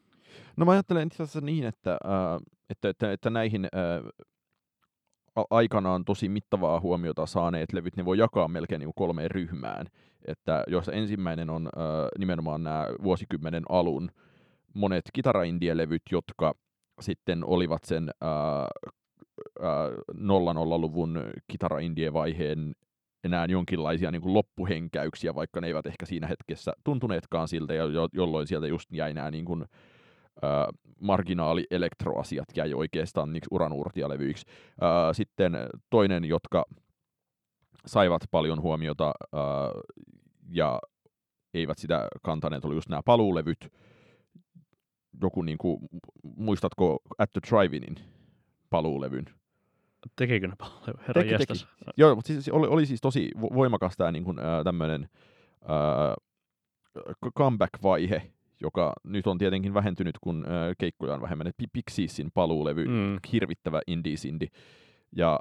No 0.57 0.67
mä 0.67 0.73
ajattelen 0.73 1.07
itse 1.07 1.23
asiassa 1.23 1.41
niin, 1.41 1.65
että, 1.65 1.93
äh, 1.93 2.41
että, 2.71 2.89
että, 2.89 3.13
että 3.13 3.31
näihin 3.31 3.65
äh, 3.65 4.27
aikanaan 5.51 6.05
tosi 6.05 6.29
mittavaa 6.29 6.81
huomiota 6.81 7.27
saaneet 7.27 7.73
levyt, 7.73 7.97
ne 7.97 8.05
voi 8.05 8.19
jakaa 8.19 8.49
melkein 8.49 8.79
niin 8.79 8.93
kolmeen 8.97 9.31
ryhmään. 9.31 9.87
Että 10.25 10.65
jos 10.67 10.89
ensimmäinen 10.89 11.51
on 11.51 11.67
äh, 11.67 11.83
nimenomaan 12.19 12.63
nämä 12.63 12.87
vuosikymmenen 13.03 13.63
alun 13.69 14.11
monet 14.75 15.05
kitara-indie-levyt, 15.13 16.03
jotka 16.13 16.55
sitten 17.01 17.45
olivat 17.45 17.85
sen 17.85 18.11
00-luvun 20.15 21.21
kitara-indie-vaiheen 21.49 22.75
enää 23.25 23.47
jonkinlaisia 23.49 24.11
niin 24.11 24.23
kuin 24.23 24.35
loppuhenkäyksiä, 24.35 25.35
vaikka 25.35 25.61
ne 25.61 25.67
eivät 25.67 25.87
ehkä 25.87 26.07
siinä 26.07 26.27
hetkessä 26.27 26.73
tuntuneetkaan 26.85 27.49
siltä, 27.49 27.75
jo, 27.75 28.09
jolloin 28.13 28.47
sieltä 28.47 28.67
just 28.67 28.93
jäi 28.93 29.15
nämä 29.15 29.31
niin 29.31 29.45
kuin, 29.45 29.63
äh, 30.45 30.67
marginaali-elektroasiat 31.01 32.49
jäi 32.57 32.75
oikeastaan 32.75 33.33
niin 33.33 33.43
uranuurtialevyiksi. 33.51 34.47
Äh, 34.83 34.89
sitten 35.13 35.53
toinen, 35.91 36.25
jotka 36.25 36.65
saivat 37.87 38.23
paljon 38.31 38.63
huomiota 38.63 39.07
äh, 39.07 39.41
ja 40.49 40.81
eivät 41.55 41.79
sitä 41.79 42.09
kantaneet, 42.23 42.65
oli 42.65 42.75
just 42.75 42.89
nämä 42.89 43.03
paluulevyt. 43.05 43.73
Joku, 45.23 45.43
niin 45.43 45.59
kuin, 45.59 45.79
muistatko 46.37 46.99
At 47.19 47.33
the 47.33 47.41
Drive-inin 47.51 47.97
paluulevyn? 48.71 49.25
Tekikö 50.17 50.49
ne 50.49 50.55
paljon? 50.59 51.01
Herra 51.09 51.23
teki, 51.23 51.47
teki. 51.47 51.67
Joo, 51.97 52.15
mutta 52.15 52.27
siis 52.27 52.49
oli, 52.49 52.67
oli 52.67 52.87
siis 52.87 53.01
tosi 53.01 53.31
voimakas 53.41 53.97
tämä 53.97 54.13
niin 54.13 54.25
kuin, 54.25 54.39
äh, 54.39 54.65
tämmöinen 54.65 55.09
äh, 55.63 56.17
comeback-vaihe, 57.39 58.23
joka 58.61 58.93
nyt 59.05 59.27
on 59.27 59.39
tietenkin 59.39 59.75
vähentynyt, 59.75 60.19
kun 60.21 60.45
äh, 60.45 60.75
keikkoja 60.79 61.15
on 61.15 61.23
vähemmän. 61.23 61.53
Pixiesin 61.73 62.31
paluulevy, 62.35 62.85
mm. 62.85 63.19
hirvittävä 63.33 63.81
indie-sindi. 63.87 64.47
Ja 65.17 65.41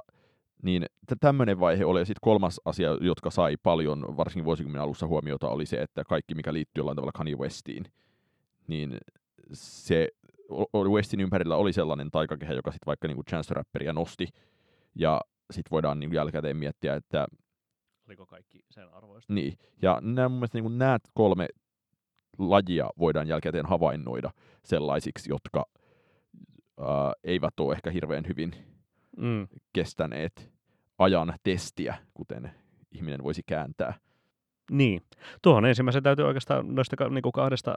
niin 0.62 0.86
tämmöinen 1.20 1.60
vaihe 1.60 1.84
oli. 1.84 2.00
Ja 2.00 2.04
sitten 2.04 2.20
kolmas 2.22 2.60
asia, 2.64 2.98
jotka 3.00 3.30
sai 3.30 3.56
paljon, 3.62 4.16
varsinkin 4.16 4.44
vuosikymmenen 4.44 4.82
alussa 4.82 5.06
huomiota, 5.06 5.48
oli 5.48 5.66
se, 5.66 5.76
että 5.76 6.04
kaikki, 6.04 6.34
mikä 6.34 6.52
liittyy 6.52 6.80
jollain 6.80 6.96
tavalla 6.96 7.12
Kanye 7.12 7.36
Westiin, 7.36 7.84
niin 8.66 8.98
se 9.52 10.08
Westin 10.92 11.20
ympärillä 11.20 11.56
oli 11.56 11.72
sellainen 11.72 12.10
taikakehä, 12.10 12.52
joka 12.52 12.72
sitten 12.72 12.86
vaikka 12.86 13.08
niinku 13.08 13.22
Chance 13.22 13.54
Rapperia 13.54 13.92
nosti 13.92 14.28
ja 14.94 15.20
sitten 15.50 15.70
voidaan 15.70 16.00
niin 16.00 16.14
jälkikäteen 16.14 16.56
miettiä, 16.56 16.94
että... 16.94 17.26
Oliko 18.06 18.26
kaikki 18.26 18.60
sen 18.70 18.94
arvoista? 18.94 19.32
Niin, 19.32 19.58
ja 19.82 19.98
nämä, 20.02 20.28
mun 20.28 20.38
mielestä 20.38 20.60
niin 20.60 20.78
nämä 20.78 20.98
kolme 21.14 21.48
lajia 22.38 22.90
voidaan 22.98 23.28
jälkikäteen 23.28 23.66
havainnoida 23.66 24.30
sellaisiksi, 24.64 25.30
jotka 25.30 25.66
ää, 26.80 27.12
eivät 27.24 27.60
ole 27.60 27.74
ehkä 27.74 27.90
hirveän 27.90 28.24
hyvin 28.28 28.54
mm. 29.16 29.48
kestäneet 29.72 30.52
ajan 30.98 31.34
testiä, 31.42 31.94
kuten 32.14 32.50
ihminen 32.92 33.22
voisi 33.22 33.42
kääntää. 33.46 33.94
Niin. 34.70 35.02
Tuohon 35.42 35.66
ensimmäisen 35.66 36.02
täytyy 36.02 36.24
oikeastaan 36.24 36.74
noista 36.74 37.08
niin 37.08 37.22
kuin 37.22 37.32
kahdesta 37.32 37.74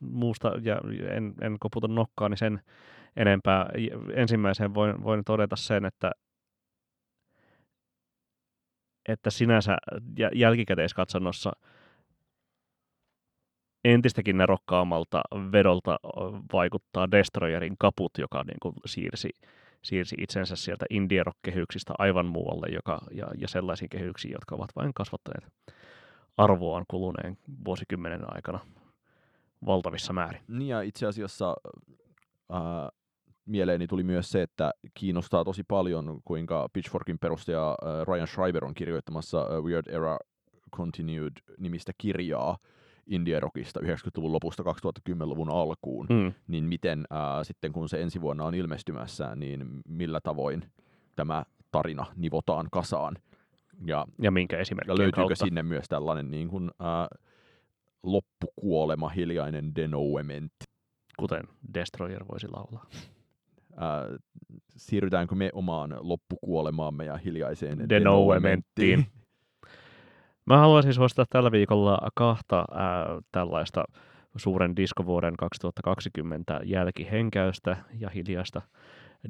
muusta, 0.00 0.52
ja 0.62 0.80
en, 1.10 1.34
en 1.40 1.56
koputa 1.60 1.88
nokkaa, 1.88 2.28
niin 2.28 2.38
sen 2.38 2.60
enempää. 3.16 3.70
Ensimmäiseen 4.14 4.74
voin, 4.74 5.04
voin 5.04 5.24
todeta 5.24 5.56
sen, 5.56 5.84
että 5.84 6.10
että 9.08 9.30
sinänsä 9.30 9.76
jälkikäteiskatsannossa 10.34 11.52
entistäkin 13.84 14.38
nerokkaammalta 14.38 15.20
vedolta 15.52 15.98
vaikuttaa 16.52 17.10
Destroyerin 17.10 17.74
kaput, 17.78 18.12
joka 18.18 18.42
niin 18.42 18.58
kuin 18.62 18.74
siirsi, 18.86 19.30
siirsi 19.82 20.16
itsensä 20.18 20.56
sieltä 20.56 20.86
indie 20.90 21.22
kehyksistä 21.42 21.94
aivan 21.98 22.26
muualle 22.26 22.66
joka, 22.72 22.98
ja, 23.10 23.26
ja 23.38 23.48
sellaisiin 23.48 23.88
kehyksiin, 23.88 24.32
jotka 24.32 24.54
ovat 24.54 24.70
vain 24.76 24.94
kasvattaneet 24.94 25.52
arvoaan 26.38 26.84
kuluneen 26.88 27.38
vuosikymmenen 27.64 28.34
aikana 28.34 28.58
valtavissa 29.66 30.12
määrin. 30.12 30.40
Niin 30.48 30.68
ja 30.68 30.80
itse 30.82 31.06
asiassa 31.06 31.54
äh, 32.54 32.60
mieleeni 33.46 33.86
tuli 33.86 34.02
myös 34.02 34.30
se, 34.30 34.42
että 34.42 34.70
kiinnostaa 34.94 35.44
tosi 35.44 35.62
paljon, 35.68 36.20
kuinka 36.24 36.68
Pitchforkin 36.72 37.18
perustaja 37.18 37.76
Ryan 38.08 38.26
Schreiber 38.28 38.64
on 38.64 38.74
kirjoittamassa 38.74 39.46
Weird 39.62 39.86
Era 39.94 40.18
Continued 40.76 41.32
nimistä 41.58 41.92
kirjaa 41.98 42.58
indie-rockista 43.06 43.80
90-luvun 43.80 44.32
lopusta 44.32 44.62
2010-luvun 44.62 45.50
alkuun, 45.50 46.06
Mm. 46.10 46.32
niin 46.48 46.64
miten 46.64 47.04
ää, 47.10 47.44
sitten 47.44 47.72
kun 47.72 47.88
se 47.88 48.02
ensi 48.02 48.20
vuonna 48.20 48.44
on 48.44 48.54
ilmestymässä, 48.54 49.36
niin 49.36 49.66
millä 49.88 50.20
tavoin 50.20 50.64
tämä 51.16 51.44
tarina 51.72 52.06
nivotaan 52.16 52.68
kasaan. 52.72 53.16
Ja, 53.86 54.06
Ja 54.22 54.30
minkä 54.30 54.56
ja 54.56 54.60
esimerkkien 54.60 54.98
löytyykö 54.98 55.16
kautta. 55.16 55.44
sinne 55.44 55.62
myös 55.62 55.84
tällainen 55.88 56.30
niin 56.30 56.48
kuin, 56.48 56.70
ää, 56.80 57.08
loppukuolema, 58.02 59.08
hiljainen 59.08 59.74
denouement. 59.76 60.52
Kuten 61.18 61.42
Destroyer 61.74 62.24
voisi 62.28 62.48
laulaa. 62.48 62.86
Ää, 63.76 64.04
siirrytäänkö 64.76 65.34
me 65.34 65.50
omaan 65.52 65.96
loppukuolemaamme 66.00 67.04
ja 67.04 67.16
hiljaiseen 67.16 67.88
Denouementtiin. 67.88 69.06
Mä 70.46 70.58
haluaisin 70.58 70.94
suosittaa 70.94 71.24
tällä 71.30 71.52
viikolla 71.52 71.98
kahta 72.14 72.64
ää, 72.70 73.06
tällaista 73.32 73.84
suuren 74.36 74.76
diskovuoden 74.76 75.36
2020 75.36 76.60
jälkihenkäystä 76.64 77.76
ja 77.98 78.08
hiljaista 78.08 78.62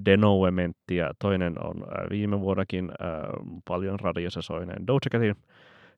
denouementtia. 0.05 1.11
Toinen 1.18 1.64
on 1.64 1.82
ää, 1.82 2.07
viime 2.11 2.41
vuonnakin 2.41 2.91
ää, 2.99 3.30
paljon 3.68 4.01
radiossa 4.01 4.43
soineen 4.43 4.86
Doja 4.86 4.99
Catin 5.12 5.36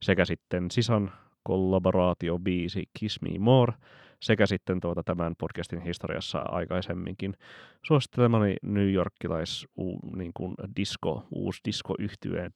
sekä 0.03 0.25
sitten 0.25 0.71
Sisan 0.71 1.13
kollaboraatiobiisi 1.43 2.85
Kiss 2.99 3.23
Me 3.23 3.39
More 3.39 3.73
sekä 4.23 4.47
sitten 4.47 4.81
tuota 4.81 5.03
tämän 5.03 5.35
podcastin 5.39 5.81
historiassa 5.81 6.39
aikaisemminkin 6.39 7.35
suosittelemani 7.87 8.57
New 8.63 8.93
Yorkilais 8.93 9.67
niin 10.17 10.31
kuin 10.35 10.55
disco, 10.77 11.27
uusi 11.31 11.61
disco-yhtyeen 11.65 12.51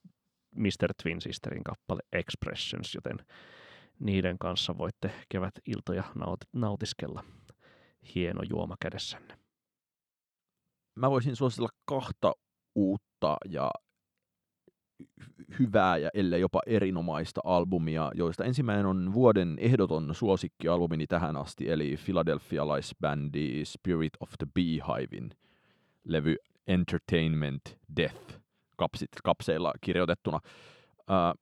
Mr. 0.54 0.94
Twin 1.02 1.20
Sisterin 1.20 1.64
kappale 1.64 2.00
Expressions, 2.12 2.94
joten 2.94 3.16
niiden 4.00 4.38
kanssa 4.38 4.78
voitte 4.78 5.10
kevät 5.28 5.54
iltoja 5.66 6.02
naut- 6.18 6.48
nautiskella 6.52 7.24
hieno 8.14 8.40
juoma 8.50 8.74
kädessänne. 8.80 9.43
Mä 10.94 11.10
voisin 11.10 11.36
suositella 11.36 11.68
kahta 11.84 12.32
uutta 12.74 13.36
ja 13.48 13.70
hy- 15.02 15.58
hyvää 15.58 15.96
ja 15.96 16.10
ellei 16.14 16.40
jopa 16.40 16.60
erinomaista 16.66 17.40
albumia, 17.44 18.10
joista 18.14 18.44
ensimmäinen 18.44 18.86
on 18.86 19.12
vuoden 19.12 19.56
ehdoton 19.58 20.14
suosikkialbumini 20.14 21.06
tähän 21.06 21.36
asti, 21.36 21.70
eli 21.70 21.96
philadelphialaisbändi 22.04 23.64
Spirit 23.64 24.12
of 24.20 24.30
the 24.38 24.46
Beehivein 24.54 25.30
levy 26.04 26.36
Entertainment 26.66 27.62
Death 27.96 28.40
kapsit, 28.76 29.08
kapseilla 29.24 29.72
kirjoitettuna. 29.80 30.40
Ää, 31.08 31.34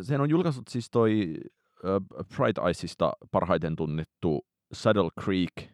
sen 0.00 0.20
on 0.20 0.30
julkaissut 0.30 0.68
siis 0.68 0.90
toi 0.90 1.34
ää, 1.84 2.00
Bright 2.36 2.58
Eyesista 2.58 3.12
parhaiten 3.30 3.76
tunnettu 3.76 4.46
Saddle 4.72 5.10
Creek 5.20 5.72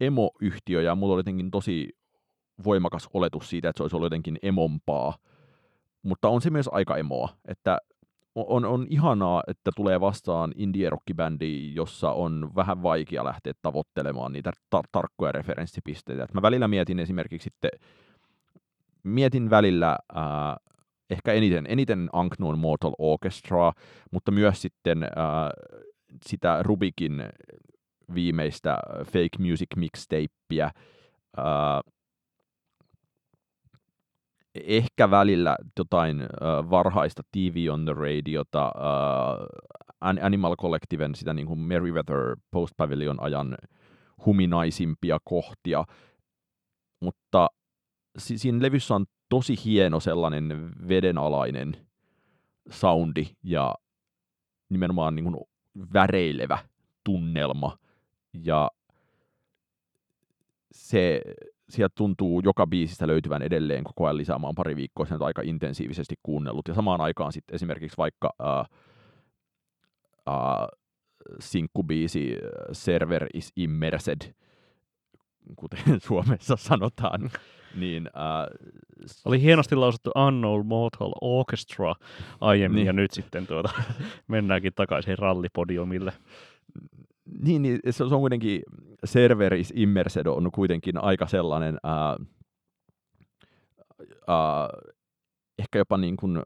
emo-yhtiö, 0.00 0.82
ja 0.82 0.94
mulla 0.94 1.14
oli 1.14 1.20
jotenkin 1.20 1.50
tosi 1.50 1.88
voimakas 2.64 3.08
oletus 3.14 3.50
siitä, 3.50 3.68
että 3.68 3.78
se 3.78 3.82
olisi 3.84 3.96
ollut 3.96 4.06
jotenkin 4.06 4.38
emompaa, 4.42 5.16
mutta 6.02 6.28
on 6.28 6.40
se 6.40 6.50
myös 6.50 6.68
aika 6.72 6.96
emoa, 6.96 7.28
että 7.48 7.78
on, 8.34 8.64
on 8.64 8.86
ihanaa, 8.90 9.42
että 9.46 9.70
tulee 9.76 10.00
vastaan 10.00 10.52
indie 10.56 10.90
rockibändi, 10.90 11.74
jossa 11.74 12.10
on 12.10 12.50
vähän 12.56 12.82
vaikea 12.82 13.24
lähteä 13.24 13.52
tavoittelemaan 13.62 14.32
niitä 14.32 14.50
tar- 14.76 14.88
tarkkoja 14.92 15.32
referenssipisteitä. 15.32 16.24
Et 16.24 16.34
mä 16.34 16.42
välillä 16.42 16.68
mietin 16.68 16.98
esimerkiksi 16.98 17.44
sitten, 17.44 17.70
mietin 19.02 19.50
välillä 19.50 19.98
ää, 20.14 20.56
ehkä 21.10 21.32
eniten, 21.32 21.66
eniten 21.68 22.10
Unknown 22.14 22.58
Mortal 22.58 22.92
Orchestraa, 22.98 23.72
mutta 24.10 24.30
myös 24.30 24.62
sitten 24.62 25.02
ää, 25.02 25.50
sitä 26.26 26.62
Rubikin 26.62 27.22
viimeistä 28.14 28.78
Fake 29.04 29.38
Music 29.38 29.68
mixtapeä, 29.76 30.70
ää, 31.36 31.80
ehkä 34.54 35.10
välillä 35.10 35.56
jotain 35.78 36.20
äh, 36.22 36.28
varhaista 36.70 37.22
TV 37.32 37.68
on 37.72 37.84
the 37.84 37.92
Radiota, 37.94 38.64
äh, 38.66 39.46
Animal 40.00 40.56
Collectiven 40.56 41.14
sitä 41.14 41.34
niin 41.34 41.46
kuin 41.46 41.58
Merriweather 41.58 42.36
Post 42.50 42.74
Pavilion 42.76 43.22
ajan 43.22 43.56
huminaisimpia 44.26 45.18
kohtia, 45.24 45.84
mutta 47.00 47.48
si- 48.18 48.38
siinä 48.38 48.62
levyssä 48.62 48.94
on 48.94 49.06
tosi 49.28 49.54
hieno 49.64 50.00
sellainen 50.00 50.72
vedenalainen 50.88 51.76
soundi 52.70 53.26
ja 53.42 53.74
nimenomaan 54.70 55.14
niin 55.14 55.24
kuin 55.24 55.36
väreilevä 55.92 56.58
tunnelma 57.04 57.76
ja 58.42 58.70
se 60.72 61.20
sieltä 61.68 61.92
tuntuu 61.96 62.40
joka 62.44 62.66
biisistä 62.66 63.06
löytyvän 63.06 63.42
edelleen 63.42 63.84
koko 63.84 64.04
ajan 64.06 64.16
lisää. 64.16 64.38
Mä 64.38 64.46
oon 64.46 64.54
pari 64.54 64.76
viikkoa 64.76 65.06
sen 65.06 65.22
aika 65.22 65.42
intensiivisesti 65.44 66.14
kuunnellut. 66.22 66.68
Ja 66.68 66.74
samaan 66.74 67.00
aikaan 67.00 67.32
sitten 67.32 67.54
esimerkiksi 67.54 67.96
vaikka 67.96 68.34
äh, 68.40 68.58
äh, 70.28 70.68
sinkkubiisi 71.40 72.36
Server 72.72 73.26
is 73.34 73.52
Immersed, 73.56 74.34
kuten 75.56 76.00
Suomessa 76.06 76.56
sanotaan, 76.56 77.30
niin 77.80 78.06
äh, 78.06 78.46
Oli 79.24 79.40
hienosti 79.40 79.74
lausuttu 79.74 80.10
Unknown 80.26 80.66
Mortal 80.66 81.12
Orchestra 81.20 81.94
aiemmin, 82.40 82.76
Niin. 82.76 82.86
ja 82.86 82.92
nyt 82.92 83.10
sitten 83.10 83.46
tuota, 83.46 83.70
mennäänkin 84.28 84.72
takaisin 84.74 85.18
rallipodiumille. 85.18 86.12
Niin, 87.26 87.62
niin 87.62 87.80
se 87.90 88.04
on 88.04 88.10
kuitenkin, 88.10 88.62
Server 89.04 89.54
is 89.54 89.72
Immersed 89.76 90.26
on 90.26 90.50
kuitenkin 90.54 90.98
aika 90.98 91.26
sellainen 91.26 91.78
ää, 91.82 92.16
ää, 94.26 94.68
ehkä 95.58 95.78
jopa 95.78 95.96
niin 95.96 96.16
kuin 96.16 96.42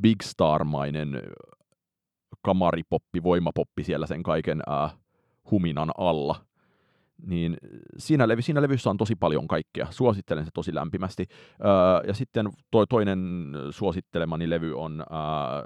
Big 0.00 0.22
Star-mainen 0.22 1.22
kamaripoppi, 2.42 3.22
voimapoppi 3.22 3.84
siellä 3.84 4.06
sen 4.06 4.22
kaiken 4.22 4.62
ää, 4.66 4.90
huminan 5.50 5.90
alla. 5.98 6.44
Niin 7.26 7.56
siinä, 7.98 8.28
levy, 8.28 8.42
siinä 8.42 8.62
levyssä 8.62 8.90
on 8.90 8.96
tosi 8.96 9.14
paljon 9.16 9.48
kaikkea. 9.48 9.86
Suosittelen 9.90 10.44
se 10.44 10.50
tosi 10.54 10.74
lämpimästi. 10.74 11.26
Ää, 11.62 12.00
ja 12.06 12.14
sitten 12.14 12.48
toi, 12.70 12.86
toinen 12.86 13.52
suosittelemani 13.70 14.50
levy 14.50 14.74
on 14.78 15.04
ää, 15.10 15.62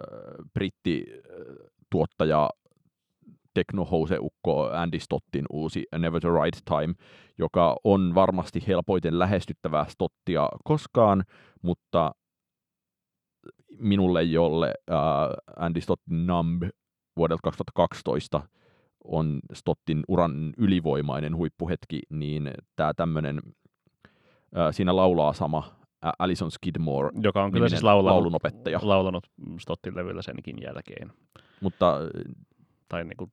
brittituottaja 0.55 2.51
teknohouseukko 3.59 4.71
Andy 4.73 4.99
Stottin 4.99 5.45
uusi 5.51 5.85
Never 5.99 6.21
the 6.21 6.29
Right 6.29 6.65
Time, 6.65 6.95
joka 7.39 7.77
on 7.85 8.15
varmasti 8.15 8.65
helpoiten 8.67 9.19
lähestyttävää 9.19 9.87
Stottia 9.89 10.49
koskaan, 10.65 11.25
mutta 11.63 12.13
minulle, 13.79 14.23
jolle 14.23 14.75
äh, 14.91 14.97
Andy 15.57 15.81
Stottin 15.81 16.27
Numb 16.27 16.63
vuodelta 17.17 17.41
2012 17.45 18.43
on 19.05 19.41
Stottin 19.53 20.05
uran 20.09 20.53
ylivoimainen 20.59 21.37
huippuhetki, 21.37 22.01
niin 22.11 22.51
tämä 22.77 22.95
tämmöinen, 22.95 23.41
äh, 24.59 24.69
siinä 24.71 24.97
laulaa 24.97 25.33
sama 25.33 25.79
Alison 26.19 26.51
Skidmore, 26.51 27.11
Joka 27.23 27.45
on 27.45 27.53
kyllä 27.53 27.69
siis 27.69 27.83
laulanut, 27.83 28.17
laulunopettaja. 28.17 28.81
laulanut 28.83 29.27
Stottin 29.61 29.97
levyllä 29.97 30.23
senkin 30.23 30.57
jälkeen. 30.63 31.13
mutta 31.61 31.99
Tai 32.89 33.05
niin 33.05 33.17
kuin 33.17 33.33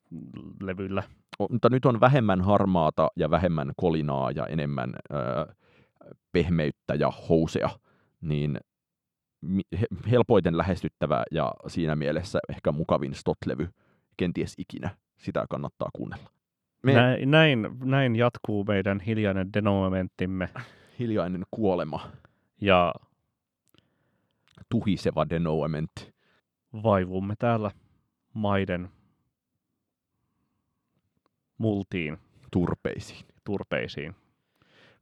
levyllä. 0.61 1.03
O- 1.39 1.47
mutta 1.51 1.69
nyt 1.69 1.85
on 1.85 1.99
vähemmän 1.99 2.41
harmaata 2.41 3.07
ja 3.15 3.31
vähemmän 3.31 3.71
kolinaa 3.77 4.31
ja 4.31 4.45
enemmän 4.47 4.93
ö, 5.11 5.53
pehmeyttä 6.31 6.95
ja 6.95 7.11
housea, 7.29 7.69
niin 8.21 8.59
helpoiten 10.11 10.57
lähestyttävä 10.57 11.23
ja 11.31 11.53
siinä 11.67 11.95
mielessä 11.95 12.39
ehkä 12.49 12.71
mukavin 12.71 13.13
Stot-levy 13.13 13.67
kenties 14.17 14.53
ikinä. 14.57 14.89
Sitä 15.17 15.45
kannattaa 15.49 15.89
kuunnella. 15.93 16.29
Me 16.83 16.93
Näin, 16.93 17.31
näin, 17.31 17.67
näin 17.83 18.15
jatkuu 18.15 18.63
meidän 18.63 18.99
hiljainen 18.99 19.53
denomenttimme 19.53 20.49
hiljainen 20.99 21.43
kuolema, 21.51 22.11
ja 22.61 22.93
tuhiseva 24.69 25.25
denouement. 25.29 25.91
vaivumme 26.83 27.35
täällä 27.39 27.71
maiden 28.33 28.89
multiin, 31.57 32.17
turpeisiin. 32.51 33.25
turpeisiin. 33.43 34.15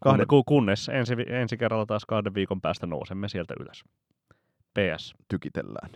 Kahden- 0.06 0.28
Kun, 0.28 0.44
kunnes 0.46 0.90
ensi, 0.90 1.14
ensi 1.28 1.58
kerralla 1.58 1.86
taas 1.86 2.06
kahden 2.06 2.34
viikon 2.34 2.62
päästä 2.62 2.88
nousemme 2.88 3.28
sieltä 3.30 3.54
ylös. 3.60 3.84
PS. 4.74 5.14
Tykitellään. 5.28 5.90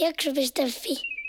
Jakso.fi. 0.00 1.19